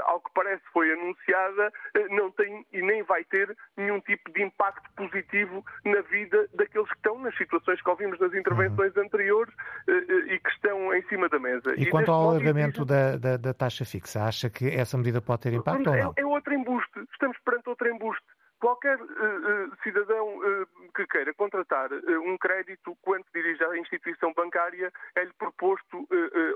ao 0.05 0.21
que 0.21 0.31
parece, 0.35 0.63
foi 0.73 0.93
anunciada, 0.93 1.73
não 2.11 2.31
tem 2.31 2.65
nem 2.73 3.03
vai 3.03 3.25
ter 3.25 3.57
nenhum 3.77 4.01
tipo 4.01 4.31
de 4.33 4.43
impacto 4.43 4.89
positivo 4.97 5.65
na 5.85 6.01
vida 6.03 6.49
daqueles 6.55 6.89
que 6.89 6.97
estão 6.97 7.19
nas 7.19 7.37
situações 7.37 7.81
que 7.81 7.91
ouvimos 7.91 8.19
nas 8.19 8.33
intervenções 8.35 8.95
uhum. 8.97 9.03
anteriores 9.03 9.55
eh, 9.89 9.93
eh, 9.93 10.35
e 10.35 10.41
que 10.41 10.51
estão 10.51 10.95
em 10.95 11.03
cima 11.09 11.29
da 11.29 11.39
mesa. 11.39 11.75
E, 11.77 11.85
e 11.85 11.91
quanto 11.91 12.11
ao 12.11 12.31
alargamento 12.31 12.85
da, 12.85 13.17
da, 13.17 13.37
da, 13.37 13.55
taxa 13.55 13.85
fixa, 13.85 14.23
acha 14.23 14.51
que 14.51 14.69
essa 14.69 14.97
medida 14.97 15.21
pode 15.21 15.43
ter 15.43 15.53
impacto 15.53 15.91
ou 15.91 15.97
não? 15.97 16.15
É, 16.17 16.21
é 16.21 16.27
outro 16.27 16.55
embuste. 16.55 17.01
Estamos 17.13 17.37
perante 17.45 17.69
outro 17.69 17.89
embuste. 17.89 18.25
Qualquer 18.61 18.99
uh, 18.99 19.05
uh, 19.05 19.77
cidadão 19.83 20.39
uh, 20.39 20.93
que 20.95 21.07
queira 21.07 21.35
contratar 21.35 21.91
um 22.25 22.39
crédito, 22.39 22.97
quando 23.03 23.25
dirige 23.35 23.63
à 23.63 23.77
instituição 23.77 24.33
bancária, 24.33 24.91
é-lhe 25.17 25.33
proposto 25.35 26.09
a 26.11 26.54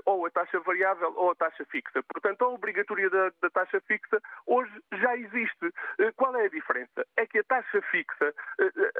variável 0.59 1.13
ou 1.15 1.31
a 1.31 1.35
taxa 1.35 1.65
fixa. 1.65 2.01
Portanto, 2.03 2.43
a 2.43 2.49
obrigatoriedade 2.49 3.35
da, 3.41 3.49
taxa 3.49 3.81
fixa 3.81 4.21
hoje 4.45 4.71
já 4.93 5.15
existe. 5.15 5.73
qual 6.15 6.35
é 6.35 6.45
a 6.45 6.49
diferença? 6.49 7.05
É 7.17 7.25
que 7.25 7.39
a 7.39 7.43
taxa 7.43 7.81
fixa 7.83 8.33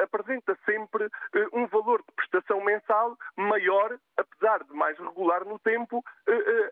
apresenta 0.01 0.57
sempre 0.65 1.09
um 1.53 1.67
valor 1.67 1.99
de 1.99 2.13
prestação 2.15 2.63
mensal 2.63 3.17
maior, 3.37 3.97
apesar 4.17 4.63
de 4.63 4.73
mais 4.73 4.97
regular 4.97 5.45
no 5.45 5.59
tempo, 5.59 6.03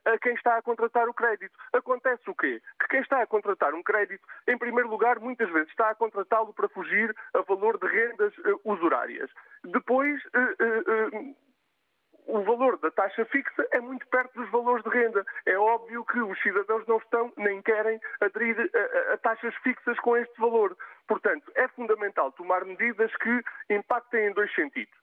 a 0.06 0.18
quem 0.20 0.34
está 0.34 0.58
a 0.58 0.62
contratar 0.62 1.08
o 1.08 1.14
crédito. 1.14 1.58
Acontece 1.74 2.30
o 2.30 2.36
quê? 2.36 2.62
Que 2.80 2.88
quem 2.88 3.02
está 3.02 3.22
a 3.22 3.28
contratar 3.28 3.74
um 3.74 3.84
crédito, 3.84 4.26
em 4.48 4.58
primeiro 4.58 4.90
lugar, 4.90 5.20
muitas 5.20 5.50
vezes 5.52 5.70
está 5.70 5.90
a 5.90 5.96
contratá-lo 5.96 6.54
para 6.54 6.70
fugir 6.70 7.16
a 7.34 7.42
valor 7.42 7.78
de 7.78 7.88
rendas 7.88 8.34
usurárias. 8.64 9.30
Depois, 9.64 10.22
o 12.28 12.44
valor 12.44 12.78
da 12.78 12.92
taxa 12.92 13.26
fixa 13.26 13.68
é 13.72 13.80
muito 13.80 14.06
perto 14.08 14.34
dos 14.40 14.50
valores 14.52 14.84
de 14.84 14.90
renda. 14.90 15.26
É 15.46 15.58
óbvio 15.58 16.06
que 16.06 16.20
os 16.20 16.40
cidadãos 16.42 16.86
não 16.88 16.98
estão 16.98 17.32
nem 17.38 17.62
querem 17.62 18.00
aderir 18.22 18.58
a, 18.60 19.14
a, 19.14 19.18
taxas 19.18 19.56
fixas 19.64 19.98
com 20.00 20.16
este 20.18 20.40
valor. 20.40 20.78
Portanto, 21.08 21.52
é 21.56 21.68
fundamental 21.70 22.32
tomar 22.34 22.66
medidas 22.66 23.16
que 23.18 23.44
impactem 23.70 24.28
em 24.28 24.34
dois 24.34 24.54
sentidos. 24.54 24.94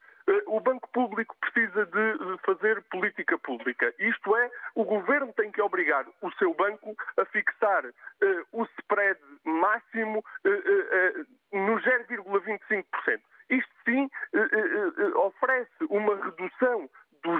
O 0.46 0.58
Banco 0.58 0.88
Público 0.88 1.36
precisa 1.38 1.84
de 1.84 2.38
fazer 2.46 2.82
política 2.84 3.38
pública. 3.38 3.92
Isto 3.98 4.34
é, 4.36 4.50
o 4.74 4.82
governo 4.84 5.32
tem 5.34 5.50
que 5.50 5.60
obrigar 5.60 6.06
o 6.22 6.32
seu 6.32 6.54
banco 6.54 6.96
a 7.18 7.24
fixar 7.26 7.84
uh, 7.84 7.92
o 8.52 8.64
spread 8.78 9.20
máximo 9.44 10.20
uh, 10.20 11.26
no 11.52 11.78
0,25%. 11.78 13.20
Isto 13.50 13.74
sim 13.84 14.10
oferece 15.16 15.84
uma 15.90 16.16
redução 16.16 16.88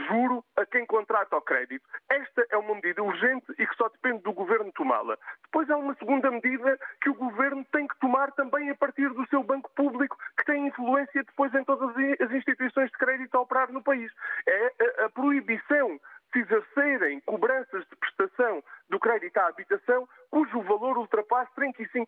juro 0.09 0.45
a 0.57 0.67
quem 0.67 0.87
contrata 0.87 1.37
o 1.37 1.41
crédito. 1.41 1.85
Esta 2.09 2.47
é 2.51 2.57
uma 2.57 2.75
medida 2.75 3.03
urgente 3.03 3.47
e 3.59 3.67
que 3.67 3.77
só 3.77 3.89
depende 3.89 4.23
do 4.23 4.33
governo 4.33 4.73
tomá-la. 4.73 5.17
Depois 5.45 5.69
há 5.71 5.77
uma 5.77 5.95
segunda 5.95 6.31
medida 6.31 6.79
que 7.01 7.11
o 7.11 7.15
governo 7.15 7.65
tem 7.73 7.87
que 7.87 7.99
tomar 7.99 8.33
também 8.33 8.71
a 8.71 8.75
partir 8.75 9.09
do 9.11 9.27
seu 9.29 9.43
banco 9.43 9.71
público, 9.75 10.17
que 10.39 10.45
tem 10.45 10.67
influência 10.67 11.25
depois 11.25 11.55
em 11.55 11.65
todas 11.65 11.91
as 12.21 12.31
instituições 12.33 12.91
de 12.91 12.99
crédito 12.99 13.35
a 13.37 13.41
operar 13.41 13.73
no 13.73 13.83
país. 13.83 14.11
É 14.47 15.05
a, 15.05 15.11
proibição 15.11 16.01
se 16.33 16.41
exercerem 16.41 17.21
cobranças 17.21 17.87
de 17.89 17.97
prestação 17.97 18.63
do 18.91 18.99
crédito 18.99 19.37
à 19.39 19.47
habitação 19.47 20.09
cujo 20.31 20.63
valor 20.63 20.99
ultrapasse 20.99 21.51
35% 21.57 22.07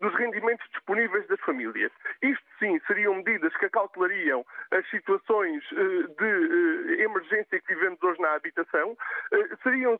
dos 0.00 0.14
rendimentos 0.14 0.64
disponíveis 0.70 1.26
das 1.26 1.40
famílias. 1.40 1.90
Isto 2.22 2.44
sim 2.60 2.80
seriam 2.86 3.16
medidas 3.16 3.54
que 3.56 3.66
acautelariam 3.66 4.44
as 4.82 4.90
situações 4.90 5.62
eh, 5.72 5.76
de 6.18 7.00
eh, 7.00 7.04
emergência 7.04 7.60
que 7.60 7.74
vivemos 7.74 8.02
hoje 8.02 8.20
na 8.20 8.34
habitação, 8.34 8.96
eh, 9.32 9.48
seriam 9.62 9.98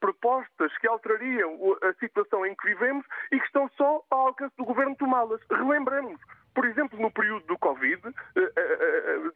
propostas 0.00 0.76
que 0.78 0.88
alterariam 0.88 1.58
a 1.82 1.92
situação 1.94 2.44
em 2.46 2.54
que 2.54 2.66
vivemos 2.66 3.04
e 3.30 3.38
que 3.38 3.46
estão 3.46 3.68
só 3.76 4.02
ao 4.10 4.28
alcance 4.28 4.54
do 4.56 4.64
governo 4.64 4.96
tomá-las. 4.96 5.40
Relembramos, 5.50 6.20
por 6.54 6.64
exemplo, 6.64 6.98
no 6.98 7.10
período 7.10 7.44
do 7.46 7.58
Covid, 7.58 8.00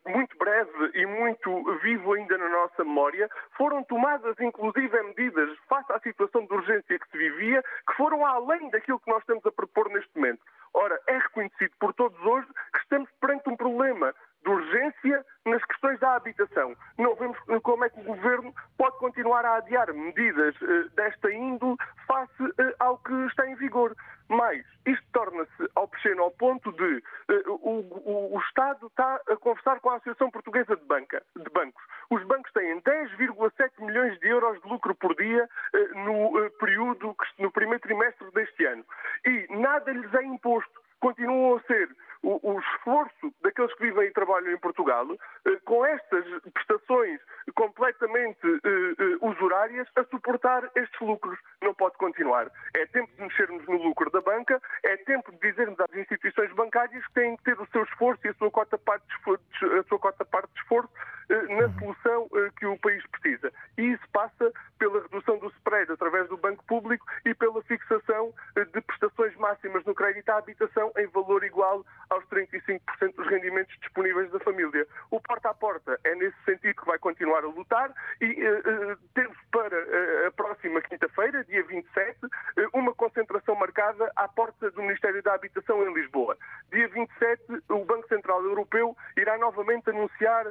muito 0.06 0.38
breve 0.38 0.90
e 0.94 1.04
muito 1.04 1.78
vivo 1.82 2.12
ainda 2.14 2.38
na 2.38 2.48
nossa 2.48 2.84
memória, 2.84 3.28
foram 3.56 3.82
tomadas 3.84 4.36
inclusive 4.40 5.02
medidas 5.02 5.50
face 5.68 5.92
à 5.92 5.98
situação 6.00 6.46
de 6.46 6.54
urgência 6.54 6.98
que 6.98 7.10
se 7.10 7.18
vivia, 7.18 7.62
que 7.88 7.94
foram 7.96 8.24
além 8.24 8.70
daquilo 8.70 9.00
que 9.00 9.10
nós 9.10 9.20
estamos 9.20 9.44
a 9.46 9.52
propor 9.52 9.90
neste 9.90 10.10
momento. 10.16 10.40
Ora, 10.74 11.00
é 11.08 11.18
reconhecido 11.18 11.72
por 11.80 11.92
todos 11.94 12.18
hoje 12.24 12.46
que 12.72 12.78
estamos 12.80 13.10
perante 13.20 13.48
um 13.48 13.56
problema 13.56 14.14
de 14.44 14.50
urgência 14.50 15.24
nas 15.44 15.64
questões 15.64 15.98
da 16.00 16.14
habitação. 16.14 16.74
Não 16.96 17.14
vemos 17.16 17.38
como 17.62 17.84
é 17.84 17.90
que 17.90 18.00
o 18.00 18.04
Governo 18.04 18.54
pode 18.76 18.98
continuar 18.98 19.44
a 19.44 19.47
adiar 19.58 19.92
medidas 19.92 20.54
desta 20.94 21.32
índole 21.32 21.76
face 22.06 22.54
ao 22.78 22.98
que 22.98 23.12
está 23.26 23.46
em 23.48 23.54
vigor. 23.56 23.94
Mas 24.28 24.62
isto 24.86 25.04
torna-se 25.12 25.70
obsceno 25.74 26.22
ao 26.22 26.30
ponto 26.30 26.70
de 26.72 26.96
uh, 26.96 27.52
o, 27.62 27.80
o, 27.80 28.36
o, 28.36 28.40
Estado 28.40 28.86
está 28.86 29.20
a 29.26 29.36
conversar 29.36 29.80
com 29.80 29.90
a 29.90 29.96
Associação 29.96 30.30
Portuguesa 30.30 30.76
de, 30.76 30.84
Banca, 30.84 31.22
de 31.34 31.50
Bancos. 31.50 31.82
Os 32.10 32.22
bancos 32.24 32.52
têm 32.52 32.80
10,7 32.82 33.70
milhões 33.80 34.18
de 34.20 34.28
euros 34.28 34.60
de 34.60 34.68
lucro 34.68 34.94
por 34.94 35.14
dia 35.14 35.48
uh, 35.74 35.98
no 36.00 36.38
uh, 36.38 36.50
período, 36.58 37.16
no 37.38 37.50
primeiro 37.50 37.80
trimestre 37.80 38.30
deste 38.32 38.66
ano. 38.66 38.84
E 39.24 39.46
nada 39.56 39.90
lhes 39.92 40.12
é 40.14 40.22
imposto. 40.24 40.78
Continuam 41.00 41.56
a 41.56 41.60
ser 41.62 41.88
o, 42.22 42.52
o, 42.52 42.60
esforço 42.60 43.32
daqueles 43.42 43.72
que 43.74 43.84
vivem 43.84 44.08
e 44.08 44.12
trabalham 44.12 44.52
em 44.52 44.58
Portugal, 44.58 45.06
eh, 45.44 45.56
com 45.64 45.84
estas 45.86 46.24
prestações 46.52 47.20
completamente 47.54 48.44
eh, 48.44 48.68
eh, 48.98 49.16
usurárias, 49.20 49.88
a 49.96 50.04
suportar 50.04 50.64
estes 50.74 50.87
lucros. 51.04 51.38
Não 51.62 51.74
pode 51.74 51.96
continuar. 51.96 52.50
É 52.74 52.86
tempo 52.86 53.10
de 53.16 53.22
mexermos 53.22 53.66
no 53.66 53.76
lucro 53.82 54.10
da 54.10 54.20
banca, 54.20 54.60
é 54.84 54.96
tempo 54.98 55.32
de 55.32 55.38
dizermos 55.38 55.78
às 55.80 55.94
instituições 55.96 56.52
bancárias 56.52 57.04
que 57.06 57.14
têm 57.14 57.36
que 57.36 57.44
ter 57.44 57.60
o 57.60 57.66
seu 57.68 57.82
esforço 57.84 58.26
e 58.26 58.30
a 58.30 58.34
sua 58.34 58.50
cota 58.50 58.78
parte 58.78 59.06
de 59.06 59.14
esforço, 59.14 59.44
a 59.78 59.82
sua 59.84 59.98
cota 59.98 60.24
parte 60.24 60.52
de 60.52 60.60
esforço 60.60 60.92
na 61.28 61.66
uhum. 61.66 61.78
solução 61.78 62.28
que 62.56 62.64
o 62.64 62.78
país 62.78 63.04
precisa. 63.08 63.52
E 63.76 63.82
isso 63.92 64.04
passa 64.12 64.50
pela 64.78 65.02
redução 65.02 65.38
do 65.38 65.48
spread 65.48 65.92
através 65.92 66.26
do 66.28 66.38
banco 66.38 66.64
público 66.64 67.04
e 67.24 67.34
pela 67.34 67.62
fixação 67.62 68.32
de 68.56 68.80
prestações 68.80 69.36
máximas 69.36 69.84
no 69.84 69.94
crédito 69.94 70.30
à 70.30 70.38
habitação 70.38 70.90
em 70.96 71.06
valor 71.08 71.44
igual 71.44 71.84
aos 72.10 72.24
35% 72.26 72.80
dos 73.14 73.26
rendimentos 73.26 73.76
disponíveis 73.80 74.30
da 74.30 74.40
família. 74.40 74.86
O 75.10 75.20
porta 75.20 75.50
a 75.50 75.54
porta 75.54 75.98
é 76.04 76.14
nesse 76.14 76.36
sentido 76.44 76.74
que 76.76 76.86
vai 76.86 76.98
continuar 76.98 77.44
a 77.44 77.48
lutar 77.48 77.92
e 78.20 78.26
uh, 78.26 78.96
temos 79.14 79.36
para 79.50 79.76
uh, 79.76 80.26
a 80.28 80.30
próxima 80.32 80.80
quinta-feira, 80.82 81.44
dia 81.44 81.62
27, 81.62 82.24
uh, 82.24 82.30
uma 82.72 82.94
concentração 82.94 83.54
marcada 83.54 84.10
à 84.16 84.28
porta 84.28 84.70
do 84.70 84.82
Ministério 84.82 85.22
da 85.22 85.34
Habitação 85.34 85.86
em 85.86 85.92
Lisboa. 85.92 86.36
Dia 86.72 86.88
27, 86.88 87.62
o 87.70 87.84
Banco 87.84 88.08
Central 88.08 88.42
Europeu 88.42 88.96
irá 89.16 89.36
novamente 89.38 89.90
anunciar 89.90 90.46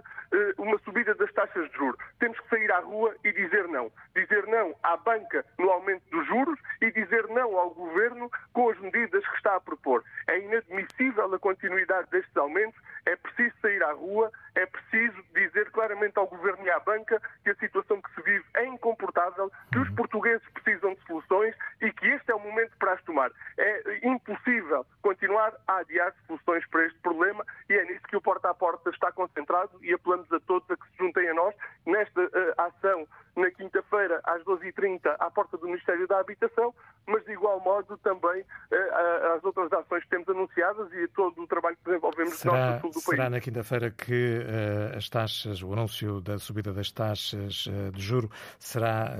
uma 0.58 0.78
subida 0.80 1.14
das 1.16 1.32
taxas 1.34 1.70
de 1.70 1.78
juros. 1.78 2.00
Temos 2.20 2.40
que 2.40 2.50
sair 2.50 2.72
à 2.72 2.80
rua 2.80 3.16
e 3.24 3.32
dizer 3.32 3.68
não. 3.68 3.92
Dizer 4.16 4.46
não 4.48 4.76
à 4.84 4.98
banca 4.98 5.46
no 5.58 5.70
aumento 5.70 6.04
dos 6.10 6.26
juros 6.28 6.60
e 6.82 6.92
dizer 6.92 7.28
não 7.28 7.58
ao 7.58 7.70
governo 7.72 8.30
com 8.54 8.70
as 8.70 8.80
medidas 8.80 9.26
que 9.28 9.36
está 9.38 9.56
a 9.56 9.62
propor. 9.62 10.04
É 10.28 10.40
inadmissível 10.40 11.34
a 11.34 11.40
continuidade 11.40 12.10
destes 12.10 12.36
aumentos, 12.36 12.80
é 13.06 13.16
preciso 13.16 13.56
sair 13.62 13.82
à 13.84 13.92
rua, 13.94 14.32
é 14.56 14.66
preciso 14.66 15.24
dizer 15.34 15.70
claramente 15.72 16.18
ao 16.18 16.28
governo 16.28 16.66
e 16.66 16.70
à 16.70 16.80
banca 16.80 17.22
que 17.44 17.52
a 17.52 17.56
situação 17.56 18.02
que 18.02 18.14
se 18.16 18.22
vive 18.22 18.46
é 18.56 18.66
incomportável, 18.66 19.52
que 19.72 19.80
os 19.80 19.88
uhum. 19.90 19.96
portugueses 19.96 20.48
precisam 20.50 20.94
de 20.94 21.02
soluções 21.06 21.56
e 21.82 21.92
que 21.94 22.08
este 22.08 22.32
é 22.32 22.36
o 22.36 22.40
momento 22.40 22.76
para 22.78 22.94
as 22.94 23.04
tomar. 23.04 23.32
É 23.58 24.08
impossível 24.08 24.86
continuar 25.02 25.54
a 25.68 25.78
adiar 25.78 26.14
soluções 26.26 26.66
para 26.68 26.86
este 26.86 27.00
problema 27.00 27.46
e 27.70 27.74
é 27.74 27.86
nisso 27.86 28.08
que 28.08 28.18
o 28.18 28.22
Porta 28.22 28.50
a 28.50 28.54
Porta 28.54 28.90
está 28.90 29.12
concentrado 29.12 29.72
e 29.82 29.94
apelamos 29.94 30.32
a 30.32 30.40
todos 30.42 30.70
a 30.72 30.76
que 30.76 30.88
se 30.90 30.98
juntem 30.98 31.30
a 31.30 31.34
nós 31.34 31.56
nesta 31.86 32.22
uh, 32.22 32.30
ação 32.58 33.08
na 33.38 33.52
quinta-feira 33.52 34.20
às 34.24 34.44
12h30 34.44 35.16
à 35.20 35.30
porta 35.30 35.58
do 35.58 35.68
Ministério 35.68 36.08
da 36.08 36.20
Habitação, 36.20 36.74
mas 37.06 37.24
de 37.24 37.34
igual 37.34 37.60
modo 37.60 37.96
também 38.00 38.42
uh, 38.42 39.36
as 39.36 39.44
outras 39.44 39.72
ações 39.72 40.04
que 40.04 40.10
temos 40.10 40.28
anunciadas 40.28 40.92
e 40.94 41.08
todo 41.10 41.44
o 41.44 41.48
trabalho 41.48 41.78
que 41.78 41.86
desenvolvemos 41.86 42.34
será, 42.34 42.72
no 42.72 42.77
sul 42.92 43.02
do 43.02 43.06
país. 43.06 43.18
Será 43.18 43.30
na 43.30 43.40
quinta-feira 43.40 43.92
que 43.92 44.40
uh, 44.40 44.98
as 44.98 45.10
taxas, 45.10 45.62
o 45.62 45.74
anúncio 45.74 46.22
da 46.22 46.38
subida 46.38 46.74
das 46.74 46.92
taxas 46.92 47.68
de 47.94 48.02
juro 48.02 48.30
será, 48.60 49.16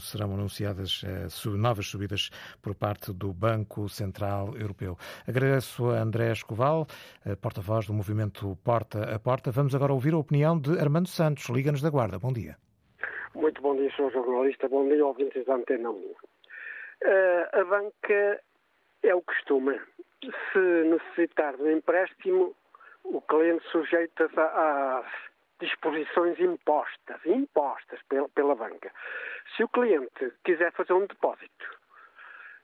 serão 0.00 0.34
anunciadas 0.34 1.02
novas 1.44 1.86
subidas 1.86 2.30
por 2.60 2.74
parte 2.74 3.12
do 3.12 3.32
Banco 3.32 3.88
Central 3.88 4.56
Europeu. 4.56 4.96
Agradeço 5.26 5.90
a 5.90 6.00
André 6.00 6.32
Escoval, 6.32 6.86
porta-voz 7.40 7.86
do 7.86 7.92
movimento 7.92 8.56
Porta 8.64 9.14
a 9.14 9.18
Porta. 9.18 9.50
Vamos 9.50 9.74
agora 9.74 9.92
ouvir 9.92 10.14
a 10.14 10.18
opinião 10.18 10.58
de 10.58 10.78
Armando 10.78 11.08
Santos, 11.08 11.48
Liga-nos 11.48 11.82
da 11.82 11.90
Guarda. 11.90 12.18
Bom 12.18 12.32
dia. 12.32 12.56
Muito 13.34 13.62
bom 13.62 13.74
dia, 13.76 13.90
Sr. 13.96 14.12
Jornalista. 14.12 14.68
Bom 14.68 14.88
dia, 14.88 15.04
ouvintes 15.04 15.44
da 15.46 15.54
Antena 15.54 15.90
1. 15.90 15.94
Uh, 15.94 16.16
a 17.52 17.64
banca 17.64 18.40
é 19.02 19.14
o 19.14 19.22
costume. 19.22 19.80
Se 20.52 20.84
necessitar 20.84 21.56
de 21.56 21.62
um 21.62 21.70
empréstimo, 21.78 22.54
o 23.04 23.20
cliente 23.22 23.64
sujeita-se 23.68 24.34
disposições 25.60 26.38
impostas, 26.40 27.24
impostas 27.24 28.00
pela, 28.08 28.28
pela, 28.30 28.54
banca. 28.54 28.92
Se 29.56 29.62
o 29.62 29.68
cliente 29.68 30.32
quiser 30.44 30.72
fazer 30.72 30.92
um 30.92 31.06
depósito, 31.06 31.78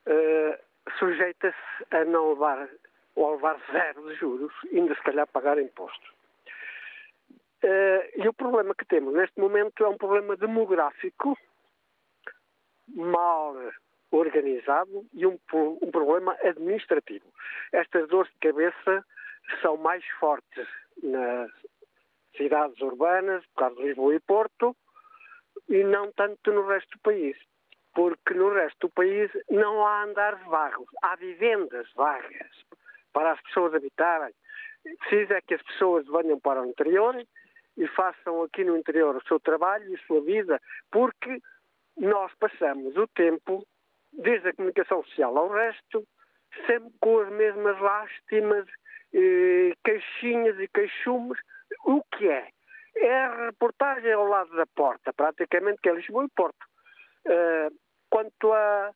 uh, 0.07 0.59
sujeita-se 0.99 1.95
a 1.95 2.05
não 2.05 2.31
levar 2.31 2.69
ou 3.15 3.29
a 3.29 3.33
levar 3.33 3.61
zero 3.73 4.09
de 4.09 4.15
juros, 4.15 4.53
ainda 4.73 4.95
se 4.95 5.03
calhar 5.03 5.27
pagar 5.29 5.59
imposto. 5.59 6.13
Uh, 7.63 8.03
e 8.17 8.29
o 8.29 8.33
problema 8.33 8.75
que 8.75 8.85
temos 8.85 9.15
neste 9.15 9.39
momento 9.39 9.85
é 9.85 9.89
um 9.89 9.97
problema 9.97 10.37
demográfico 10.37 11.37
mal 12.89 13.57
organizado 14.11 15.05
e 15.13 15.27
um, 15.27 15.39
um 15.53 15.91
problema 15.91 16.37
administrativo. 16.43 17.27
Estas 17.73 18.09
dores 18.09 18.31
de 18.33 18.39
cabeça 18.39 19.05
são 19.61 19.77
mais 19.77 20.05
fortes 20.21 20.67
nas 21.03 21.51
cidades 22.37 22.81
urbanas, 22.81 23.45
por 23.49 23.61
causa 23.61 23.77
de 23.77 23.83
Lisboa 23.83 24.15
e 24.15 24.21
Porto, 24.21 24.77
e 25.69 25.85
não 25.85 26.13
tanto 26.13 26.53
no 26.53 26.67
resto 26.67 26.91
do 26.97 27.01
país. 27.01 27.37
Porque 27.95 28.35
no 28.35 28.53
resto 28.53 28.87
do 28.87 28.91
país 28.91 29.31
não 29.51 29.85
há 29.85 30.05
andares 30.05 30.41
vagos, 30.47 30.89
há 31.03 31.17
vivendas 31.17 31.91
vagas 31.95 32.51
para 33.13 33.33
as 33.33 33.41
pessoas 33.43 33.75
habitarem. 33.75 34.33
Precisa 35.01 35.35
é 35.35 35.41
que 35.41 35.55
as 35.55 35.63
pessoas 35.63 36.07
venham 36.07 36.39
para 36.39 36.63
o 36.63 36.67
interior 36.67 37.17
e 37.77 37.87
façam 37.89 38.43
aqui 38.43 38.65
no 38.65 38.77
interior 38.77 39.17
o 39.17 39.27
seu 39.27 39.41
trabalho 39.41 39.89
e 39.89 39.95
a 39.95 40.07
sua 40.07 40.21
vida, 40.21 40.61
porque 40.91 41.41
nós 41.97 42.33
passamos 42.39 42.97
o 42.97 43.07
tempo, 43.09 43.67
desde 44.13 44.49
a 44.49 44.55
comunicação 44.55 45.03
social 45.05 45.37
ao 45.37 45.49
resto, 45.49 46.07
sempre 46.67 46.93
com 47.01 47.19
as 47.19 47.29
mesmas 47.31 47.79
lástimas, 47.81 48.67
eh, 49.15 49.75
queixinhas 49.85 50.59
e 50.59 50.69
queixumes. 50.69 51.39
O 51.85 52.03
que 52.03 52.29
é? 52.29 52.49
É 52.97 53.15
a 53.15 53.47
reportagem 53.47 54.13
ao 54.13 54.27
lado 54.27 54.55
da 54.57 54.67
porta, 54.67 55.13
praticamente, 55.13 55.81
que 55.81 55.89
é 55.89 55.93
Lisboa 55.93 56.25
e 56.25 56.29
Porto. 56.35 56.67
Uh, 57.27 57.73
quanto 58.11 58.53
à 58.53 58.93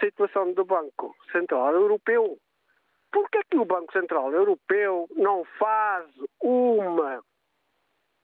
situação 0.00 0.52
do 0.52 0.64
Banco 0.64 1.14
Central 1.30 1.72
Europeu, 1.74 2.38
por 3.12 3.30
que 3.30 3.38
é 3.38 3.42
que 3.48 3.58
o 3.58 3.64
Banco 3.64 3.92
Central 3.92 4.32
Europeu 4.32 5.06
não 5.14 5.44
faz 5.58 6.06
uma 6.40 7.22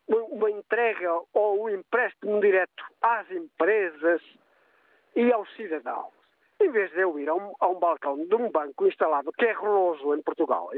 uma 0.09 0.51
entrega 0.51 1.21
ou 1.33 1.65
um 1.65 1.69
empréstimo 1.69 2.41
direto 2.41 2.85
às 3.01 3.31
empresas 3.31 4.21
e 5.15 5.33
aos 5.33 5.51
cidadãos. 5.55 6.13
Em 6.61 6.71
vez 6.71 6.91
de 6.93 7.01
eu 7.01 7.19
ir 7.19 7.29
a 7.29 7.35
um, 7.35 7.55
a 7.61 7.69
um 7.69 7.79
balcão 7.79 8.25
de 8.25 8.35
um 8.35 8.51
banco 8.51 8.87
instalado 8.87 9.33
que 9.33 9.47
é 9.47 9.53
roloso 9.53 10.15
em 10.15 10.23
Portugal, 10.23 10.71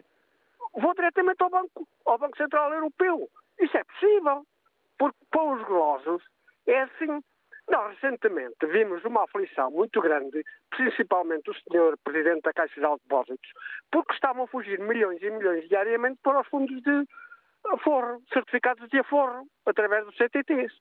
vou 0.77 0.95
diretamente 0.95 1.43
ao 1.43 1.51
Banco, 1.51 1.89
ao 2.07 2.18
banco 2.18 2.37
Central 2.37 2.72
Europeu. 2.72 3.29
Isso 3.61 3.77
é 3.77 3.85
possível, 3.85 4.45
porque 4.99 5.18
para 5.31 5.43
os 5.43 5.62
golosos 5.64 6.22
é 6.66 6.83
assim. 6.83 7.22
Nós 7.66 7.95
recentemente 7.95 8.66
vimos 8.66 9.03
uma 9.05 9.25
aflição 9.25 9.70
muito 9.70 9.99
grande, 10.03 10.45
principalmente 10.68 11.51
o 11.51 11.55
senhor 11.55 11.97
Presidente 12.05 12.43
da 12.43 12.53
Caixa 12.53 12.75
de 12.75 12.87
Depósitos, 12.87 13.51
porque 13.91 14.12
estavam 14.12 14.45
a 14.45 14.49
fugir 14.49 14.79
milhões 14.79 15.22
e 15.22 15.31
milhões 15.31 15.66
diariamente 15.68 16.20
para 16.22 16.41
os 16.41 16.49
fundos 16.49 16.83
de, 16.83 17.07
aforro, 17.72 18.22
certificados 18.33 18.87
de 18.91 18.99
aforro, 18.99 19.47
através 19.64 20.05
dos 20.05 20.14
CTTs. 20.16 20.75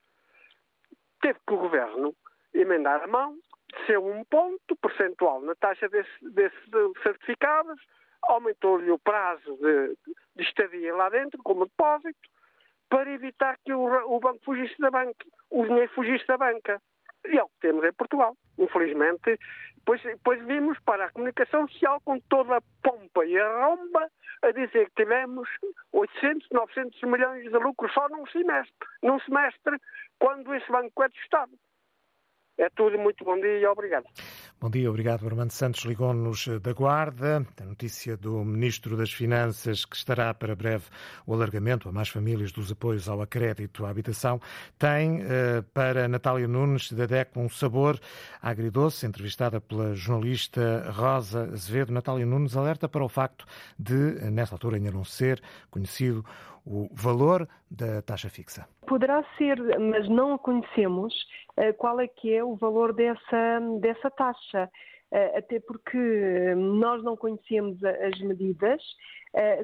Teve 1.22 1.40
que 1.48 1.54
o 1.54 1.58
Governo 1.58 2.14
emendar 2.54 3.02
a 3.02 3.08
mão, 3.08 3.38
desceu 3.78 4.06
um 4.06 4.24
ponto 4.26 4.76
percentual 4.76 5.42
na 5.42 5.56
taxa 5.56 5.88
desses 5.88 6.34
desse 6.34 6.56
certificados, 7.02 7.80
aumentou-lhe 8.24 8.92
o 8.92 9.00
prazo 9.00 9.58
de, 9.58 9.98
de, 10.36 10.44
estadia 10.44 10.96
lá 10.96 11.10
dentro, 11.10 11.42
como 11.44 11.66
depósito, 11.66 12.30
para 12.90 13.12
evitar 13.12 13.58
que 13.66 13.74
o, 13.74 13.86
o 14.16 14.20
banco 14.20 14.44
fugisse 14.44 14.76
da 14.80 14.92
banca, 14.92 15.26
o 15.50 15.66
dinheiro 15.66 15.92
fugisse 15.94 16.26
da 16.28 16.38
banca. 16.38 16.82
E 17.26 17.38
é 17.38 17.44
o 17.44 17.48
que 17.48 17.60
temos 17.62 17.84
em 17.86 17.94
Portugal. 17.94 18.36
Infelizmente, 18.58 19.40
depois, 19.78 20.02
depois 20.02 20.46
vimos 20.46 20.78
para 20.82 21.06
a 21.06 21.12
comunicação 21.12 21.68
social 21.68 22.00
com 22.06 22.20
toda 22.22 22.58
a 22.58 22.62
pompa 22.82 23.26
e 23.26 23.38
a 23.38 23.66
romba 23.66 24.10
a 24.42 24.52
dizer 24.52 24.90
que 24.90 25.04
tivemos 25.04 25.50
800, 25.92 26.48
900 26.52 27.02
milhões 27.04 27.44
de 27.44 27.58
lucro 27.58 27.90
só 27.92 28.08
num 28.10 28.26
semestre, 28.28 28.88
num 29.02 29.20
semestre, 29.22 29.78
quando 30.20 30.54
esse 30.54 30.70
banco 30.70 31.04
é 31.04 31.10
do 31.10 31.16
Estado. 31.16 31.52
É 32.56 32.70
tudo, 32.70 33.00
muito 33.00 33.26
bom 33.26 33.36
dia 33.40 33.60
e 33.60 33.66
obrigado. 33.66 34.06
Bom 34.62 34.70
dia, 34.70 34.88
obrigado. 34.88 35.26
Armando 35.26 35.50
Santos 35.50 35.84
ligou-nos 35.86 36.48
da 36.62 36.72
Guarda. 36.72 37.46
A 37.60 37.66
notícia 37.66 38.16
do 38.16 38.46
Ministro 38.46 38.96
das 38.96 39.12
Finanças, 39.12 39.86
que 39.86 39.96
estará 39.96 40.32
para 40.36 40.56
breve 40.56 40.86
o 41.26 41.34
alargamento 41.34 41.90
a 41.90 41.92
mais 41.92 42.10
famílias 42.10 42.52
dos 42.52 42.72
apoios 42.72 43.10
ao 43.10 43.26
crédito 43.26 43.84
à 43.86 43.90
habitação, 43.90 44.40
tem 44.78 45.22
uh, 45.22 45.64
para 45.74 46.08
Natália 46.08 46.48
Nunes 46.48 46.92
da 46.92 47.08
DEC 47.08 47.36
um 47.38 47.50
sabor 47.50 48.00
agridoce. 48.40 49.08
Entrevistada 49.08 49.60
pela 49.60 49.96
jornalista 49.96 50.92
Rosa 50.92 51.50
Azevedo, 51.52 51.92
Natália 51.92 52.26
Nunes 52.26 52.56
alerta 52.56 52.88
para 52.88 53.04
o 53.04 53.10
facto 53.10 53.48
de, 53.80 53.96
nessa 54.32 54.54
altura, 54.54 54.78
ainda 54.78 54.92
não 54.92 55.04
ser 55.04 55.42
conhecido 55.72 56.24
o 56.66 56.88
valor 56.94 57.48
da 57.70 58.02
taxa 58.02 58.30
fixa. 58.30 58.68
Poderá 58.88 59.24
ser, 59.38 59.58
mas 59.80 60.08
não 60.08 60.38
conhecemos 60.38 61.14
uh, 61.58 61.74
qual 61.78 62.00
é 62.00 62.08
que 62.08 62.34
é 62.34 62.44
o 62.44 62.56
valor 62.56 62.94
dessa, 62.94 63.60
dessa 63.80 64.10
taxa. 64.12 64.70
Uh, 65.12 65.38
até 65.38 65.60
porque 65.60 65.98
nós 66.56 67.04
não 67.04 67.16
conhecemos 67.16 67.84
as 67.84 68.20
medidas, 68.22 68.82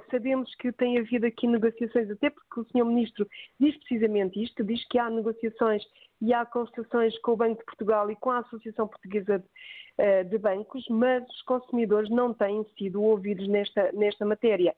sabemos 0.09 0.53
que 0.55 0.71
tem 0.71 0.97
havido 0.97 1.27
aqui 1.27 1.45
negociações, 1.45 2.09
até 2.09 2.31
porque 2.31 2.59
o 2.59 2.65
Sr. 2.65 2.85
Ministro 2.85 3.27
diz 3.59 3.77
precisamente 3.77 4.43
isto, 4.43 4.63
diz 4.63 4.83
que 4.87 4.97
há 4.97 5.11
negociações 5.11 5.83
e 6.19 6.33
há 6.33 6.43
consultações 6.43 7.15
com 7.19 7.33
o 7.33 7.37
Banco 7.37 7.59
de 7.59 7.65
Portugal 7.65 8.09
e 8.09 8.15
com 8.15 8.31
a 8.31 8.39
Associação 8.39 8.87
Portuguesa 8.87 9.43
de 10.29 10.37
Bancos, 10.37 10.85
mas 10.89 11.23
os 11.29 11.41
consumidores 11.43 12.09
não 12.09 12.33
têm 12.33 12.65
sido 12.77 13.03
ouvidos 13.03 13.47
nesta, 13.47 13.91
nesta 13.91 14.25
matéria. 14.25 14.73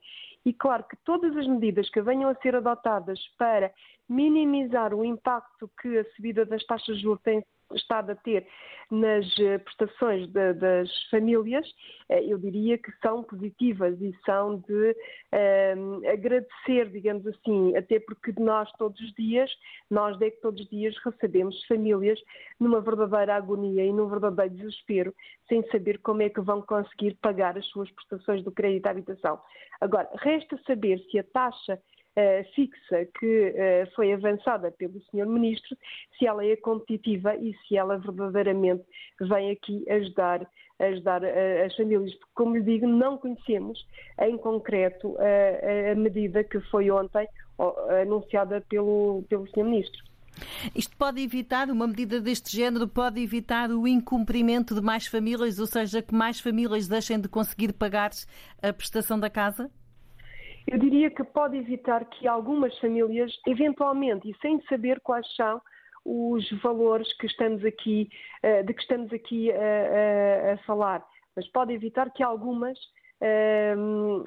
E 0.45 0.53
claro 0.53 0.83
que 0.85 0.97
todas 0.97 1.35
as 1.37 1.47
medidas 1.47 1.89
que 1.89 2.01
venham 2.01 2.29
a 2.29 2.35
ser 2.35 2.55
adotadas 2.55 3.19
para 3.37 3.71
minimizar 4.09 4.93
o 4.93 5.05
impacto 5.05 5.69
que 5.79 5.99
a 5.99 6.05
subida 6.15 6.45
das 6.45 6.65
taxas 6.65 6.97
de 6.97 7.03
juros 7.03 7.21
tem 7.21 7.45
estado 7.75 8.11
a 8.11 8.15
ter 8.15 8.45
nas 8.91 9.25
eh, 9.39 9.57
prestações 9.57 10.27
de, 10.27 10.53
das 10.53 10.89
famílias, 11.09 11.65
eh, 12.09 12.25
eu 12.25 12.37
diria 12.37 12.77
que 12.77 12.91
são 13.01 13.23
positivas 13.23 13.99
e 14.01 14.13
são 14.25 14.57
de 14.59 14.95
um, 15.77 16.03
eh, 16.03 16.11
agradecer, 16.11 16.89
digamos 16.89 17.25
assim, 17.25 17.75
até 17.77 18.01
porque 18.01 18.33
nós 18.37 18.69
todos 18.73 18.99
os 18.99 19.13
dias, 19.13 19.49
nós 19.89 20.19
é 20.21 20.29
que 20.29 20.41
todos 20.41 20.61
os 20.61 20.69
dias 20.69 20.93
recebemos 21.05 21.65
famílias 21.67 22.19
numa 22.59 22.81
verdadeira 22.81 23.35
agonia 23.35 23.85
e 23.85 23.93
num 23.93 24.09
verdadeiro 24.09 24.55
desespero, 24.55 25.15
sem 25.47 25.65
saber 25.69 25.99
como 25.99 26.21
é 26.21 26.29
que 26.29 26.41
vão 26.41 26.61
conseguir 26.61 27.15
pagar 27.21 27.57
as 27.57 27.65
suas 27.67 27.89
prestações 27.91 28.43
do 28.43 28.51
crédito 28.51 28.87
à 28.87 28.91
habitação. 28.91 29.39
Agora, 29.79 30.09
resta 30.15 30.59
saber 30.67 30.99
se 31.09 31.17
a 31.17 31.23
taxa 31.23 31.81
fixa 32.53 33.05
que 33.19 33.49
uh, 33.49 33.95
foi 33.95 34.11
avançada 34.13 34.71
pelo 34.71 35.01
Sr. 35.03 35.25
Ministro, 35.25 35.77
se 36.17 36.27
ela 36.27 36.45
é 36.45 36.55
competitiva 36.55 37.35
e 37.35 37.55
se 37.67 37.77
ela 37.77 37.97
verdadeiramente 37.97 38.83
vem 39.19 39.51
aqui 39.51 39.85
ajudar, 39.89 40.45
ajudar 40.79 41.23
uh, 41.23 41.65
as 41.65 41.75
famílias. 41.75 42.13
Porque, 42.15 42.33
como 42.35 42.55
lhe 42.57 42.63
digo, 42.63 42.87
não 42.87 43.17
conhecemos 43.17 43.85
em 44.19 44.37
concreto 44.37 45.15
a 45.19 45.95
medida 45.95 46.43
que 46.43 46.59
foi 46.69 46.91
ontem 46.91 47.27
anunciada 48.01 48.61
pelo, 48.69 49.23
pelo 49.29 49.47
Sr. 49.47 49.63
Ministro. 49.63 50.11
Isto 50.73 50.95
pode 50.97 51.21
evitar, 51.21 51.69
uma 51.69 51.85
medida 51.85 52.19
deste 52.19 52.55
género 52.55 52.87
pode 52.87 53.21
evitar 53.21 53.69
o 53.69 53.87
incumprimento 53.87 54.73
de 54.73 54.81
mais 54.81 55.05
famílias, 55.05 55.59
ou 55.59 55.67
seja, 55.67 56.01
que 56.01 56.13
mais 56.13 56.39
famílias 56.39 56.87
deixem 56.87 57.19
de 57.19 57.27
conseguir 57.27 57.73
pagar 57.73 58.11
a 58.61 58.73
prestação 58.73 59.19
da 59.19 59.29
casa? 59.29 59.69
Eu 60.67 60.77
diria 60.77 61.09
que 61.09 61.23
pode 61.23 61.57
evitar 61.57 62.05
que 62.05 62.27
algumas 62.27 62.77
famílias, 62.79 63.31
eventualmente, 63.47 64.29
e 64.29 64.35
sem 64.41 64.61
saber 64.63 64.99
quais 65.01 65.27
são 65.35 65.61
os 66.05 66.49
valores 66.61 67.11
que 67.17 67.27
estamos 67.27 67.63
aqui, 67.63 68.09
eh, 68.41 68.63
de 68.63 68.73
que 68.73 68.81
estamos 68.81 69.11
aqui 69.13 69.51
a, 69.51 69.55
a, 69.55 70.53
a 70.53 70.57
falar, 70.59 71.05
mas 71.35 71.47
pode 71.51 71.73
evitar 71.73 72.11
que 72.11 72.23
algumas 72.23 72.77
ehm, 73.21 74.23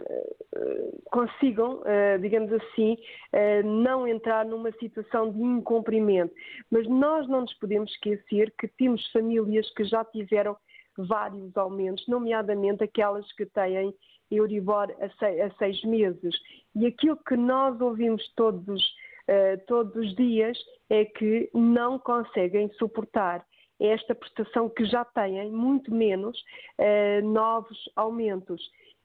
consigam, 1.11 1.83
eh, 1.85 2.19
digamos 2.19 2.53
assim, 2.53 2.97
eh, 3.33 3.63
não 3.63 4.07
entrar 4.07 4.45
numa 4.45 4.71
situação 4.73 5.31
de 5.33 5.41
incumprimento. 5.41 6.35
Mas 6.71 6.87
nós 6.89 7.29
não 7.29 7.43
nos 7.43 7.55
podemos 7.55 7.91
esquecer 7.93 8.53
que 8.59 8.69
temos 8.69 9.07
famílias 9.11 9.69
que 9.75 9.85
já 9.85 10.05
tiveram 10.05 10.57
vários 10.97 11.57
aumentos, 11.57 12.07
nomeadamente 12.07 12.85
aquelas 12.85 13.31
que 13.33 13.47
têm 13.47 13.95
Euribor 14.31 14.91
a 15.01 15.51
seis, 15.59 15.83
meses. 15.85 16.35
E 16.75 16.87
aquilo 16.87 17.17
que 17.27 17.37
nós 17.37 17.81
ouvimos 17.81 18.23
todos, 18.35 18.83
uh, 19.29 19.65
todos 19.67 19.95
os 19.97 20.15
dias 20.17 20.59
é 20.91 21.05
que 21.05 21.51
não 21.55 21.99
conseguem 21.99 22.71
suportar 22.75 23.45
esta 23.81 24.15
prestação 24.15 24.69
que 24.69 24.85
já 24.85 25.05
têm, 25.05 25.51
muito 25.51 25.93
menos 25.93 26.39
uh, 26.79 27.27
novos 27.27 27.79
aumentos. 27.97 28.63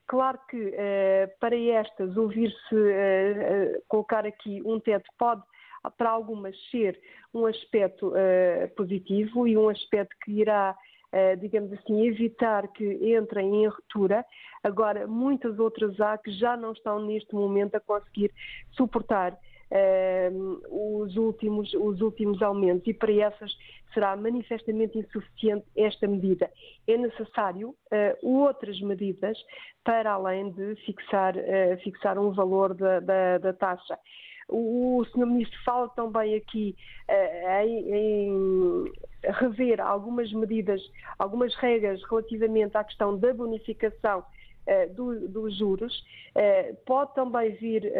Claro 0.07 0.39
que 0.49 0.57
uh, 0.57 1.39
para 1.39 1.57
estas 1.57 2.15
ouvir-se 2.17 2.75
uh, 2.75 3.83
colocar 3.87 4.25
aqui 4.25 4.61
um 4.65 4.79
teto 4.79 5.09
pode 5.17 5.41
para 5.97 6.09
algumas 6.09 6.55
ser 6.69 6.99
um 7.33 7.45
aspecto 7.45 8.11
positivo 8.75 9.47
e 9.47 9.57
um 9.57 9.69
aspecto 9.69 10.13
que 10.21 10.33
irá 10.33 10.77
digamos 11.39 11.73
assim, 11.73 12.07
evitar 12.07 12.67
que 12.67 12.85
entrem 13.17 13.63
em 13.63 13.67
ruptura. 13.67 14.23
Agora, 14.63 15.07
muitas 15.07 15.57
outras 15.57 15.99
há 15.99 16.17
que 16.17 16.31
já 16.31 16.55
não 16.55 16.71
estão 16.73 16.99
neste 17.03 17.33
momento 17.33 17.75
a 17.75 17.79
conseguir 17.79 18.31
suportar 18.71 19.37
uh, 19.71 21.01
os, 21.01 21.15
últimos, 21.15 21.73
os 21.73 22.01
últimos 22.01 22.41
aumentos 22.41 22.87
e 22.87 22.93
para 22.93 23.13
essas 23.13 23.51
será 23.93 24.15
manifestamente 24.15 24.97
insuficiente 24.97 25.65
esta 25.75 26.07
medida. 26.07 26.49
É 26.87 26.97
necessário 26.97 27.69
uh, 27.69 27.75
outras 28.21 28.79
medidas 28.81 29.37
para 29.83 30.11
além 30.11 30.51
de 30.51 30.75
fixar, 30.85 31.35
uh, 31.35 31.77
fixar 31.83 32.17
um 32.19 32.31
valor 32.31 32.73
da, 32.73 32.99
da, 32.99 33.37
da 33.37 33.53
taxa. 33.53 33.97
O, 34.47 34.97
o 34.97 35.05
Sr. 35.05 35.25
Ministro 35.25 35.59
fala 35.63 35.89
também 35.89 36.35
aqui 36.35 36.75
em, 37.63 38.91
rever 39.23 39.81
algumas 39.81 40.31
medidas, 40.31 40.81
algumas 41.17 41.53
regras 41.55 42.01
relativamente 42.09 42.77
à 42.77 42.83
questão 42.83 43.17
da 43.17 43.33
bonificação 43.33 44.19
uh, 44.19 44.93
do, 44.93 45.27
dos 45.27 45.57
juros. 45.57 45.93
Uh, 46.35 46.75
pode 46.85 47.13
também 47.15 47.51
vir 47.55 47.91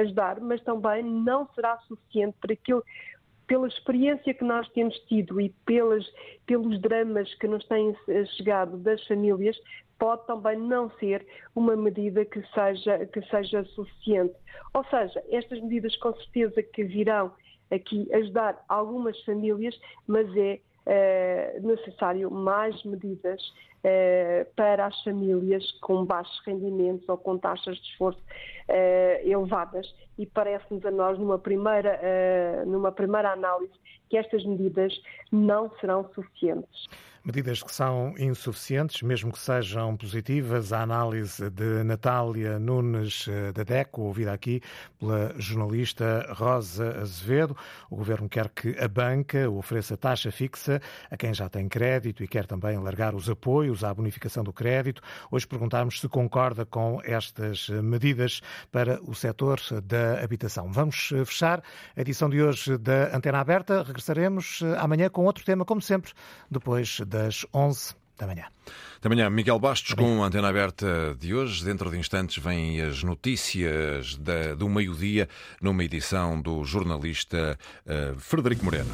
ajudar, 0.00 0.40
mas 0.40 0.62
também 0.62 1.02
não 1.02 1.48
será 1.54 1.78
suficiente 1.78 2.36
para 2.40 2.52
aquilo 2.52 2.84
pela 3.46 3.66
experiência 3.68 4.32
que 4.32 4.44
nós 4.44 4.66
temos 4.70 4.96
tido 5.00 5.38
e 5.38 5.50
pelas, 5.66 6.06
pelos 6.46 6.80
dramas 6.80 7.34
que 7.34 7.46
nos 7.46 7.62
têm 7.66 7.94
chegado 8.36 8.78
das 8.78 9.04
famílias, 9.06 9.58
pode 10.02 10.26
também 10.26 10.58
não 10.58 10.90
ser 10.98 11.24
uma 11.54 11.76
medida 11.76 12.24
que 12.24 12.42
seja, 12.52 13.06
que 13.06 13.22
seja 13.22 13.64
suficiente. 13.66 14.34
Ou 14.74 14.82
seja, 14.84 15.22
estas 15.30 15.60
medidas 15.60 15.94
com 15.98 16.12
certeza 16.14 16.60
que 16.60 16.82
virão 16.82 17.30
aqui 17.72 18.08
ajudar 18.14 18.62
algumas 18.68 19.18
famílias, 19.24 19.78
mas 20.06 20.26
é 20.36 20.60
é 20.86 21.60
necessário 21.60 22.30
mais 22.30 22.82
medidas 22.84 23.40
para 24.54 24.86
as 24.86 25.02
famílias 25.02 25.68
com 25.80 26.04
baixos 26.04 26.40
rendimentos 26.46 27.08
ou 27.08 27.16
com 27.16 27.36
taxas 27.36 27.76
de 27.76 27.88
esforço 27.90 28.20
é, 28.68 29.22
elevadas 29.24 29.92
e 30.16 30.24
parece-nos 30.26 30.84
a 30.86 30.90
nós, 30.90 31.18
numa 31.18 31.38
primeira, 31.38 31.98
numa 32.66 32.92
primeira 32.92 33.32
análise, 33.32 33.72
que 34.08 34.16
estas 34.16 34.44
medidas 34.44 34.92
não 35.32 35.70
serão 35.80 36.08
suficientes. 36.14 36.86
Medidas 37.24 37.62
que 37.62 37.72
são 37.72 38.14
insuficientes, 38.18 39.00
mesmo 39.00 39.30
que 39.30 39.38
sejam 39.38 39.96
positivas. 39.96 40.72
A 40.72 40.82
análise 40.82 41.48
de 41.50 41.84
Natália 41.84 42.58
Nunes 42.58 43.28
eh, 43.28 43.52
da 43.52 43.62
DECO, 43.62 44.02
ouvida 44.02 44.32
aqui 44.32 44.60
pela 44.98 45.32
jornalista 45.38 46.26
Rosa 46.34 47.00
Azevedo. 47.00 47.56
O 47.88 47.94
governo 47.94 48.28
quer 48.28 48.48
que 48.48 48.76
a 48.76 48.88
banca 48.88 49.48
ofereça 49.48 49.96
taxa 49.96 50.32
fixa 50.32 50.82
a 51.08 51.16
quem 51.16 51.32
já 51.32 51.48
tem 51.48 51.68
crédito 51.68 52.24
e 52.24 52.28
quer 52.28 52.44
também 52.44 52.76
alargar 52.76 53.14
os 53.14 53.30
apoios 53.30 53.71
à 53.82 53.94
bonificação 53.94 54.44
do 54.44 54.52
crédito. 54.52 55.00
Hoje 55.30 55.46
perguntámos 55.46 56.00
se 56.00 56.08
concorda 56.08 56.66
com 56.66 57.00
estas 57.04 57.68
medidas 57.68 58.40
para 58.70 59.00
o 59.02 59.14
setor 59.14 59.60
da 59.82 60.22
habitação. 60.22 60.70
Vamos 60.70 61.10
eh, 61.12 61.24
fechar 61.24 61.62
a 61.96 62.00
edição 62.00 62.28
de 62.28 62.42
hoje 62.42 62.76
da 62.76 63.16
Antena 63.16 63.40
Aberta. 63.40 63.82
Regressaremos 63.82 64.60
eh, 64.62 64.76
amanhã 64.78 65.08
com 65.08 65.24
outro 65.24 65.44
tema, 65.44 65.64
como 65.64 65.80
sempre, 65.80 66.12
depois 66.50 67.00
das 67.06 67.46
11 67.54 67.94
da 68.18 68.26
manhã. 68.26 68.44
Da 69.00 69.08
manhã, 69.08 69.28
Miguel 69.28 69.58
Bastos 69.58 69.94
com 69.94 70.22
a 70.22 70.26
antena 70.26 70.48
aberta 70.48 71.16
de 71.18 71.34
hoje. 71.34 71.64
Dentro 71.64 71.90
de 71.90 71.98
instantes 71.98 72.42
vêm 72.42 72.80
as 72.80 73.02
notícias 73.02 74.16
da, 74.16 74.54
do 74.54 74.68
meio-dia, 74.68 75.28
numa 75.60 75.82
edição 75.82 76.40
do 76.40 76.62
jornalista 76.62 77.58
uh, 77.84 78.18
Frederico 78.20 78.64
Moreno. 78.64 78.92